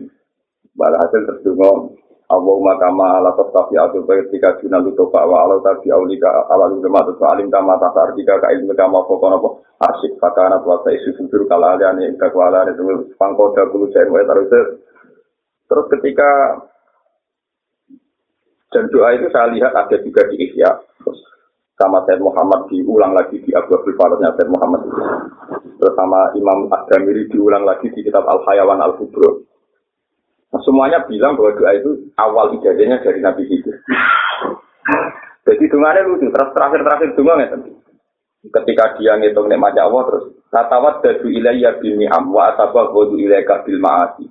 Balah 0.73 1.05
hasil 1.05 1.21
terdungo 1.29 1.93
Allahumma 2.29 2.77
kama 2.77 3.07
ala 3.17 3.33
tastafi 3.41 3.81
adu 3.81 4.05
ketika 4.05 4.61
juna 4.61 4.85
luto 4.85 5.09
wa 5.09 5.49
ala 5.49 5.65
tabi 5.65 5.89
aulika 5.89 6.29
ala 6.53 6.69
luto 6.69 6.85
matu 6.93 7.17
alim 7.25 7.49
kama 7.49 7.81
tata 7.81 8.05
artika 8.05 8.37
ka 8.37 8.53
ilmu 8.53 8.77
kama 8.77 9.01
pokona 9.09 9.41
po 9.41 9.65
asyik 9.81 10.21
fakana 10.21 10.61
puasa 10.61 10.93
isu 10.93 11.17
sudur 11.17 11.49
kala 11.49 11.81
aliani 11.81 12.13
ika 12.13 12.29
kuala 12.29 12.69
itu 12.69 12.85
pangkoda 13.17 13.73
kulu 13.73 13.89
saya 13.97 14.05
mulai 14.13 14.29
taruh 14.29 14.45
terus 14.45 15.87
ketika 15.97 16.29
dan 18.77 18.85
doa 18.93 19.09
itu 19.17 19.33
saya 19.33 19.49
lihat 19.49 19.73
ada 19.73 19.97
juga 20.05 20.29
di 20.29 20.53
terus 20.53 21.19
sama 21.81 22.05
Said 22.05 22.21
Muhammad 22.21 22.69
diulang 22.69 23.17
lagi 23.17 23.41
di 23.41 23.57
Abu 23.57 23.73
Abdul 23.73 23.97
Faradnya 23.97 24.35
Said 24.35 24.51
Muhammad. 24.51 24.83
Terus 25.79 25.95
sama 25.95 26.35
Imam 26.35 26.67
Ad-Damiri 26.75 27.31
diulang 27.31 27.63
lagi 27.63 27.87
di 27.95 28.03
kitab 28.03 28.27
Al-Hayawan 28.27 28.83
Al-Kubro 28.83 29.48
Nah, 30.49 30.61
semuanya 30.65 31.05
bilang 31.05 31.37
bahwa 31.37 31.53
doa 31.61 31.73
itu 31.77 31.91
awal 32.17 32.57
ijazahnya 32.57 33.05
dari 33.05 33.21
Nabi 33.21 33.45
itu. 33.53 33.69
Jadi 35.45 35.65
dengarnya 35.69 36.09
lucu, 36.09 36.29
terus 36.29 36.53
terakhir-terakhir 36.57 37.09
dengar 37.17 37.37
tentu. 37.53 37.73
Ketika 38.49 38.97
dia 38.97 39.19
ngitung 39.19 39.51
nikmatnya 39.51 39.85
Allah 39.85 40.03
terus 40.09 40.25
tatawat 40.49 41.03
dadu 41.05 41.27
ilayya 41.29 41.77
bin 41.83 41.99
ni'am 41.99 42.31
wa 42.31 42.55
atabah 42.55 42.95
wadu 42.95 43.19
ilayka 43.19 43.67
bil 43.67 43.83
ma'asi. 43.83 44.31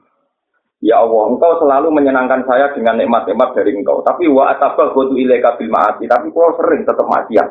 Ya 0.79 1.01
Allah, 1.01 1.33
engkau 1.33 1.57
selalu 1.59 1.89
menyenangkan 1.89 2.45
saya 2.45 2.71
dengan 2.71 3.01
nikmat-nikmat 3.01 3.53
dari 3.57 3.75
engkau. 3.75 4.01
Tapi 4.01 4.29
wa 4.31 4.53
atabah 4.53 4.95
wadu 4.95 5.19
ilayka 5.19 5.59
bil 5.59 5.69
ma'asi. 5.69 6.07
Tapi 6.07 6.31
kau 6.31 6.55
sering 6.55 6.87
tetap 6.87 7.05
maksiat. 7.05 7.49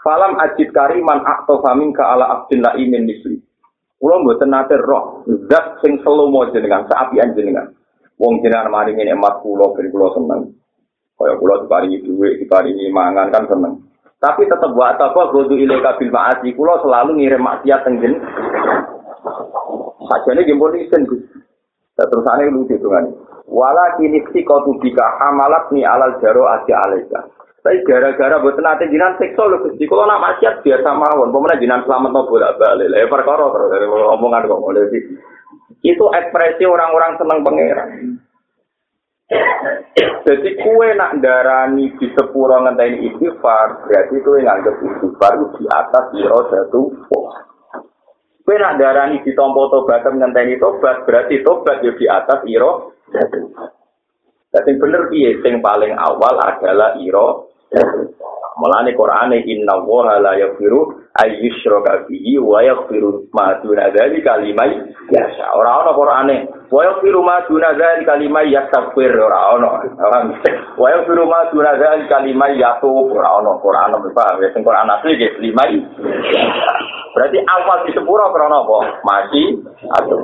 Falam 0.00 0.36
ajid 0.40 0.72
kariman 0.72 1.20
aktofa 1.20 1.76
minka 1.76 2.04
ala 2.04 2.40
abdin 2.40 2.64
la'imin 2.64 3.04
misli. 3.04 3.43
Kulo 4.04 4.20
mboten 4.20 4.52
nate 4.52 4.76
roh 4.84 5.24
zat 5.48 5.80
sing 5.80 5.96
selomo 6.04 6.44
jenengan, 6.52 6.84
saapian 6.92 7.32
jenengan. 7.32 7.72
Wong 8.20 8.44
jenengan 8.44 8.68
maringi 8.68 9.00
nikmat 9.00 9.40
kulo 9.40 9.72
ben 9.72 9.88
kulo 9.88 10.12
seneng. 10.12 10.52
Kaya 11.16 11.40
kula 11.40 11.64
diparingi 11.64 12.04
duit, 12.04 12.36
diparingi 12.36 12.92
mangan 12.92 13.32
kan 13.32 13.48
seneng. 13.48 13.80
Tapi 14.20 14.44
tetap 14.44 14.76
buat 14.76 15.00
apa 15.00 15.32
kudu 15.32 15.56
ilaika 15.56 15.96
bil 15.96 16.12
ma'asi 16.12 16.52
kula 16.52 16.84
selalu 16.84 17.16
ngirim 17.16 17.48
maksiat 17.48 17.80
teng 17.80 17.96
jen. 18.04 18.20
Sajane 20.04 20.44
jempol 20.44 20.76
isen 20.76 21.08
Gus. 21.08 21.24
Terus 21.96 22.28
ane 22.28 22.52
lucu 22.52 22.76
kan. 22.84 23.08
Wala 23.48 23.96
kini 23.96 24.20
si 24.36 24.44
kau 24.44 24.68
bika 24.84 25.16
hamalat 25.16 25.72
ni 25.72 25.80
alal 25.80 26.20
jaro 26.20 26.44
aja 26.44 26.76
alaika. 26.84 27.24
Tapi 27.64 27.80
gara-gara 27.80 28.44
buat 28.44 28.60
nanti 28.60 28.92
jinan 28.92 29.16
seksual 29.16 29.56
lho 29.56 29.64
Gusti. 29.64 29.88
Kalau 29.88 30.04
nak 30.04 30.20
maksiat 30.20 30.60
biasa 30.60 30.84
mawon, 31.00 31.32
pemenang 31.32 31.56
jinan 31.64 31.80
selamat 31.88 32.12
mau 32.12 32.28
bolak 32.28 32.60
balik. 32.60 32.92
Lah 32.92 33.08
perkara 33.08 33.48
terus 33.48 33.72
dari 33.72 33.86
omongan 33.88 34.44
kok 34.44 34.60
mulai 34.60 34.92
sih. 34.92 35.02
Itu 35.80 36.12
ekspresi 36.12 36.68
orang-orang 36.68 37.16
seneng 37.16 37.40
pangeran. 37.40 37.88
Jadi 40.28 40.50
kue 40.60 40.88
nak 40.92 41.16
darani 41.24 41.88
di 41.96 42.06
sepuro 42.12 42.60
ngenteni 42.60 43.08
istighfar, 43.08 43.88
berarti 43.88 44.16
kue 44.20 44.44
nganggep 44.44 44.76
istighfar 44.84 45.32
di 45.56 45.64
atas 45.64 46.04
iro 46.20 46.40
jatuh. 46.52 46.88
Kue 48.44 48.56
nak 48.60 48.76
darani 48.76 49.24
di 49.24 49.32
tompo 49.32 49.72
tobat 49.72 50.04
ngenteni 50.04 50.60
tobat, 50.60 51.08
berarti 51.08 51.40
tobat 51.40 51.80
ya 51.80 51.96
di 51.96 52.04
atas 52.12 52.44
iro 52.44 53.00
jatuh. 53.08 53.72
Jadi 54.52 54.70
bener 54.76 55.08
piye 55.08 55.40
sing 55.40 55.64
paling 55.64 55.96
awal 55.96 56.36
adalah 56.44 57.00
iro 57.00 57.53
Mulane 58.54 58.94
Qur'ane 58.94 59.42
inna 59.50 59.82
wa 59.82 60.14
la 60.22 60.38
yaghfiru 60.38 60.94
ayyushraka 61.18 62.06
bihi 62.06 62.38
wa 62.38 62.62
yaghfiru 62.62 63.26
ma 63.34 63.58
duna 63.58 63.90
dzalika 63.90 64.38
liman 64.38 64.94
yasha. 65.10 65.50
Ora 65.58 65.82
ana 65.82 65.90
Qur'ane 65.90 66.36
wa 66.70 66.84
yaghfiru 66.86 67.18
ma 67.26 67.42
duna 67.50 67.74
dzalika 67.74 68.14
liman 68.14 68.46
yastaghfir 68.46 69.10
ora 69.18 69.58
ana. 69.58 69.90
Wa 70.78 70.86
yaghfiru 70.86 71.26
ma 71.26 71.50
duna 71.50 71.74
dzalika 71.74 72.22
liman 72.22 72.54
yatub 72.54 73.10
ora 73.10 73.42
ana 73.42 73.58
Qur'an 73.58 73.90
apa 73.90 74.38
wis 74.38 74.54
Qur'an 74.54 74.90
asli 74.90 75.18
ge 75.18 75.34
liman. 75.42 75.90
Berarti 77.10 77.38
awal 77.42 77.86
di 77.86 77.90
sepuro 77.90 78.30
krana 78.30 78.62
apa? 78.62 78.78
Masih 79.02 79.66
atau 79.98 80.18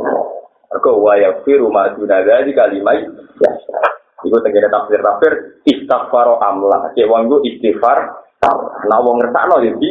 Mergo 0.71 1.03
wa 1.03 1.19
yaghfiru 1.19 1.67
ma 1.67 1.91
duna 1.99 2.23
dzalika 2.23 2.71
liman 2.71 3.27
yasha. 3.43 4.00
Iku 4.27 4.37
tenggene 4.45 4.69
tafsir 4.69 5.01
tafsir 5.01 5.33
istighfar 5.65 6.27
amla. 6.41 6.93
Cek 6.93 7.09
wong 7.09 7.29
iku 7.29 7.37
istighfar. 7.47 7.99
Nah 8.89 8.99
wong 9.01 9.21
ngertakno 9.21 9.61
ya 9.65 9.73
di. 9.77 9.91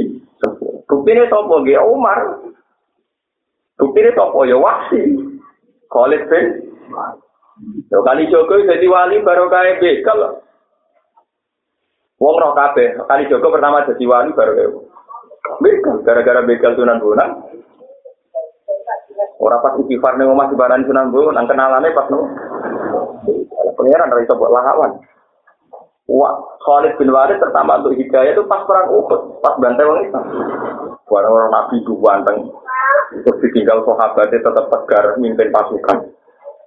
Buktine 0.90 1.30
sapa 1.30 1.54
nggih 1.54 1.82
Umar. 1.86 2.20
Buktine 3.78 4.10
sapa 4.18 4.40
ya 4.46 4.58
wasi. 4.58 5.02
Khalid 5.90 6.22
bin 6.30 6.46
Yo 7.92 8.00
kali 8.06 8.32
Joko 8.32 8.56
jadi 8.64 8.88
wali 8.88 9.20
baru 9.20 9.52
kaya 9.52 9.82
bekal. 9.84 10.40
Wong 12.20 12.36
roh 12.36 12.52
kabeh, 12.56 12.96
kali 13.04 13.28
Joko 13.28 13.52
pertama 13.52 13.84
jadi 13.84 14.04
wali 14.08 14.32
baru 14.32 14.52
kaya 14.56 14.70
bekal. 15.60 15.96
Gara-gara 16.08 16.46
bekal 16.48 16.80
Sunan 16.80 17.04
Bonang. 17.04 17.32
Ora 19.40 19.60
pas 19.60 19.76
istighfar 19.80 20.16
ning 20.16 20.32
omah 20.32 20.48
dibarani 20.48 20.88
Sunan 20.88 21.12
Bonang, 21.12 21.46
kenalane 21.52 21.92
pas 21.92 22.08
no. 22.08 22.20
Pengiran 23.76 24.12
dari 24.12 24.26
sebuah 24.28 24.52
lawan. 24.52 24.92
Wah, 26.10 26.34
Khalid 26.66 26.98
bin 26.98 27.14
Walid 27.14 27.38
pertama 27.38 27.78
untuk 27.78 27.94
hidayah 27.94 28.34
itu 28.34 28.42
pas 28.50 28.66
perang 28.66 28.90
Uhud, 28.90 29.46
pas 29.46 29.54
bantai 29.62 29.86
orang 29.86 30.10
Islam. 30.10 30.26
Barang 31.06 31.34
orang 31.38 31.54
Nabi 31.54 31.86
itu 31.86 31.94
banteng, 32.02 32.50
terus 33.22 33.38
ditinggal 33.46 33.86
sahabatnya 33.86 34.42
tetap 34.42 34.66
tegar 34.74 35.14
mimpin 35.22 35.54
pasukan 35.54 36.10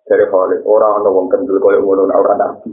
dari 0.07 0.24
Khalid. 0.30 0.62
Orang 0.62 1.03
orang 1.03 1.26
kendul 1.26 1.59
ngono 1.59 2.07
orang 2.07 2.38
Nabi. 2.38 2.70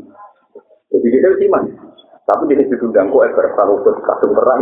Jadi 0.94 1.08
dia 1.10 1.30
itu 1.34 1.50
iman. 1.50 1.89
Tapi 2.30 2.54
itu 2.54 2.78
diundang 2.78 3.10
kok 3.10 3.26
eker 3.26 3.58
perang 3.58 3.74
Uhud 3.74 3.96
kasung 4.06 4.38
perang. 4.38 4.62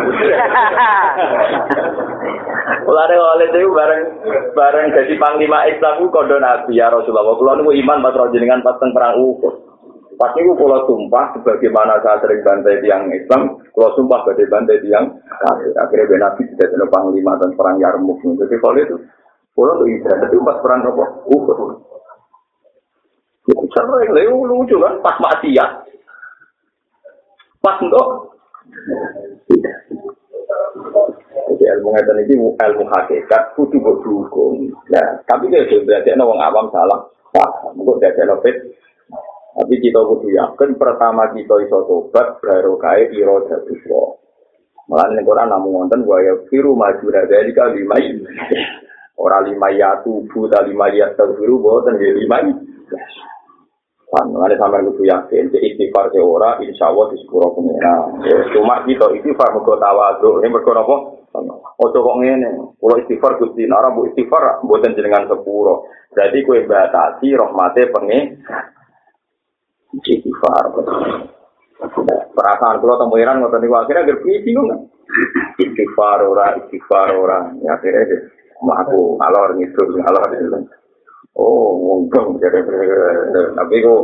Mulane 2.87 3.15
Khalid 3.19 3.51
itu 3.51 3.67
bareng 3.75 4.03
bareng 4.55 4.85
jadi 4.95 5.13
panglima 5.19 5.67
Islam 5.67 6.07
kondo 6.07 6.39
Nabi 6.39 6.79
ya 6.79 6.87
Rasulullah. 6.87 7.35
Kalau 7.35 7.59
nunggu 7.59 7.75
iman 7.83 7.99
pas 8.07 8.15
jenengan 8.31 8.63
pas 8.63 8.79
perang 8.79 9.19
Uhud. 9.19 9.67
Pas 10.17 10.33
itu 10.33 10.49
kalau 10.57 10.81
sumpah, 10.89 11.29
sebagaimana 11.37 12.01
saya 12.01 12.17
sering 12.25 12.41
bantai 12.41 12.81
tiang 12.81 13.05
Islam, 13.13 13.61
kalau 13.69 13.93
sumpah 13.93 14.25
badai 14.25 14.49
bantai 14.49 14.81
tiang. 14.81 15.13
Akhirnya 15.77 16.09
Ben 16.09 16.17
Nabi 16.25 16.41
tidak 16.57 16.73
ada 16.73 16.89
panglima 16.89 17.37
dan 17.37 17.53
perang 17.53 17.77
Yarmuk. 17.77 18.17
Jadi 18.25 18.57
kalau 18.57 18.81
itu, 18.81 18.97
kalau 19.53 19.77
itu 19.77 20.01
ibadah, 20.01 20.25
tapi 20.25 20.41
pas 20.41 20.57
perang 20.65 20.89
apa? 20.89 21.05
Uhud. 21.29 21.59
Sering, 23.45 24.09
lucu 24.25 24.75
kan, 24.81 24.97
pas 25.05 25.21
maksiat. 25.21 25.85
pas 27.67 27.83
untuk? 27.83 28.07
Jadi 31.51 31.63
ilmu 31.67 31.89
ngeten 31.91 32.23
ini 32.23 32.35
ilmu 32.39 32.83
hakikat 32.87 33.43
kudu 33.59 33.83
kok 33.83 33.99
dukung 34.07 34.71
nah 34.87 35.19
tapi 35.27 35.51
kalau 35.51 35.67
sudah 35.67 35.83
berarti 35.83 36.15
wong 36.15 36.39
orang 36.39 36.47
awam 36.47 36.65
salah. 36.71 36.99
Pak 37.35 37.75
kok 37.75 37.97
tidak 37.99 38.23
ada 38.23 38.35
fit. 38.39 38.55
Tapi 39.57 39.75
kita 39.83 39.99
kudu 39.99 40.31
yakin 40.31 40.69
pertama 40.79 41.27
kita 41.35 41.59
iso 41.67 41.83
tobat 41.83 42.39
baru 42.39 42.79
kaya 42.79 43.11
iro 43.11 43.43
jatuh 43.51 43.79
wo 43.91 44.15
malah 44.87 45.11
ini 45.11 45.27
orang 45.27 45.51
namun 45.51 45.83
ngonten 45.83 46.07
waya 46.07 46.39
firu 46.47 46.71
majura 46.71 47.27
rada 47.27 47.43
ini 47.43 47.51
Ora 47.51 47.75
lima 47.75 47.99
orang 49.19 49.43
lima 49.51 49.69
yatu 49.75 50.23
buta 50.31 50.63
lima 50.63 50.87
ya 50.95 51.11
firu 51.17 51.59
bawa 51.59 51.83
tenggi 51.83 52.23
lima 52.23 52.39
Kan, 54.07 54.31
mengenai 54.31 54.55
sampai 54.55 54.87
kudu 54.87 55.03
yakin, 55.03 55.51
jadi 55.51 55.67
istighfar 55.67 56.07
ke 56.15 56.23
ora, 56.23 56.55
insya 56.63 56.87
Allah 56.87 57.11
di 57.11 57.19
pengira. 57.27 58.07
Cuma 58.55 58.79
kita 58.87 59.11
istighfar 59.19 59.51
mau 59.51 59.67
tawaduk, 59.67 60.39
ini 60.39 60.47
berkata 60.47 60.79
apa? 60.79 60.95
Oh 61.75 61.91
kok 61.91 62.17
ngene, 62.23 62.71
kalau 62.79 62.95
istighfar 63.03 63.35
gusti, 63.35 63.67
nara 63.67 63.91
bu 63.91 64.07
istighfar, 64.07 64.63
buatan 64.63 64.95
jenengan 64.95 65.27
sepuluh. 65.27 65.91
Jadi 66.15 66.39
kue 66.47 66.63
batasi 66.63 67.35
rahmati 67.35 67.83
pengen, 67.91 68.23
istighfar. 70.07 70.71
Perasaan 72.31 72.79
kalau 72.79 72.95
temu 72.95 73.19
Iran 73.19 73.43
ngotot 73.43 73.59
niku 73.59 73.75
akhirnya 73.75 74.07
agar 74.07 74.23
bingung. 74.23 74.87
Istighfar 75.59 76.23
ora, 76.23 76.55
istighfar 76.63 77.11
ora. 77.11 77.51
Ya 77.59 77.75
akhirnya 77.75 78.07
deh, 78.07 78.21
alor 79.19 79.51
ngidul, 79.59 79.99
alor 79.99 80.23
ngidul. 80.31 80.63
Oh, 81.35 81.75
ngomong 81.75 82.39
jadi 82.39 82.63
tapi 83.53 83.75
kok 83.83 84.01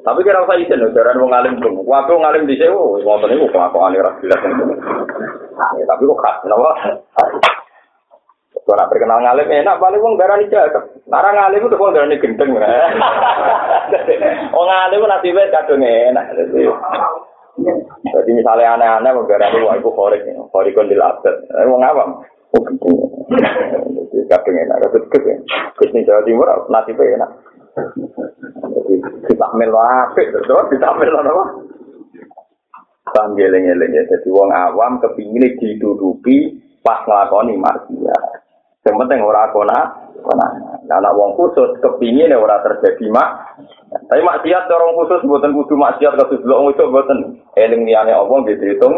tapi 0.00 0.24
kira 0.24 0.44
usah 0.44 0.56
izin 0.56 0.80
loh, 0.80 0.92
jaran 0.96 1.20
wong 1.20 1.32
alim 1.32 1.60
dong. 1.60 1.80
Waktu 1.84 2.12
ngalim 2.16 2.48
di 2.48 2.56
sewu, 2.56 3.04
wonten 3.04 3.28
niku 3.36 3.52
kok 3.52 3.68
aku 3.68 3.78
aneh 3.84 4.00
jelas. 4.24 4.40
Tapi 5.60 6.02
kok 6.08 6.20
khas, 6.24 6.36
kenapa? 6.40 6.70
Kalau 8.60 8.76
nak 8.76 8.88
berkenal 8.92 9.18
ngalim 9.20 9.48
enak, 9.50 9.80
paling 9.80 10.00
wong 10.00 10.14
darah 10.16 10.40
jaga. 10.48 10.80
Nara 11.08 11.30
ngalim 11.36 11.68
itu 11.68 11.76
wong 11.76 11.92
darah 11.92 12.08
gendeng. 12.16 12.50
Wong 14.54 14.66
ngalim 14.68 15.04
nasibnya 15.04 15.52
kadang 15.52 15.84
enak. 15.84 16.26
Jadi 18.00 18.30
misalnya 18.30 18.78
aneh-aneh 18.78 19.10
wong 19.12 19.26
wah 19.26 19.74
itu 19.76 19.90
khorik, 19.90 20.22
khorik 20.54 20.76
kondil 20.76 21.02
abad. 21.02 21.34
Wong 21.66 21.82
awam. 21.84 22.24
Kadang 24.10 24.56
enak, 24.58 24.76
kadang 24.82 25.06
enak. 25.06 25.38
Terus 25.78 25.90
di 25.94 26.06
Jawa 26.06 26.22
Timur 26.26 26.48
nasibnya 26.70 27.14
enak. 27.18 27.30
Jadi 28.70 28.94
ditakmil 29.30 29.70
wafik, 29.70 30.26
terus 30.34 30.70
ditakmil 30.74 31.14
apa? 31.14 31.44
Paham 33.10 33.34
geleng-geleng 33.34 33.90
ya. 33.90 34.02
Jadi 34.06 34.28
wong 34.30 34.50
awam 34.54 35.02
kepingin 35.02 35.58
ditutupi 35.58 36.62
pas 36.86 37.02
ngelakoni 37.06 37.58
maksiat. 37.58 38.22
Yang 38.86 38.96
penting 38.96 39.20
ora 39.20 39.52
kona, 39.52 39.78
kona. 40.24 40.46
Nah, 40.88 40.96
anak 40.98 41.12
wong 41.18 41.36
khusus 41.36 41.76
kepingin 41.82 42.32
ora 42.32 42.62
terjadi 42.64 43.06
mak. 43.10 43.60
Tapi 43.90 44.22
maksiat 44.22 44.70
orang 44.70 44.96
khusus 45.02 45.26
buatan 45.26 45.52
kudu 45.52 45.74
maksiat 45.74 46.14
kasus 46.16 46.40
belum 46.46 46.70
itu 46.70 46.86
buatan 46.88 47.18
eling 47.58 47.82
niane 47.82 48.14
apa 48.14 48.34
gitu 48.46 48.64
hitung 48.72 48.94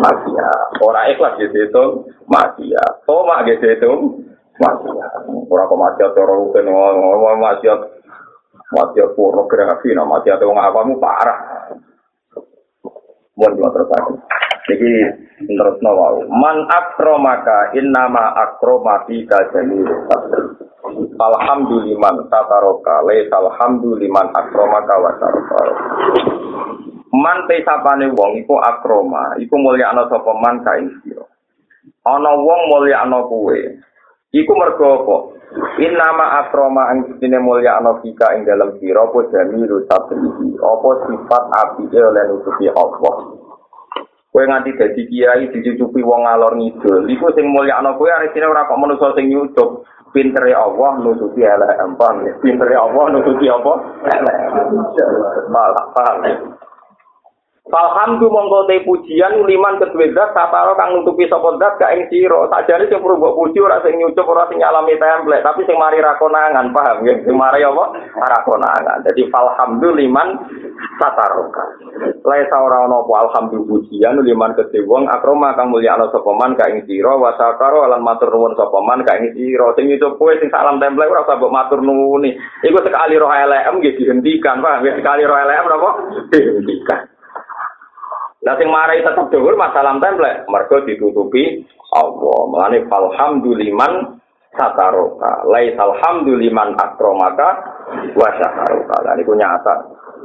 maksiat. 0.00 0.80
Ora 0.80 1.06
ikhlas 1.12 1.36
gitu 1.38 1.56
hitung 1.68 1.90
maksiat. 2.26 3.06
Oh 3.06 3.28
mak 3.28 3.44
gitu 3.46 3.64
hitung 3.70 4.24
Ora 5.50 5.66
kok 5.66 5.80
maksiat 5.80 6.10
cara 6.14 6.32
rukun 6.38 6.66
ngono 6.70 7.34
maksiat 7.42 7.80
maksiat 8.70 9.10
pornografi 9.18 9.90
nama 9.90 10.18
maksiat 10.18 10.38
wong 10.46 10.58
awakmu 10.58 10.94
parah. 11.02 11.38
Mun 13.34 13.50
lu 13.58 13.66
terus 13.66 13.90
aku. 13.98 14.14
Jadi 14.70 14.90
terus 15.58 15.76
nawau. 15.82 16.22
Man 16.30 16.70
akromaka 16.70 17.74
in 17.74 17.90
nama 17.90 18.30
akromati 18.46 19.26
kajamir. 19.26 19.90
Alhamdulillah 21.18 22.14
tataroka 22.30 23.02
le 23.10 23.26
salhamdulillah 23.26 24.24
akromaka 24.30 24.94
wasaroka. 25.02 25.60
Man 27.14 27.46
pesapane 27.50 28.10
wong 28.14 28.42
iku 28.42 28.58
akroma, 28.58 29.38
iku 29.38 29.54
mulya 29.58 29.94
ana 29.94 30.06
sapa 30.10 30.34
man 30.34 30.62
kae. 30.62 30.82
Ana 32.06 32.30
wong 32.38 32.60
mulya 32.70 33.06
ana 33.06 33.22
kuwe, 33.26 33.78
Iku 34.34 34.52
mergo 34.58 34.86
apa? 34.98 35.16
In 35.78 35.94
nama 35.94 36.42
akroma 36.42 36.90
ang 36.90 37.14
sine 37.22 37.38
mulia 37.38 37.78
anofika 37.78 38.34
ing 38.34 38.42
dalam 38.42 38.74
sira 38.82 39.06
apa 39.06 39.30
jamilu 39.30 39.86
sabrihi 39.86 40.58
apa 40.58 40.88
sifat 41.06 41.42
apike 41.62 41.98
oleh 42.02 42.22
nutupi 42.26 42.66
Allah? 42.74 43.14
Kowe 44.34 44.42
nganti 44.42 44.74
dadi 44.74 45.06
kiai 45.06 45.46
dicucupi 45.54 46.02
wong 46.02 46.26
ngalor 46.26 46.58
ngidul. 46.58 47.06
Iku 47.06 47.30
sing 47.38 47.46
mulia 47.54 47.78
ana 47.78 47.94
kowe 47.94 48.10
arep 48.10 48.34
ora 48.34 48.66
kok 48.66 48.80
manusa 48.82 49.14
sing 49.14 49.30
nyucup. 49.30 49.86
Pintere 50.10 50.50
Allah 50.50 50.98
nutupi 50.98 51.46
elek 51.46 51.78
empang. 51.78 52.26
Pintere 52.42 52.74
Allah 52.74 53.14
nutupi 53.14 53.46
apa? 53.46 53.72
Malah 55.46 55.86
paham 55.94 56.18
Alhamdulillah 57.64 58.28
mongko 58.28 58.68
te 58.68 58.76
pujian 58.84 59.40
liman 59.48 59.80
kedue 59.80 60.12
zat 60.12 60.36
sataro 60.36 60.76
kang 60.76 61.00
nutupi 61.00 61.24
sapa 61.24 61.56
zat 61.56 61.80
gak 61.80 61.96
ing 61.96 62.04
sira. 62.12 62.44
Sakjane 62.52 62.92
sing 62.92 63.00
perlu 63.00 63.16
mbok 63.16 63.40
puji 63.40 63.56
ora 63.56 63.80
sing 63.80 63.96
nyucup 63.96 64.28
ora 64.28 64.44
sing 64.52 64.60
nyalami 64.60 65.00
tapi 65.00 65.64
sing 65.64 65.80
mari 65.80 65.96
rakonangan, 65.96 66.76
paham 66.76 67.08
ya? 67.08 67.16
Sing 67.24 67.32
mari 67.32 67.64
apa? 67.64 67.84
Rakonangan. 68.20 69.08
Jadi 69.08 69.32
alhamdulillah 69.32 69.96
liman 69.96 70.28
sataro. 71.00 71.48
Laisa 72.28 72.56
ora 72.60 72.84
ana 72.84 73.00
apa 73.00 73.32
alhamdulillah 73.32 73.70
pujian 73.72 74.20
liman 74.20 74.52
kedue 74.60 74.84
wong 74.84 75.08
akroma 75.08 75.56
kang 75.56 75.72
mulya 75.72 75.96
ana 75.96 76.12
sapa 76.12 76.36
man 76.36 76.60
gak 76.60 76.68
ing 76.68 76.84
sira 76.84 77.16
wa 77.16 77.32
sakaro 77.32 77.88
lan 77.88 78.04
matur 78.04 78.28
nuwun 78.28 78.52
sapa 78.60 78.76
man 78.84 79.08
gak 79.08 79.24
ing 79.24 79.32
sira. 79.40 79.72
Sing 79.72 79.88
nyucup 79.88 80.20
kowe 80.20 80.36
sing 80.36 80.52
salam 80.52 80.76
template 80.84 81.08
ora 81.08 81.24
usah 81.24 81.40
mbok 81.40 81.54
matur 81.56 81.80
nuwuni. 81.80 82.36
Iku 82.60 82.76
sekali 82.84 83.16
roh 83.16 83.32
LM 83.32 83.80
nggih 83.80 83.96
dihentikan, 83.96 84.60
paham 84.60 84.84
ya? 84.84 85.00
Sekali 85.00 85.24
roh 85.24 85.38
LM 85.40 85.64
napa? 85.64 85.90
Dihentikan. 86.28 87.13
Nah 88.44 88.54
sing 88.60 88.68
marai 88.68 89.00
tetap 89.00 89.32
dhuwur 89.32 89.56
masalah 89.56 89.96
template, 89.96 90.44
mergo 90.52 90.84
ditutupi 90.84 91.64
Allah. 91.96 92.40
Mulane 92.52 92.84
falhamduliman 92.92 94.20
sataroka. 94.52 95.48
Lais 95.48 95.72
alhamduliman 95.80 96.76
akromaka 96.76 97.48
wa 98.12 98.28
sataroka. 98.36 98.96
Lah 99.00 99.14
niku 99.16 99.32
nyata. 99.32 99.74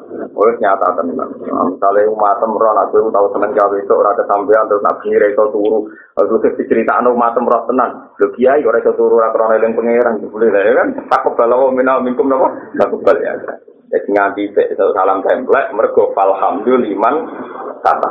Oh 0.10 0.50
nyata 0.58 0.98
tenan. 0.98 1.30
Misalnya 1.70 2.10
umatem 2.10 2.58
roh 2.58 2.74
aku 2.74 3.14
tahu 3.14 3.28
temen 3.30 3.54
gawe 3.54 3.76
itu 3.78 3.94
ora 3.94 4.18
kesampean 4.18 4.66
terus 4.66 4.82
nabi 4.82 5.14
iso 5.14 5.44
turu. 5.54 5.80
Terus 6.18 6.58
diceritakno 6.58 7.14
umatem 7.14 7.46
roh 7.46 7.64
tenan. 7.70 8.10
Lho 8.18 8.28
kiai 8.34 8.66
ora 8.66 8.82
iso 8.82 8.98
turu 8.98 9.22
ora 9.22 9.30
krana 9.30 9.62
eling 9.62 9.78
pangeran 9.78 10.18
boleh 10.28 10.50
kan. 10.50 10.88
Takut 11.08 11.38
kalau 11.38 11.70
minal 11.70 12.02
minkum 12.02 12.26
napa? 12.26 12.52
Takut 12.82 13.06
ya. 13.22 13.38
Jadi 13.90 14.06
nganti 14.14 14.44
salam 14.78 15.26
template 15.26 15.74
mergo 15.74 16.14
falhamduliman 16.14 17.16
kata. 17.84 18.10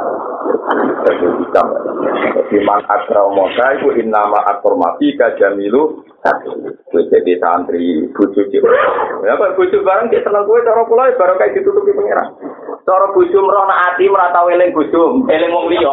Jadi 1.07 1.27
bisa. 1.41 1.63
Jadi 2.35 2.57
man 2.65 2.81
akramoka 2.85 3.67
itu 3.79 3.89
innama 4.01 4.41
akromati 4.49 5.17
kajamilu. 5.17 6.05
Gue 6.91 7.03
jadi 7.09 7.39
santri 7.39 8.11
bucu 8.13 8.43
cik. 8.49 8.63
Ya 9.25 9.39
pak 9.39 9.55
bucu 9.55 9.81
bareng 9.87 10.11
dia 10.11 10.25
seneng 10.25 10.45
gue 10.45 10.67
cara 10.67 10.83
pulai 10.85 11.15
baru 11.15 11.39
kayak 11.39 11.55
ditutupi 11.57 11.95
pengiran. 11.95 12.35
Cara 12.83 13.07
bucu 13.13 13.39
meroh 13.39 13.65
nak 13.69 13.81
hati 13.85 14.09
merata 14.09 14.49
eling 14.49 14.73
bucu, 14.73 15.29
eling 15.29 15.51
wong 15.53 15.69
liya. 15.69 15.93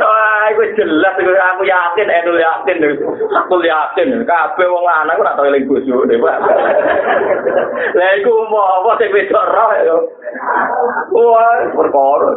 Wah, 0.00 0.46
itu 0.54 0.64
jelas 0.78 1.14
aku 1.18 1.62
yakin, 1.66 2.08
aku 2.08 2.32
yakin, 2.38 2.78
aku 3.34 3.56
yakin, 3.62 4.08
kabeh 4.24 4.66
wong 4.70 4.84
lanang 4.86 5.20
ora 5.20 5.36
tau 5.36 5.46
eling 5.46 5.66
Pak. 5.66 6.38
Lah 7.96 8.10
iku 8.20 8.32
mau 8.46 8.80
apa 8.80 9.02
sing 9.02 9.10
wedok 9.10 9.44
roh. 9.44 9.70
Wah, 11.10 11.58
perkara. 11.74 12.32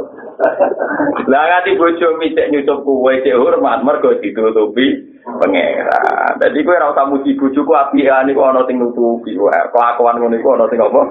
Lah 1.29 1.43
ngati 1.45 1.77
bojo 1.77 2.17
micek 2.17 2.49
nyucup 2.49 2.81
kuwe 2.83 3.21
cek 3.21 3.37
hormat 3.37 3.85
mergo 3.85 4.17
ditutupi 4.17 5.13
pangeran. 5.23 6.41
Dadi 6.41 6.65
kowe 6.65 6.75
ora 6.75 6.91
usah 6.91 7.05
muji 7.07 7.37
bojoku 7.37 7.71
apian 7.73 8.27
iku 8.27 8.41
ana 8.41 8.65
sing 8.65 8.81
nutupi. 8.81 9.37
Kelakuan 9.37 10.17
ngono 10.19 10.35
iku 10.35 10.57
ana 10.57 10.65
sing 10.67 10.81
apa? 10.81 11.01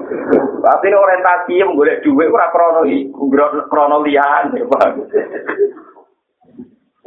Artine 0.63 0.97
orientasi 0.99 1.63
golek 1.71 2.03
dhuwit 2.03 2.29
ora 2.29 2.51
krana 2.51 2.81
iku, 2.85 3.31
krana 3.71 3.97
liyane, 4.03 4.59
Pak. 4.67 4.91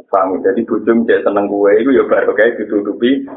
Paham, 0.07 0.39
jadi 0.39 0.63
bujum 0.63 1.03
cek 1.03 1.19
seneng 1.27 1.51
kue 1.51 1.83
itu 1.83 1.91
ya 1.91 2.07
baru 2.07 2.31
kayak 2.31 2.55
ditutupi 2.63 3.27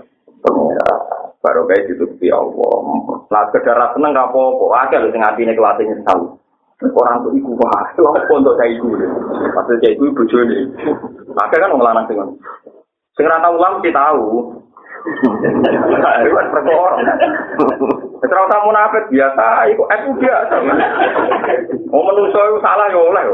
baru 1.41 1.65
kayak 1.65 1.89
ditutupi 1.89 2.29
Allah. 2.29 2.77
Nah, 3.33 3.43
sekedar 3.49 3.81
seneng 3.97 4.13
gak 4.13 4.29
apa-apa, 4.29 4.65
aja 4.87 5.01
lu 5.01 5.09
sing 5.13 5.25
atine 5.25 5.57
kelas 5.57 5.81
nyesal. 5.81 6.37
Orang 6.81 7.21
tuh 7.21 7.37
iku 7.37 7.53
wah, 7.61 7.93
apa 7.93 8.33
untuk 8.33 8.57
saya 8.57 8.73
iku. 8.73 8.89
Pasti 9.53 9.73
saya 9.85 9.93
iku 9.93 10.17
bujum 10.17 10.49
nih. 10.49 10.65
Maka 11.37 11.61
kan 11.61 11.77
lanang 11.77 12.09
sing 12.09 12.17
Sing 13.17 13.29
ora 13.29 13.45
tau 13.45 13.57
ulang 13.61 13.85
sih 13.85 13.93
tahu. 13.93 14.25
Itu 15.01 16.33
kan 16.33 16.47
perkara. 16.53 16.97
Terus 18.21 18.49
kamu 18.49 18.65
munafik 18.69 19.05
biasa, 19.13 19.45
iku 19.73 19.83
aku 19.89 20.09
biasa. 20.21 20.55
Oh 21.93 22.05
menungso 22.05 22.41
itu 22.49 22.59
salah 22.65 22.89
ya 22.89 23.01
oleh. 23.01 23.25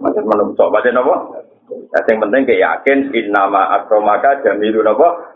Macam 0.00 0.24
menungso, 0.28 0.68
baca? 0.68 0.88
Nah, 0.92 2.02
yang 2.04 2.20
penting 2.20 2.42
kayak 2.44 2.60
yakin 2.60 2.98
in 3.16 3.32
nama 3.32 3.80
akromaka 3.80 4.44
jamilu 4.44 4.84
napa 4.84 5.33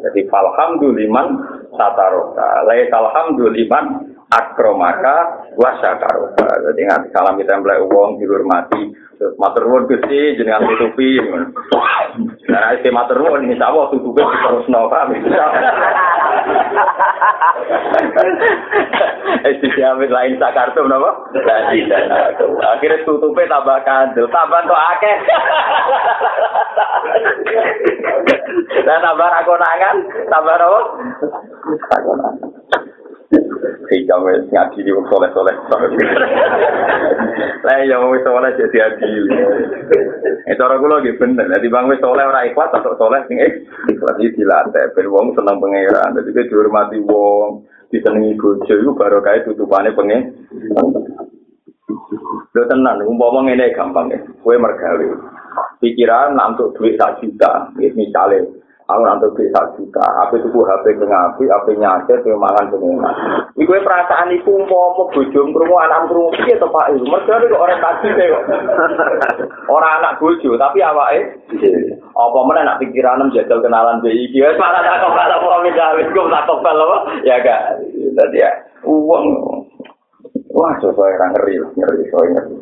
jadi 0.00 0.20
falhamduliman 0.28 1.28
sataroka 1.76 2.64
lai 2.66 2.88
alhamduliman 2.88 4.16
akromaka 4.30 5.46
wasakaroka 5.58 6.46
jadi 6.70 6.80
nganti 6.86 7.08
salam 7.10 7.34
kita 7.34 7.58
mulai 7.58 7.82
uang 7.82 8.22
dihormati 8.22 8.94
matur 9.36 9.66
nuwun 9.66 9.90
Gusti 9.90 10.38
jenengan 10.38 10.64
tutupi 10.70 11.18
nah 12.46 12.70
iki 12.78 12.94
matur 12.94 13.18
nuwun 13.18 13.50
insyaallah 13.50 13.90
tutupi 13.90 14.22
terus 14.22 14.66
napa 14.70 15.10
Esi 19.40 19.66
siamit 19.72 20.10
lain 20.10 20.36
sakartum 20.36 20.90
napa? 20.90 21.10
Akhirnya 22.76 23.04
tutupe 23.06 23.46
tambah 23.46 23.78
kandel, 23.86 24.26
tambah 24.28 24.60
tuh 24.66 24.76
akeh. 24.76 25.16
Dan 28.84 28.98
tambah 29.00 29.28
rakonangan, 29.30 29.96
tambah 30.28 30.54
napa? 30.60 30.80
Rakonangan. 31.88 32.49
Sehingga 32.49 32.49
wis 33.60 34.48
ngaji 34.50 34.78
di 34.80 34.92
soleh-soleh. 34.92 35.56
Lah 37.66 37.76
ya 37.84 37.96
wis 38.08 38.24
soleh 38.24 38.50
jadi 38.56 38.78
adil. 38.92 39.24
Itu 40.48 40.62
orang 40.64 40.80
kula 40.80 40.96
nggih 41.04 41.16
bener. 41.20 41.46
Dadi 41.48 41.68
bang 41.68 41.88
wis 41.88 42.00
soleh 42.00 42.24
ora 42.24 42.48
ikhlas 42.48 42.72
atau 42.72 42.96
soleh 42.96 43.20
sing 43.28 43.36
ikhlas 43.40 44.16
iki 44.20 44.40
dilatih 44.40 44.92
ben 44.96 45.12
wong 45.12 45.36
seneng 45.36 45.60
pangeran. 45.60 46.16
Dadi 46.16 46.32
kowe 46.32 46.48
dihormati 46.48 46.98
wong, 47.04 47.50
disenengi 47.92 48.38
bojo 48.38 48.74
iku 48.74 48.92
baru 48.96 49.20
tutupane 49.44 49.92
pengen. 49.92 50.20
Lho 52.50 52.62
tenan, 52.66 53.06
umpama 53.06 53.46
ngene 53.46 53.76
gampang 53.76 54.10
ya. 54.10 54.18
Kowe 54.42 54.56
mergawe. 54.56 55.08
Pikiran 55.80 56.36
untuk 56.36 56.76
duit 56.76 57.00
sak 57.00 57.24
juta, 57.24 57.72
misalnya 57.74 58.44
aku 58.90 59.02
nanti 59.06 59.26
bisa 59.38 59.60
juta, 59.78 60.02
apa 60.02 60.34
itu 60.34 60.50
HP 60.50 60.84
dengan 60.98 61.30
api, 61.30 61.44
apa 61.46 61.70
nyatet, 61.78 62.18
apa 62.26 62.34
mangan 62.34 62.66
dengan 62.74 63.14
Iku 63.54 63.70
perasaan 63.86 64.34
itu 64.34 64.50
mau 64.66 64.94
mau 64.98 65.06
bujum 65.14 65.54
kerungu 65.54 65.76
anak 65.78 66.10
kerungu 66.10 66.34
iya 66.42 66.58
tuh 66.58 66.70
pak? 66.74 66.90
Itu, 66.90 67.06
mereka 67.06 67.38
itu 67.38 67.54
orientasi 67.54 68.06
deh 68.18 68.28
orang 69.70 69.94
anak 70.02 70.16
buju, 70.18 70.58
tapi 70.58 70.82
apa 70.82 71.04
eh? 71.14 71.24
Apa 72.14 72.38
mana 72.42 72.66
nak 72.66 72.78
pikiran 72.82 73.30
jadwal 73.30 73.62
kenalan 73.62 74.02
BI, 74.02 74.34
ya 74.34 74.50
malah 74.58 74.82
tak 74.82 75.06
kau 75.06 75.14
kalau 75.14 75.38
mau 75.46 75.62
misalnya, 75.62 76.10
gue 76.10 76.30
tak 76.30 76.42
kau 76.50 76.58
kalau 76.60 77.06
ya 77.22 77.38
gak, 77.40 77.62
jadi 78.18 78.36
ya 78.42 78.50
uang, 78.82 79.24
wah 80.50 80.72
sesuai 80.82 81.14
orang 81.20 81.30
ngeri, 81.38 81.54
ngeri, 81.78 82.02
sesuai 82.10 82.28
ngeri. 82.34 82.54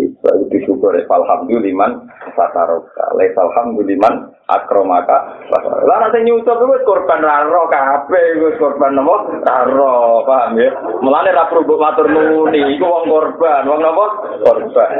Itu 0.00 0.30
disyukur 0.48 0.96
alhamdulillah 0.96 1.90
sataroka. 2.32 3.04
Les 3.20 3.32
alhamdulillah 3.36 4.32
akromaka. 4.48 5.40
Lah 5.84 5.96
nanti 6.00 6.24
nyusup 6.24 6.60
itu 6.60 6.84
korban 6.84 7.24
raro 7.24 7.68
kabeh 7.68 8.22
itu 8.36 8.56
korban 8.60 8.96
nopo 8.96 9.40
raro 9.44 10.24
paham 10.24 10.56
ya. 10.60 10.70
Mulane 11.00 11.30
ra 11.32 11.48
perlu 11.48 11.76
matur 11.76 12.08
nuni 12.08 12.76
iku 12.76 12.84
wong 12.84 13.04
korban, 13.08 13.68
wong 13.68 13.80
nopo 13.80 14.04
korban. 14.44 14.90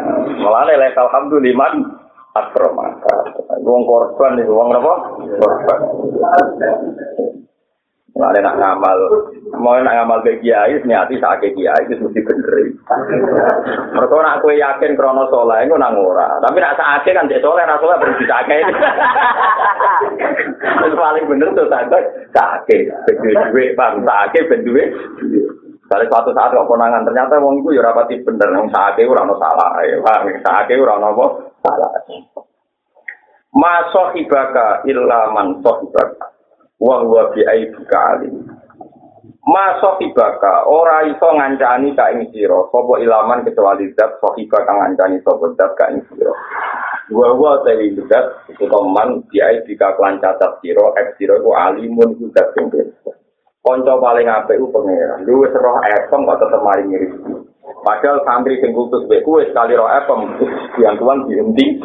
Mulane 0.41 0.81
les 0.81 0.97
alhamdulillah 0.97 1.73
akromaka. 2.37 3.17
Wong 3.65 3.83
korban 3.89 4.41
itu 4.41 4.53
wong 4.53 4.69
nopo 4.73 4.93
korban. 5.41 5.81
Mulane 8.15 8.47
nak 8.47 8.59
ngamal, 8.63 8.99
mau 9.59 9.75
nak 9.75 9.91
ngamal 9.91 10.23
ke 10.23 10.39
kiai, 10.39 10.79
niati 10.87 11.19
sakit 11.19 11.51
kiai 11.51 11.83
itu 11.83 11.99
mesti 11.99 12.23
bener. 12.23 12.71
Mereka 13.91 14.15
nak 14.23 14.39
kue 14.39 14.55
yakin 14.55 14.95
krono 14.95 15.27
soleh, 15.35 15.67
itu 15.67 15.75
nang 15.75 15.99
ora. 15.99 16.39
Tapi 16.39 16.63
nak 16.63 16.79
sakit 16.79 17.11
kan 17.11 17.27
cek 17.27 17.43
soleh, 17.43 17.67
nak 17.67 17.83
soleh 17.83 17.99
berarti 17.99 18.23
sakit. 18.23 18.65
Itu 20.85 20.95
paling 20.95 21.27
bener 21.27 21.49
tuh 21.59 21.67
sakit, 21.67 22.05
sakit. 22.31 22.83
Duwe, 23.51 23.75
bang 23.75 24.07
sakit 24.07 24.43
beduwe. 24.47 24.85
Dari 25.91 26.07
suatu 26.07 26.31
saat 26.39 26.55
kok 26.55 26.71
konangan 26.71 27.03
ternyata 27.03 27.43
wong 27.43 27.67
iku 27.67 27.75
ya 27.75 27.83
rapati 27.83 28.23
bener, 28.23 28.47
wong 28.55 28.71
sakit 28.71 29.11
ora 29.11 29.27
ono 29.27 29.35
salah, 29.43 29.75
ya 29.83 29.99
bang 29.99 30.39
sakit 30.39 30.77
ora 30.79 31.03
ono 31.03 31.19
apa 31.19 31.27
salah. 31.67 31.91
Ma 33.59 33.91
sahibaka 33.91 34.87
illa 34.87 35.35
man 35.35 35.59
sahibaka. 35.67 36.34
Wa 36.81 37.03
huwa 37.03 37.31
bi 37.35 37.47
aibika 37.47 37.99
alim. 38.19 38.45
Ma 39.45 39.77
sahibaka 39.81 40.65
ora 40.67 41.05
iso 41.05 41.29
ngancani 41.29 41.93
ka 41.93 42.11
ing 42.17 42.33
sira 42.33 42.65
sapa 42.73 42.97
ilaman 43.01 43.45
kecuali 43.45 43.93
zat 43.93 44.17
sahibaka 44.19 44.73
ngancani 44.73 45.21
sapa 45.21 45.53
zat 45.55 45.73
ka 45.77 45.93
ing 45.93 46.01
sira. 46.09 46.33
Wa 47.13 47.29
huwa 47.37 47.61
tadi 47.63 47.93
zat 48.09 48.49
iku 48.49 48.65
teman 48.67 49.21
bi 49.29 49.39
aibika 49.45 49.95
kelan 50.01 50.19
cacat 50.19 50.59
sira 50.65 50.97
ek 50.97 51.21
sira 51.21 51.39
ku 51.45 51.53
alimun 51.53 52.17
iku 52.17 52.27
zat 52.33 52.51
sing 52.57 52.73
Konco 53.65 53.97
paling 53.97 54.29
apik 54.29 54.61
ku 54.61 54.69
pangeran. 54.69 55.25
Lu 55.25 55.41
wis 55.41 55.57
roh 55.57 55.81
efem 55.89 56.29
kok 56.29 56.37
tetep 56.37 56.61
mari 56.61 56.85
ngiris. 56.85 57.17
Padahal 57.81 58.21
santri 58.29 58.61
sing 58.61 58.77
kutus 58.77 59.09
mbek 59.09 59.25
kowe 59.25 59.41
sekali 59.41 59.73
roh 59.73 59.89
efem 59.89 60.21
yang 60.85 61.01
tuan 61.01 61.25
dihenti. 61.25 61.81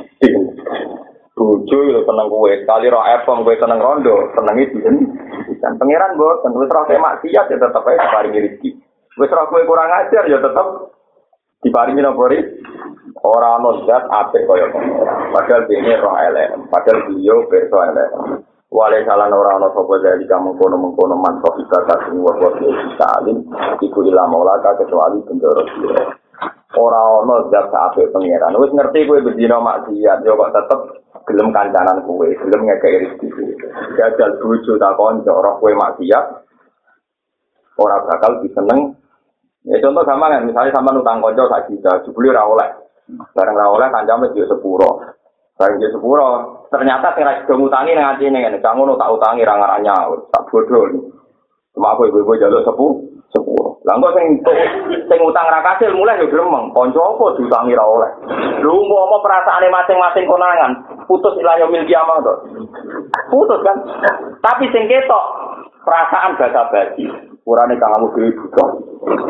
Bojo 1.40 1.80
yo 1.88 2.04
seneng 2.04 2.28
kowe 2.28 2.52
kali 2.68 2.92
ro 2.92 3.00
epong 3.00 3.48
kowe 3.48 3.56
seneng 3.56 3.80
rondo 3.80 4.28
senengi 4.36 4.76
disen 4.76 4.96
dan 5.64 5.80
pangeran 5.80 6.20
boten 6.20 6.52
wis 6.60 6.68
ro 6.68 6.84
maksiat 6.84 7.48
ya 7.48 7.56
tetep 7.56 7.84
ae 7.88 7.96
diparingi 7.96 8.44
rezeki. 8.44 8.70
Wis 9.16 9.32
ro 9.32 9.48
kowe 9.48 9.64
kurang 9.64 9.88
ajar 9.88 10.28
ya 10.28 10.44
tetep 10.44 10.68
diparingi 11.64 12.04
napa 12.04 12.24
ri? 12.28 12.40
Ora 13.24 13.60
ono 13.60 13.84
zat 13.88 14.08
apik 14.08 14.48
kaya 14.48 14.68
pangeran. 14.72 15.32
Padahal 15.32 15.64
dene 15.68 15.96
ro 16.00 16.12
elek. 16.20 16.50
Padahal 16.68 17.08
beliau 17.08 17.48
perso 17.48 17.78
elek. 17.88 18.10
Wale 18.70 19.02
salan 19.08 19.34
ora 19.34 19.58
ana 19.58 19.72
sapa 19.74 19.96
dari 20.04 20.30
kamu 20.30 20.60
kono 20.60 20.76
mengkono 20.78 21.16
man 21.18 21.42
sofika 21.42 21.90
kasing 21.90 22.22
wa 22.22 22.38
wa 22.38 22.54
salim 23.02 23.42
iku 23.82 24.06
ila 24.06 24.30
maulaka 24.30 24.78
kecuali 24.78 25.26
pendoro 25.26 25.66
sira 25.74 26.06
ora 26.78 27.00
ana 27.24 27.48
zat 27.48 27.72
apik 27.72 28.12
pangeran. 28.12 28.60
Wis 28.60 28.76
ngerti 28.76 29.08
kowe 29.08 29.24
bendina 29.24 29.58
maksiat 29.58 30.22
yo 30.28 30.38
kok 30.38 30.54
tetep 30.54 30.99
gelem 31.30 31.54
kancanan 31.54 32.02
kue, 32.02 32.34
gelem 32.34 32.66
ngekei 32.66 33.06
rezeki. 33.06 33.30
Jajal 33.94 34.42
bojo 34.42 34.74
tak 34.82 34.98
konco, 34.98 35.34
roh 35.38 35.56
kue 35.62 35.78
maksiat, 35.78 36.26
ora 37.78 38.02
bakal 38.10 38.42
diseneng. 38.42 38.98
Ya 39.70 39.78
contoh 39.86 40.02
sama 40.02 40.34
kan, 40.34 40.50
misalnya 40.50 40.74
sama 40.74 40.90
nutang 40.90 41.22
konco 41.22 41.46
sak 41.46 41.70
juta, 41.70 42.02
jubli 42.10 42.34
ora 42.34 42.50
oleh. 42.50 42.70
Bareng 43.38 43.54
ora 43.54 43.70
oleh 43.70 43.88
kancame 43.94 44.34
dia 44.34 44.50
sepuro. 44.50 45.06
Bareng 45.54 45.78
dia 45.78 45.94
sepuro, 45.94 46.66
ternyata 46.74 47.14
sing 47.14 47.24
ra 47.28 47.46
ngutangi 47.46 47.94
nang 47.94 48.18
atine 48.18 48.38
ngene, 48.42 48.58
kamu 48.64 48.98
tak 48.98 49.12
utangi 49.14 49.46
ra 49.46 49.54
ngaranya, 49.60 50.10
tak 50.34 50.50
bodoh. 50.50 51.14
Cuma 51.78 51.94
aku 51.94 52.10
ibu-ibu 52.10 52.34
jaluk 52.42 52.66
sepuh. 52.66 52.94
Lah 53.88 53.96
kok 53.96 54.12
sing 54.12 54.28
sing 55.08 55.20
utang 55.24 55.48
ra 55.48 55.64
kasil 55.64 55.96
mulai 55.96 56.20
yo 56.20 56.28
gremeng. 56.28 56.76
Kanca 56.76 57.00
apa 57.00 57.26
diutangi 57.40 57.80
ra 57.80 57.86
oleh. 57.88 58.12
Lho 58.60 58.76
umpama 58.76 59.24
perasaane 59.24 59.72
masing-masing 59.72 60.28
konangan, 60.28 60.72
putus 61.08 61.40
ilayo 61.40 61.72
mil 61.72 61.88
kiamah 61.88 62.20
to. 62.20 62.34
Putus 63.32 63.64
kan. 63.64 63.80
Tapi 64.44 64.68
sing 64.76 64.84
ketok 64.92 65.26
perasaan 65.88 66.36
basa 66.36 66.68
basi. 66.68 67.08
Urane 67.48 67.80
kamu 67.80 68.12
dhewe 68.12 68.30
buka. 68.36 68.66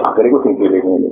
Akhire 0.10 0.34
ku 0.34 0.42
sing 0.42 0.58
dhewe 0.58 0.82
ngene. 0.82 1.10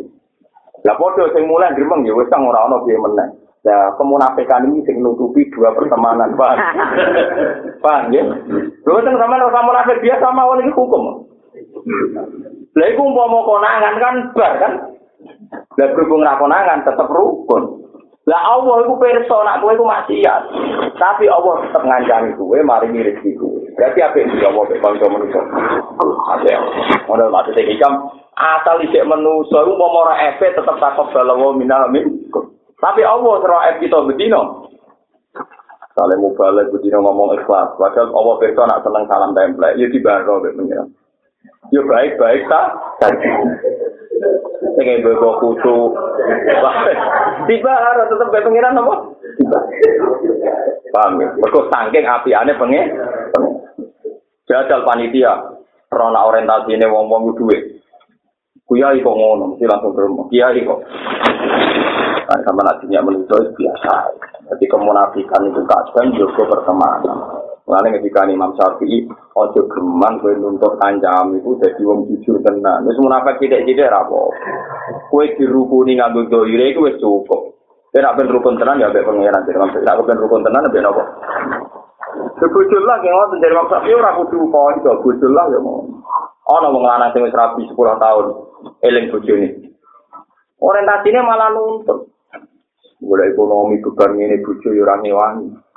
Lah 0.82 0.98
padha 0.98 1.30
sing 1.30 1.46
mulai 1.46 1.78
gremeng 1.78 2.10
yo 2.10 2.18
wis 2.18 2.34
ora 2.34 2.66
ana 2.66 2.82
piye 2.90 2.98
meneh. 2.98 3.30
Ya, 3.66 3.92
kemunafikan 4.00 4.64
ini 4.64 4.80
sing 4.88 5.04
nutupi 5.04 5.44
dua 5.52 5.76
pertemanan, 5.76 6.40
Pak. 6.40 6.56
Pak, 7.84 8.00
ya. 8.16 8.24
Lu 8.88 9.02
sama 9.04 9.36
sama 9.44 9.68
munafik 9.68 10.00
biasa 10.00 10.32
mawon 10.32 10.64
iki 10.64 10.72
hukum. 10.72 11.04
Lah 12.78 12.88
iku 12.94 13.02
umpama 13.10 13.42
konangan 13.42 13.96
kan 13.98 14.16
bar 14.38 14.54
kan. 14.62 14.74
Lah 15.82 15.88
berhubung 15.98 16.22
ra 16.22 16.38
konangan 16.38 16.86
tetep 16.86 17.10
rukun. 17.10 17.82
Lah 18.30 18.42
Allah 18.54 18.86
iku 18.86 19.02
pirsa 19.02 19.34
nak 19.42 19.66
kowe 19.66 19.74
iku 19.74 19.82
maksiat. 19.82 20.42
Tapi 20.94 21.26
Allah 21.26 21.54
tetep 21.66 21.82
ngancani 21.82 22.38
kowe 22.38 22.58
mari 22.62 22.94
rezeki 22.94 23.34
kowe. 23.42 23.58
Berarti 23.74 24.00
apa 24.06 24.16
yang 24.22 24.30
Allah 24.54 24.64
mek 24.70 24.82
kanca 24.82 25.06
manusa? 25.10 25.42
Ada. 26.38 26.56
Ora 27.10 27.26
mati 27.34 27.56
tek 27.58 27.66
ikam 27.66 28.14
asal 28.38 28.78
isik 28.86 29.06
manusa 29.10 29.58
iku 29.66 29.74
umpama 29.74 30.14
ora 30.14 30.16
efe 30.30 30.54
tetep 30.54 30.78
takok 30.78 31.10
balawa 31.18 31.58
minal 31.58 31.90
min. 31.90 32.30
Tapi 32.78 33.02
Allah 33.02 33.42
ora 33.42 33.74
efe 33.74 33.90
kita 33.90 34.06
bedino. 34.06 34.70
Saling 35.98 36.22
mubalik 36.22 36.70
bedino 36.70 37.02
ngomong 37.02 37.42
ikhlas. 37.42 37.74
Padahal 37.82 38.14
Allah 38.14 38.36
pirsa 38.38 38.70
nak 38.70 38.86
seneng 38.86 39.10
salam 39.10 39.34
template. 39.34 39.82
Ya 39.82 39.90
dibaro 39.90 40.46
mek 40.46 40.54
pengiran. 40.54 40.94
Yo 41.72 41.82
baik-baik 41.84 42.48
tak? 42.48 42.68
Sing 44.78 44.86
ibu 44.88 45.10
ibu 45.14 45.30
kutu. 45.42 45.78
Tiba 47.48 47.74
harus 47.74 48.08
tetap 48.08 48.28
kayak 48.32 48.46
pengiran 48.46 48.80
apa? 48.80 48.96
Tiba. 49.36 49.60
Paham 50.96 51.20
ya? 51.20 51.28
Mereka 51.36 51.60
sangking 51.68 52.06
api 52.08 52.30
aneh 52.32 52.56
pengen. 52.56 52.88
Jajal 54.48 54.88
panitia. 54.88 55.58
Rona 55.88 56.28
orientasi 56.28 56.76
ini 56.76 56.88
wong-wong 56.88 57.36
duit. 57.36 57.80
Kuyai 58.68 59.00
kok 59.00 59.16
ngono, 59.16 59.56
mesti 59.56 59.64
langsung 59.64 59.96
ke 59.96 60.04
rumah. 60.04 60.28
Kiai 60.28 60.60
kok. 60.68 60.84
Nah, 62.28 62.40
sama 62.44 62.62
nasinya 62.68 63.08
menuju 63.08 63.56
biasa. 63.56 63.94
Jadi 64.52 64.66
kemunafikan 64.68 65.48
itu 65.48 65.64
kadang 65.64 66.08
juga 66.12 66.44
pertemanan. 66.52 67.47
Mulane 67.68 68.00
ketika 68.00 68.24
Imam 68.32 68.56
Syafi'i 68.56 69.04
ojo 69.36 69.62
geman 69.68 70.24
kowe 70.24 70.32
nuntut 70.40 70.80
kancam 70.80 71.36
iku 71.36 71.60
dadi 71.60 71.84
wong 71.84 72.08
jujur 72.08 72.40
tenan. 72.40 72.88
Wis 72.88 72.96
munafik 72.96 73.44
sithik-sithik 73.44 73.92
ra 73.92 74.08
apa. 74.08 74.32
Kowe 75.12 75.26
dirukuni 75.36 76.00
nganggo 76.00 76.32
doire 76.32 76.72
iku 76.72 76.88
wis 76.88 76.96
cukup. 76.96 77.60
Kowe 77.92 78.00
nek 78.00 78.16
ben 78.16 78.32
rukun 78.32 78.56
tenan 78.56 78.80
ya 78.80 78.88
mbek 78.88 79.04
pangeran 79.04 79.44
jadi 79.44 79.60
Imam 79.60 79.72
Syafi'i. 79.76 80.08
ben 80.08 80.16
rukun 80.16 80.48
tenan 80.48 80.64
mbek 80.72 80.80
napa? 80.80 81.04
Sebujul 82.40 82.84
lah 82.88 83.04
yang 83.04 83.20
ngoten 83.20 83.44
dari 83.44 83.52
Imam 83.52 83.68
Syafi'i 83.68 84.00
ora 84.00 84.16
kudu 84.16 84.48
kok 84.48 84.72
iso 84.80 84.92
bujul 85.04 85.32
lah 85.36 85.46
ya 85.52 85.60
mau. 85.60 85.84
Ana 86.48 86.72
wong 86.72 86.88
lanang 86.88 87.12
sing 87.12 87.28
wis 87.28 87.36
rapi 87.36 87.68
10 87.68 87.76
tahun 87.76 88.26
eling 88.80 89.12
bojone. 89.12 89.48
Orientasinya 90.64 91.20
malah 91.20 91.52
nuntut. 91.52 92.16
Boleh 93.04 93.28
ekonomi 93.28 93.84
beban 93.84 94.16
ini 94.16 94.40
bojo 94.40 94.72
ya 94.72 94.88
ora 94.88 94.96
ngewangi. 95.04 95.68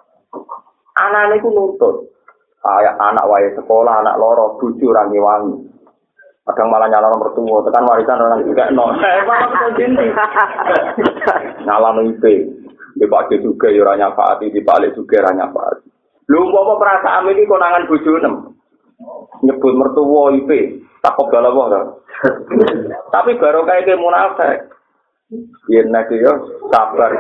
Anak 1.08 1.40
itu 1.40 1.48
nuntut. 1.48 2.10
Kayak 2.60 3.00
anak 3.00 3.24
wae 3.24 3.48
sekolah, 3.56 4.04
anak 4.04 4.20
loro, 4.20 4.60
bucu 4.60 4.92
rangi 4.92 5.16
wangi. 5.16 5.56
Kadang 6.44 6.68
malah 6.72 6.90
nyala 6.90 7.08
nomor 7.14 7.30
tua, 7.36 7.62
tekan 7.62 7.86
warisan 7.86 8.20
orang 8.20 8.42
juga 8.42 8.68
no. 8.74 8.90
Nyala 11.68 11.88
no 11.94 12.00
IP, 12.10 12.24
dipakai 12.98 13.38
juga 13.38 13.70
ya 13.70 13.86
ranya 13.86 14.10
faati, 14.18 14.50
dibalik 14.50 14.96
juga 14.98 15.30
ranya 15.30 15.46
faati. 15.52 15.86
Lu 16.26 16.50
apa 16.50 16.74
perasaan 16.74 17.30
ini 17.30 17.46
konangan 17.46 17.86
bucu 17.86 18.18
nem? 18.18 18.34
Nyebut 19.46 19.72
mertua 19.78 20.34
IP, 20.36 20.50
tak 21.00 21.14
kok 21.16 21.30
galau 21.30 21.70
Tapi 23.14 23.30
baru 23.40 23.64
kayak 23.64 23.96
munafik. 23.96 24.68
Yen 25.70 25.94
nek 25.94 26.10
yo 26.10 26.32
sabar. 26.74 27.14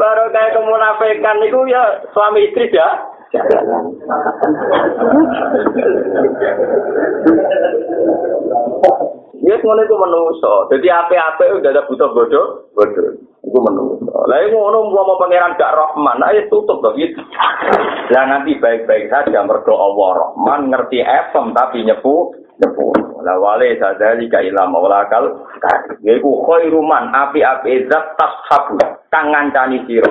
Baru 0.00 0.24
kayak 0.32 0.54
kemunafikan 0.56 1.36
itu 1.44 1.60
ya 1.68 2.00
suami 2.16 2.48
istri 2.48 2.72
ya. 2.72 2.88
Ya 9.44 9.54
ngono 9.60 9.80
itu 9.84 9.96
menuso. 10.00 10.54
Jadi 10.72 10.88
apa-apa 10.88 11.60
udah 11.60 11.68
ada 11.68 11.84
butuh 11.84 12.08
bodoh, 12.16 12.72
bodoh. 12.72 13.20
Itu 13.44 13.58
menuso. 13.60 14.16
Lah 14.32 14.48
iku 14.48 14.56
ngono 14.56 14.88
mau 14.96 15.20
pangeran 15.20 15.60
gak 15.60 15.76
Rahman, 15.76 16.24
ayo 16.24 16.40
tutup 16.48 16.80
dong 16.80 16.96
gitu. 16.96 17.20
Lah 18.16 18.24
nanti 18.32 18.56
baik-baik 18.56 19.12
saja 19.12 19.44
mergo 19.44 19.76
Allah 19.76 20.24
Rahman 20.24 20.72
ngerti 20.72 21.04
efem 21.04 21.52
tapi 21.52 21.84
nyepu 21.84 22.32
nyepu. 22.64 22.96
La 23.28 23.36
wale 23.36 23.76
sadali 23.76 24.24
ka 24.32 24.40
ila 24.40 24.64
maulakal 24.64 25.44
yaiku 26.00 26.48
khairu 26.48 26.80
man 26.80 27.12
api-api 27.12 27.84
zat 27.84 28.16
tashabu 28.16 28.80
kang 29.12 29.28
ngancani 29.28 29.84
sira. 29.84 30.08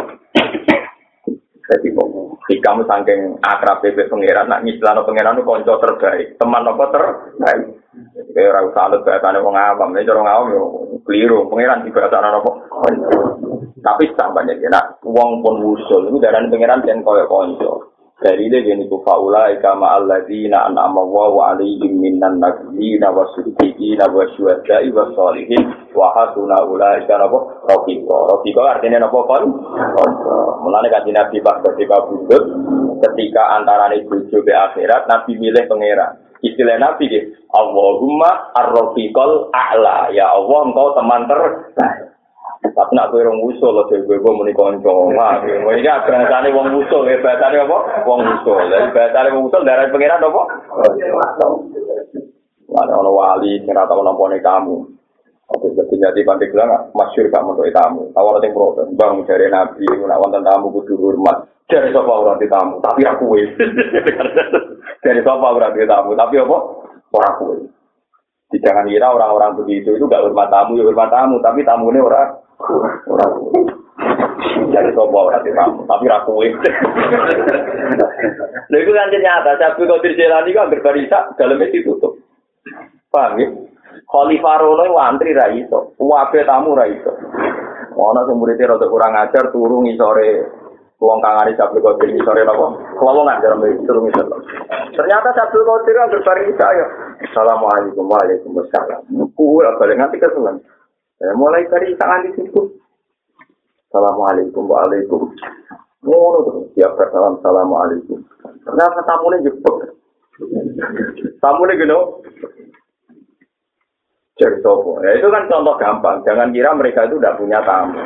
Jadi 1.68 1.98
kok 1.98 2.08
kamu 2.48 2.86
saking 2.86 3.20
akrab 3.42 3.82
bebe 3.82 4.06
pangeran 4.06 4.46
nak 4.46 4.62
ngislano 4.62 5.02
pangeran 5.02 5.36
itu 5.36 5.50
konco 5.50 5.82
terbaik, 5.82 6.38
teman 6.38 6.64
apa 6.64 6.86
terbaik. 6.94 7.68
Kayak 8.38 8.54
orang 8.54 8.68
salut 8.72 9.02
bahasane 9.02 9.42
wong 9.42 9.58
awam, 9.58 9.92
nek 9.92 10.08
orang 10.08 10.30
awam 10.30 10.54
yo 10.54 10.64
keliru, 11.04 11.50
pangeran 11.50 11.84
di 11.84 11.92
bahasane 11.92 12.30
apa? 12.30 12.52
Tapi 13.82 14.04
sampai 14.14 14.62
ya, 14.62 14.70
nak 14.70 15.02
wong 15.04 15.42
pun 15.42 15.60
usul 15.60 16.08
itu 16.08 16.22
darah 16.22 16.46
pangeran 16.48 16.86
dan 16.86 17.02
koyo 17.02 17.26
konco. 17.28 17.87
Dari 18.18 18.50
ini 18.50 18.66
gini 18.66 18.90
ku 18.90 19.06
faula 19.06 19.54
ika 19.54 19.78
ma'alladzina 19.78 20.74
an'ama 20.74 21.06
wa 21.06 21.54
alaihim 21.54 22.02
minan 22.02 22.42
nabiyina 22.42 23.14
wa 23.14 23.30
siddiqina 23.38 24.10
wa 24.10 24.26
syuhada'i 24.34 24.90
wa 24.90 25.06
sholihin 25.14 25.62
wa 25.94 26.10
hasuna 26.18 26.66
ulaika 26.66 27.14
napa? 27.14 27.62
Rafiqa. 27.70 28.18
Rafiqa 28.34 28.62
artinya 28.74 29.06
napa 29.06 29.22
kon 29.22 29.44
mulane 30.66 30.90
kanjeng 30.90 31.14
Nabi 31.14 31.46
Pak 31.46 31.62
ketika 31.62 32.10
bundut 32.10 32.44
ketika 33.06 33.62
antarané 33.62 34.02
bojo 34.10 34.42
be 34.42 34.50
akhirat 34.50 35.06
Nabi 35.06 35.38
milih 35.38 35.70
pangeran. 35.70 36.18
Istilah 36.42 36.82
Nabi 36.82 37.14
gitu 37.14 37.38
Allahumma 37.54 38.50
ar-rafiqal 38.58 39.54
a'la. 39.54 40.10
Ya 40.10 40.34
Allah 40.34 40.60
engkau 40.66 40.98
teman 40.98 41.30
terbaik 41.30 42.17
Pas 42.58 42.90
nak 42.94 43.14
kowe 43.14 43.22
rong 43.22 43.42
usul 43.46 43.74
lho 43.74 43.84
dhewe 43.90 44.18
kowe 44.22 44.34
muni 44.34 44.54
kanca. 44.54 44.90
Wah, 44.90 45.42
kowe 45.42 45.74
iki 45.78 45.90
bahasane 45.90 46.50
wong 46.54 46.74
usul, 46.78 47.06
ya 47.06 47.22
bahasane 47.22 47.58
apa? 47.62 47.78
Wong 48.06 48.22
usul. 48.38 48.58
Lah 48.70 48.90
bahasane 48.94 49.34
wong 49.34 49.50
usul 49.50 49.62
darah 49.66 49.90
pengiran 49.90 50.26
apa? 50.26 50.42
Ada 52.68 52.94
ono 53.00 53.12
wali 53.16 53.58
sing 53.64 53.74
ora 53.74 53.90
tau 53.90 54.06
nampone 54.06 54.38
kamu. 54.44 54.76
Oke, 55.48 55.72
jadi 55.72 56.12
jadi 56.12 56.28
pantai 56.28 56.52
bilang 56.52 56.92
masyur 56.92 57.32
gak 57.32 57.40
menurut 57.40 57.72
tamu. 57.72 58.12
Awal 58.20 58.44
yang 58.44 58.52
protes, 58.52 58.92
bang 59.00 59.24
dari 59.24 59.48
nabi, 59.48 59.88
nak 59.88 60.20
wonten 60.20 60.44
tamu 60.44 60.68
kudu 60.76 61.00
hormat. 61.00 61.48
Dari 61.72 61.96
orang 61.96 62.40
di 62.40 62.48
tamu, 62.52 62.84
tapi 62.84 63.08
aku 63.08 63.32
wes. 63.32 63.56
dari 65.08 65.24
orang 65.24 65.72
di 65.72 65.88
tamu, 65.88 66.12
tapi 66.20 66.36
apa? 66.36 66.58
Orang 67.16 67.36
kue. 67.40 67.58
Jangan 68.60 68.92
kira 68.92 69.08
orang-orang 69.08 69.56
begitu 69.64 69.96
itu 69.96 70.04
gak 70.12 70.20
hormat 70.28 70.52
tamu, 70.52 70.76
ya 70.76 70.84
hormat 70.84 71.08
tamu, 71.16 71.40
tapi 71.40 71.64
tamu 71.64 71.96
ini 71.96 72.04
orang 72.04 72.47
orang 72.62 73.32
kue. 73.42 73.62
Dari 74.68 74.92
sofa 74.94 75.18
orang 75.18 75.42
di 75.46 75.52
tamu, 75.54 75.82
tapi 75.90 76.06
aku 76.10 76.32
wes. 76.38 76.54
Lalu 78.68 78.84
itu 78.84 78.92
kan 78.94 79.10
ternyata, 79.10 79.58
saya 79.58 79.74
kau 79.74 80.04
dirjelani 80.04 80.52
kan 80.54 80.70
berbarisak, 80.70 81.24
dalamnya 81.40 81.72
ditutup. 81.72 82.20
Paham 83.10 83.40
ya? 83.40 83.48
Khalifah 84.08 84.58
Rono 84.62 84.86
wantri 84.94 85.34
ra 85.34 85.52
iso, 85.52 85.96
wabe 86.00 86.46
tamu 86.46 86.78
ra 86.78 86.86
iso. 86.88 87.12
Ono 87.98 88.20
sing 88.30 88.38
murid 88.38 88.62
rada 88.62 88.86
kurang 88.86 89.18
ajar 89.18 89.50
turu 89.50 89.82
ngisore 89.82 90.46
wong 91.02 91.20
kangane 91.22 91.58
Sabtu 91.58 91.82
Qadir 91.82 92.14
ngisore 92.14 92.46
napa? 92.46 92.78
Kelowongan 92.94 93.42
dalam 93.42 93.66
turu 93.84 94.06
ngisore. 94.06 94.38
Ternyata 94.94 95.34
Sabtu 95.34 95.66
Qadir 95.66 95.98
kan 95.98 96.14
berbaring 96.14 96.54
saya. 96.62 96.86
Assalamualaikum 97.26 98.06
Waalaikumsalam. 98.06 99.02
Kuwi 99.34 99.66
apa 99.66 99.84
nganti 99.90 100.22
kesuwen. 100.22 100.62
Ya, 101.18 101.34
mulai 101.34 101.66
dari 101.66 101.98
tangan 101.98 102.30
di 102.30 102.32
situ. 102.38 102.78
Assalamualaikum 103.90 104.70
Waalaikum. 104.70 105.34
Ngono 106.06 106.38
tuh, 106.46 106.58
siap 106.78 106.94
salam 107.10 107.42
Assalamualaikum. 107.42 108.22
Ternyata 108.62 109.02
tamunya 109.02 109.48
jepuk. 109.50 109.98
Tamunya 111.42 111.74
gini, 111.74 111.98
Jadi 114.38 114.62
sopo. 114.62 115.02
Ya 115.02 115.18
itu 115.18 115.28
kan 115.34 115.50
contoh 115.50 115.74
gampang. 115.82 116.22
Jangan 116.22 116.54
kira 116.54 116.70
mereka 116.78 117.10
itu 117.10 117.18
tidak 117.18 117.42
punya 117.42 117.58
tamu. 117.66 117.98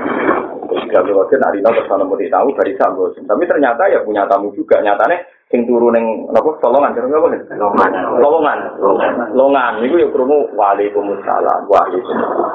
Tidak 0.72 1.04
berarti 1.04 1.36
nak 1.36 1.52
dino 1.52 1.70
murid 2.08 2.32
tamu 2.32 2.56
dari 2.56 2.74
sambo. 2.80 3.12
Tapi 3.12 3.44
ternyata 3.44 3.92
ya 3.92 4.00
punya 4.04 4.24
tamu 4.28 4.56
juga. 4.56 4.80
Nyatanya 4.80 5.20
sing 5.52 5.68
turu 5.68 5.92
neng 5.92 6.32
nopo 6.32 6.56
solongan 6.64 6.96
jadi 6.96 7.12
apa 7.12 7.28
nih? 7.28 7.42
Longan. 7.60 7.92
Longan. 8.24 8.60
Longan. 9.36 9.74
Itu 9.84 9.96
ya 10.00 10.08
kerumu 10.08 10.48
waalaikumsalam. 10.56 11.68
Waalaikumsalam. 11.68 12.48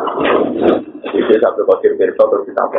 Jadi 1.06 1.34
satu 1.40 1.62
kosir 1.68 1.92
berso 2.00 2.24
terus 2.24 2.44
kita 2.48 2.62
apa? 2.64 2.78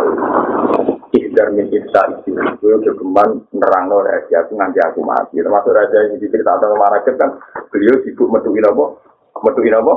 Ihdar 1.13 1.47
min 1.53 1.69
ihsa 1.69 2.01
isi. 2.17 2.33
Itu 2.33 2.81
kegeman 2.81 3.45
nerang 3.53 3.93
no 3.93 4.01
rahasia 4.01 4.41
aku 4.41 4.57
nanti 4.57 4.81
aku 4.81 5.05
mati. 5.05 5.37
Termasuk 5.37 5.73
raja 5.73 5.97
yang 6.09 6.17
diceritakan 6.17 6.73
sama 6.73 6.93
Rakib 6.97 7.15
kan. 7.21 7.29
Beliau 7.69 8.01
sibuk 8.01 8.33
metuin 8.33 8.65
apa? 8.65 8.85
Metuin 9.45 9.77
apa? 9.77 9.93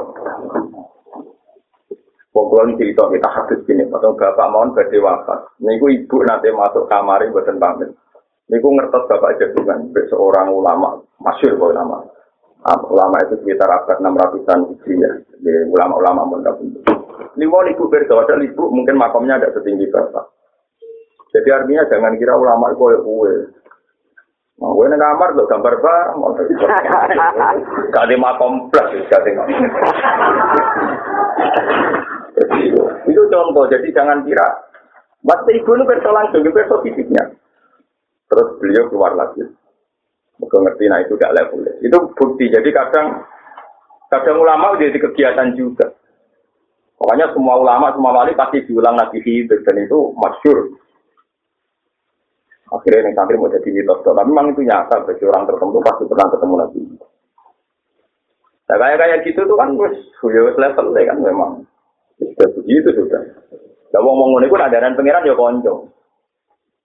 Pokoknya 2.30 2.78
cerita 2.78 3.10
kita 3.10 3.26
hadis 3.26 3.58
gini, 3.66 3.82
atau 3.90 4.14
bapak 4.14 4.50
mohon 4.54 4.70
badhe 4.70 5.02
wafat. 5.02 5.50
Niku 5.58 5.90
ibu 5.90 6.22
nanti 6.22 6.54
masuk 6.54 6.86
kamar 6.86 7.26
buatan 7.26 7.58
pamit. 7.58 7.90
Niku 8.46 8.70
ngertos 8.70 9.10
bapak 9.10 9.34
jagungan, 9.42 9.90
seorang 10.06 10.54
ulama, 10.54 10.94
masyur 11.18 11.58
ulama. 11.58 12.06
Ulama 12.86 13.16
itu 13.26 13.34
sekitar 13.42 13.66
abad 13.66 13.98
600-an 13.98 14.62
Hijriah. 14.68 15.14
Ya. 15.42 15.64
Ulama-ulama 15.74 16.28
pun. 16.28 16.44
Liwon 17.34 17.72
ibu 17.72 17.88
berdoa, 17.88 18.22
ibu 18.26 18.64
mungkin 18.68 19.00
makamnya 19.00 19.40
ada 19.40 19.50
setinggi 19.50 19.90
bapak. 19.90 20.28
Jadi 21.30 21.48
artinya 21.50 21.86
jangan 21.88 22.18
kira 22.18 22.34
ulama 22.36 22.70
itu 22.70 22.78
kue 22.78 22.94
kue. 23.00 23.34
Nah, 24.60 24.76
gue 24.76 24.92
neng 24.92 25.00
kamar 25.00 25.32
tuh 25.32 25.48
gambar 25.48 25.74
barang, 25.80 26.20
gak 27.96 28.04
ada 28.04 28.16
makom 28.20 28.68
plus, 28.68 28.92
gak 29.08 29.24
ada 29.24 29.48
Itu 33.04 33.20
contoh, 33.28 33.64
jadi 33.68 33.88
jangan 33.92 34.24
kira. 34.24 34.48
Waktu 35.20 35.60
ibu 35.60 35.70
itu 35.76 35.84
versi 35.84 36.08
langsung, 36.08 36.40
itu 36.40 36.50
versi 36.52 36.76
fisiknya. 36.88 37.24
Terus 38.30 38.48
beliau 38.56 38.88
keluar 38.88 39.12
lagi. 39.12 39.44
Mereka 40.40 40.56
ngerti, 40.56 40.84
nah 40.88 40.98
itu 41.04 41.12
gak 41.20 41.36
level. 41.36 41.60
Itu 41.84 41.98
bukti, 42.16 42.48
jadi 42.48 42.68
kadang 42.72 43.28
kadang 44.08 44.40
ulama 44.40 44.80
jadi 44.80 44.96
kegiatan 44.96 45.52
juga. 45.52 45.92
Pokoknya 46.96 47.32
semua 47.32 47.60
ulama, 47.60 47.92
semua 47.92 48.12
wali 48.12 48.32
pasti 48.36 48.64
diulang 48.64 48.96
lagi 48.96 49.20
hidup, 49.20 49.60
dan 49.64 49.76
itu 49.84 49.98
masyur. 50.16 50.72
Akhirnya 52.70 53.10
yang 53.10 53.14
santri 53.18 53.34
mau 53.34 53.50
jadi 53.50 53.66
mitos, 53.66 53.98
tapi 54.06 54.30
memang 54.30 54.54
itu 54.54 54.62
nyata 54.62 55.02
bagi 55.02 55.24
orang 55.26 55.42
tertentu 55.42 55.78
pasti 55.82 56.02
pernah 56.06 56.26
ketemu 56.30 56.54
lagi. 56.54 56.80
Nah 58.70 58.76
kayak 58.78 58.98
kayak 59.02 59.18
gitu 59.26 59.40
tuh 59.42 59.58
kan 59.58 59.74
wes 59.74 59.98
ya 60.22 60.40
level 60.54 60.86
kan 60.94 61.18
memang. 61.18 61.50
Sudah 62.20 62.48
begitu 62.52 62.88
sudah. 62.92 63.22
Nah, 63.90 64.00
wong 64.04 64.16
wong 64.20 64.44
itu 64.44 64.54
adaran 64.54 64.94
pangeran 64.94 65.26
ya 65.26 65.34
konco. 65.34 65.88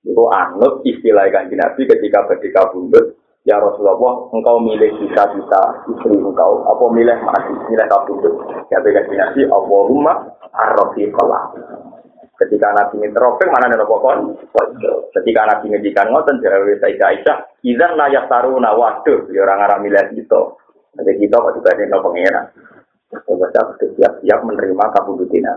Itu 0.05 0.23
anut 0.31 0.81
istilah 0.85 1.27
kanji 1.29 1.57
Nabi 1.57 1.81
ketika 1.85 2.25
ketika 2.33 2.69
bundut, 2.71 3.17
ya 3.43 3.57
Rasulullah, 3.57 4.29
engkau 4.31 4.61
milih 4.61 4.95
kita 5.01 5.23
kita 5.33 5.61
istri 5.91 6.17
engkau, 6.17 6.61
apa 6.65 6.85
milih 6.93 7.17
mati, 7.25 7.53
milih 7.69 7.87
kabundut. 7.89 8.33
Ya 8.69 8.79
kanji 8.81 9.15
Nabi, 9.17 9.41
Allahumma 9.49 10.13
arrofiqallah. 10.53 11.43
Ketika 12.35 12.67
Nabi 12.75 12.99
ini 12.99 13.15
teropeng, 13.15 13.47
mana 13.47 13.71
ada 13.71 13.87
pokok? 13.87 14.43
Ketika 15.15 15.47
Nabi 15.47 15.71
ngejikan 15.71 16.11
ngoten, 16.11 16.43
jarawi 16.43 16.75
Sayyidah 16.83 17.07
Aisyah, 17.15 17.37
izan 17.63 17.95
layak 17.95 18.27
taruna, 18.27 18.75
waduh, 18.75 19.31
ya 19.31 19.39
orang 19.47 19.63
arah 19.63 19.79
milih 19.79 20.11
gitu. 20.19 20.59
Jadi 20.99 21.11
kita 21.15 21.39
kok 21.39 21.53
juga 21.55 21.71
ada 21.71 21.97
pengeran. 22.03 22.45
Bahasa 23.13 23.61
siap-siap 23.79 24.39
menerima 24.43 24.85
kabudutina. 24.95 25.53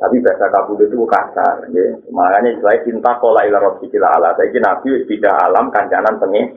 Tapi 0.00 0.16
bahasa 0.24 0.48
kabudut 0.48 0.88
itu 0.88 1.04
kasar. 1.04 1.68
Ya. 1.76 1.92
Makanya 2.08 2.56
istilah 2.56 2.80
cinta 2.88 3.20
kola 3.20 3.44
ila 3.44 3.60
rosi 3.60 3.84
kila 3.92 4.08
ala. 4.16 4.32
Saya 4.32 4.48
nabi 4.56 5.04
tidak 5.04 5.36
alam 5.44 5.68
kancanan 5.68 6.16
pengen. 6.16 6.56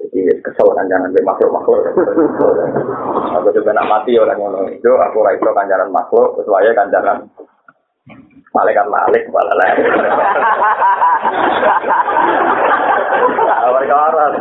Jadi 0.00 0.40
kesel 0.40 0.72
kancanan 0.72 1.12
be 1.12 1.20
makhluk 1.20 1.52
makhluk. 1.52 1.84
Aku 3.36 3.52
juga 3.52 3.76
nak 3.76 3.92
mati 3.92 4.16
orang 4.16 4.40
yang 4.40 4.72
itu. 4.72 4.88
Aku 4.88 5.20
lah 5.20 5.36
itu 5.36 5.44
kancanan 5.44 5.92
makhluk. 5.92 6.40
Sesuai 6.40 6.72
kancanan 6.72 7.28
malaikat 8.56 8.88
malik 8.88 9.28
malah 9.28 9.52
lah. 9.52 9.68
Awal 13.68 13.84
kawaran. 13.84 14.32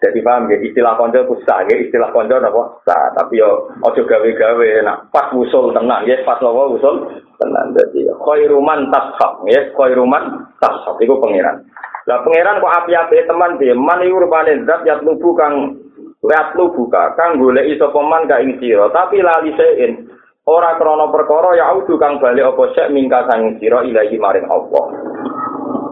Jadi 0.00 0.24
paham 0.24 0.48
ya 0.48 0.56
istilah 0.64 0.96
konco 0.96 1.20
itu 1.20 1.36
sah 1.44 1.60
ya 1.68 1.76
istilah 1.76 2.08
konco 2.08 2.40
apa 2.40 2.62
sah 2.88 3.12
tapi 3.12 3.36
yo 3.36 3.68
ojo 3.84 4.00
gawe-gawe 4.08 4.68
nak 4.80 5.12
pas 5.12 5.28
usul 5.36 5.76
tenang 5.76 6.08
ya 6.08 6.16
pas 6.24 6.40
nopo 6.40 6.80
usul 6.80 7.04
tenang 7.36 7.76
jadi 7.76 8.08
khairuman 8.16 8.88
tashab 8.88 9.44
ya 9.44 9.60
khairuman 9.76 10.48
tashab 10.56 10.96
itu 11.04 11.12
pangeran. 11.20 11.60
Lah 12.08 12.24
pangeran 12.24 12.64
kok 12.64 12.76
api-api 12.80 13.28
teman 13.28 13.60
dia 13.60 13.76
man 13.76 14.00
iku 14.00 14.24
rupane 14.24 14.64
zat 14.64 14.88
yat 14.88 15.04
lubu 15.04 15.36
kang 15.36 15.76
lihat 16.20 16.52
lu 16.52 16.68
buka 16.72 17.16
kang 17.16 17.40
golek 17.40 17.64
iso 17.64 17.88
peman 17.92 18.28
gak 18.28 18.44
ing 18.44 18.60
sira 18.60 18.92
tapi 18.92 19.24
lali 19.24 19.56
sein 19.56 20.04
ora 20.44 20.76
krana 20.76 21.08
perkara 21.08 21.56
ya 21.56 21.72
audu 21.72 21.96
kang 21.96 22.20
bali 22.20 22.44
apa 22.44 22.60
sek 22.76 22.92
mingka 22.92 23.24
sang 23.28 23.56
sira 23.56 23.80
ilahi 23.84 24.16
maring 24.20 24.48
Allah. 24.48 24.84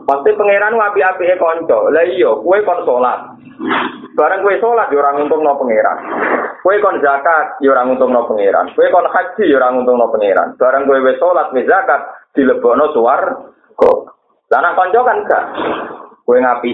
Pasti 0.08 0.32
pangeran 0.32 0.72
api-api 0.72 1.36
konco. 1.36 1.92
Lah 1.92 2.00
iya, 2.08 2.32
kue 2.40 2.64
kon 2.64 2.80
salat. 2.88 3.36
Barang 4.16 4.40
kue 4.40 4.56
sholat, 4.56 4.88
ya 4.88 5.04
orang 5.04 5.28
untung 5.28 5.44
no 5.44 5.60
pangeran. 5.60 6.00
Kue 6.64 6.80
kon 6.80 6.96
zakat, 7.04 7.60
ya 7.60 7.76
orang 7.76 7.92
untung 7.92 8.16
no 8.16 8.24
pangeran. 8.24 8.72
Kue 8.72 8.88
kon 8.88 9.04
haji, 9.04 9.44
ya 9.44 9.60
orang 9.60 9.84
untung 9.84 10.00
no 10.00 10.08
pangeran. 10.08 10.56
Barang 10.56 10.88
kue 10.88 11.04
wes 11.04 11.20
sholat, 11.20 11.52
wes 11.52 11.68
zakat, 11.68 12.08
dilebono 12.32 12.88
suar. 12.96 13.52
Kok? 13.76 13.98
Lana 14.48 14.72
konco 14.72 15.00
kan 15.04 15.18
gak. 15.28 15.44
Kue 16.24 16.40
ngapi 16.40 16.72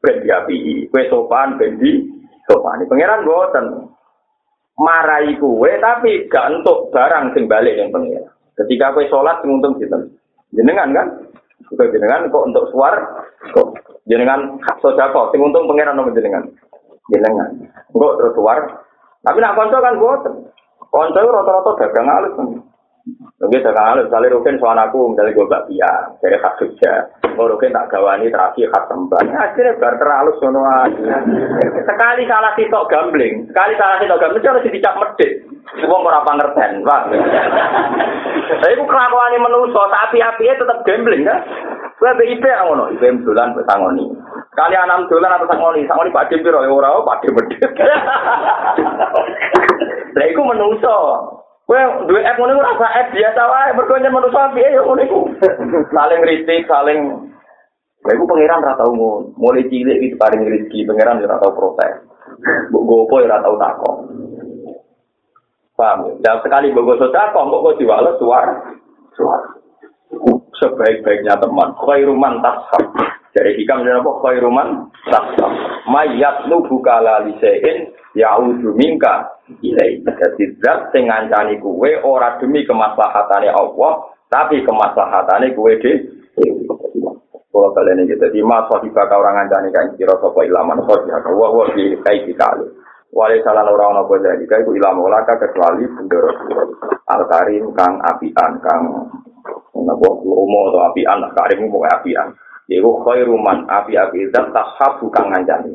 ben 0.00 0.16
diapi 0.24 0.88
Kue 0.88 1.02
sopan, 1.12 1.60
ben 1.60 1.76
di 1.76 2.00
sopan. 2.48 2.80
Pangeran 2.88 3.28
boten. 3.28 3.64
Marai 4.80 5.36
kue, 5.36 5.76
tapi 5.84 6.32
gak 6.32 6.48
untuk 6.48 6.88
barang 6.96 7.36
sing 7.36 7.44
balik 7.44 7.76
yang 7.76 7.92
pangeran. 7.92 8.32
Ketika 8.56 8.96
kue 8.96 9.04
sholat, 9.12 9.44
sing 9.44 9.60
untung 9.60 9.76
gitu. 9.76 10.00
Jenengan 10.56 10.96
kan? 10.96 11.06
Kue 11.70 11.86
jenengan 11.94 12.26
kok 12.26 12.46
untuk 12.50 12.66
suar, 12.74 12.94
kok 13.54 13.78
jenengan 14.10 14.58
sodako, 14.82 15.30
sing 15.30 15.38
untung 15.38 15.70
pangeran 15.70 15.94
nomor 15.94 16.10
jenengan. 16.10 16.42
Jenengan. 17.14 17.46
Enggak 17.94 18.14
terus 18.18 18.34
keluar. 18.34 18.58
Tapi 19.22 19.38
nak 19.38 19.54
konco 19.54 19.78
kan 19.78 19.94
boten. 20.02 20.34
Konco 20.90 21.18
rata-rata 21.18 21.70
dagang 21.78 22.08
alus. 22.10 22.34
Mungkin 23.40 23.60
sekarang 23.64 24.04
misalnya 24.04 24.34
Rukin 24.36 24.60
soal 24.60 24.76
aku, 24.76 25.10
misalnya 25.10 25.32
gue 25.32 25.46
bakpia, 25.48 25.92
dari 26.20 26.36
khas 26.36 26.56
Jogja. 26.60 26.92
Mau 27.34 27.48
Rukin 27.48 27.72
tak 27.72 27.88
gawani 27.88 28.28
terakhir 28.28 28.68
khas 28.68 28.84
Sembang. 28.90 29.24
Ya, 29.26 29.38
akhirnya 29.48 29.78
bar 29.80 29.94
terlalu 29.96 30.30
sono. 30.38 30.60
Sekali 31.88 32.22
salah 32.28 32.52
sitok 32.54 32.88
gambling, 32.92 33.48
sekali 33.48 33.72
salah 33.80 33.96
sitok 33.98 34.20
gambling, 34.20 34.44
harus 34.44 34.66
dicap 34.68 34.94
medit. 35.00 35.44
Wong 35.86 36.02
ora 36.02 36.20
pangerten, 36.26 36.82
Pak. 36.82 37.02
Tapi 38.60 38.74
ku 38.76 38.84
kelakuane 38.84 39.38
menungso, 39.38 39.80
api-apinya 39.86 40.60
tetap 40.60 40.78
gambling 40.82 41.22
kan. 41.24 41.40
Gue 42.00 42.16
BIP 42.16 42.40
yang 42.48 42.72
ngono, 42.72 42.88
IPM 42.96 43.28
dolan 43.28 43.52
mbek 43.52 43.68
sangoni. 43.68 44.08
Kali 44.56 44.72
anam 44.72 45.04
dolan 45.12 45.36
atau 45.36 45.44
sangoni, 45.52 45.84
sangoni 45.84 46.08
Pak 46.08 46.32
Dim 46.32 46.40
piro 46.40 46.64
ora 46.64 46.96
Pak 46.96 47.20
Dim 47.20 47.36
medit. 47.36 47.60
Lah 50.16 50.26
iku 50.26 50.42
menungso. 50.42 50.96
Kowe 51.70 51.78
duwe 52.10 52.26
app 52.26 52.34
ngono 52.34 52.58
ora 52.58 52.74
app 52.98 53.14
biasa 53.14 53.42
wae, 53.46 53.70
mergo 53.78 53.94
nyen 53.94 54.10
manusa 54.10 54.50
piye 54.50 54.74
ya 54.74 54.82
ngono 54.82 55.06
iku. 55.06 55.20
Saling 55.94 56.18
kritik, 56.18 56.66
saling 56.66 57.30
Lha 58.02 58.10
iku 58.16 58.26
pangeran 58.26 58.64
ora 58.66 58.74
tau 58.74 58.90
ngono. 58.90 59.30
Mulai 59.38 59.70
cilik 59.70 60.02
iki 60.02 60.18
paring 60.18 60.50
rezeki, 60.50 60.82
pangeran 60.82 61.22
ora 61.22 61.38
tau 61.38 61.54
protes. 61.54 62.10
Mbok 62.74 62.82
gopo 62.90 63.22
ora 63.22 63.38
tau 63.38 63.54
takon. 63.54 63.96
Paham? 65.78 66.18
Dan 66.18 66.42
sekali 66.42 66.74
mbok 66.74 66.90
goso 66.90 67.06
takon, 67.14 67.54
kok 67.54 67.62
kok 67.62 67.78
diwales 67.78 68.18
suar. 68.18 68.46
Suar. 69.14 69.42
Sebaik-baiknya 70.58 71.38
teman, 71.38 71.70
khairuman 71.86 72.42
tashab. 72.42 72.82
Dari 73.30 73.54
hikam 73.62 73.86
dan 73.86 74.02
apa 74.02 74.10
khairuman 74.26 74.90
tashab. 75.06 75.54
Mayat 75.86 76.50
lu 76.50 76.66
buka 76.66 76.98
lalisein 76.98 77.94
ya'udhu 78.18 78.74
minka 78.74 79.38
ilai. 79.58 79.98
Jadi 80.06 80.44
zat 80.62 80.94
sing 80.94 81.10
ngancani 81.10 81.58
kuwe 81.58 81.98
ora 82.06 82.38
demi 82.38 82.62
kemaslahatane 82.62 83.50
Allah, 83.50 83.92
tapi 84.30 84.62
kemaslahatane 84.62 85.50
kuwe 85.58 85.74
de. 85.82 85.92
Kalau 87.50 87.74
kalian 87.74 88.06
ini 88.06 88.14
jadi 88.14 88.46
mas 88.46 88.70
wahibah 88.70 89.10
kau 89.10 89.18
orang 89.18 89.42
ngancani 89.42 89.74
kan 89.74 89.90
kira 89.98 90.14
sopo 90.22 90.46
ilaman 90.46 90.86
sosial 90.86 91.18
kau 91.26 91.34
wah 91.34 91.66
di 91.74 91.98
kai 92.06 92.22
kali. 92.30 92.66
Wali 93.10 93.42
salah 93.42 93.66
orang 93.66 94.06
boleh 94.06 94.22
jadi 94.22 94.44
kai 94.46 94.62
ku 94.62 94.70
ilam 94.70 95.02
laka 95.02 95.34
kecuali 95.34 95.82
bendoro 95.82 96.30
al 97.10 97.26
kang 97.74 97.98
apian 98.06 98.52
kang 98.62 98.82
nabo 99.74 100.08
umo 100.22 100.70
atau 100.70 100.94
apian 100.94 101.18
karim 101.34 101.66
mau 101.66 101.82
apian. 101.90 102.30
Iku 102.70 103.02
khairuman 103.02 103.66
api-api 103.66 104.30
zat 104.30 104.54
tashabu 104.54 105.10
kang 105.10 105.26
ngancani. 105.34 105.74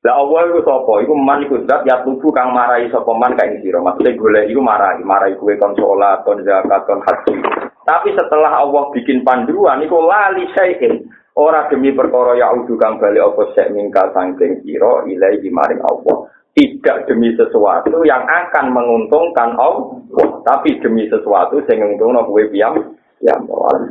Lah 0.00 0.16
Allah 0.16 0.48
iku 0.48 0.64
sapa? 0.64 1.04
Iku 1.04 1.12
man 1.12 1.44
iku 1.44 1.60
zat 1.68 1.84
ya 1.84 2.00
tubuh 2.00 2.32
kang 2.32 2.56
marai 2.56 2.88
sapa 2.88 3.12
man 3.12 3.36
kae 3.36 3.60
sira. 3.60 3.84
Maksude 3.84 4.16
golek 4.16 4.48
iku 4.48 4.64
marai, 4.64 4.96
marai 5.04 5.36
kuwe 5.36 5.60
kon 5.60 5.76
salat, 5.76 6.24
kon 6.24 6.40
zakat, 6.40 6.88
kon 6.88 7.04
haji. 7.04 7.36
Tapi 7.84 8.08
setelah 8.16 8.64
Allah 8.64 8.88
bikin 8.96 9.20
panduan 9.20 9.84
iku 9.84 10.00
lali 10.00 10.48
syai'in. 10.56 11.04
Ora 11.36 11.68
demi 11.68 11.92
perkara 11.92 12.32
ya 12.32 12.48
udu 12.48 12.80
kang 12.80 12.96
bali 12.96 13.20
apa 13.20 13.52
sek 13.52 13.76
mingkal 13.76 14.08
sangking 14.16 14.64
sira 14.64 15.04
ilahi 15.04 15.48
maring 15.52 15.84
Allah. 15.84 16.32
Tidak 16.50 17.06
demi 17.06 17.36
sesuatu 17.36 18.02
yang 18.02 18.26
akan 18.26 18.74
menguntungkan 18.74 19.54
Allah, 19.54 20.02
tapi 20.42 20.80
demi 20.82 21.06
sesuatu 21.06 21.60
sing 21.68 21.78
nguntungno 21.78 22.26
kuwe 22.26 22.48
piyam. 22.50 22.74
Ya, 23.20 23.36
Allah. 23.36 23.84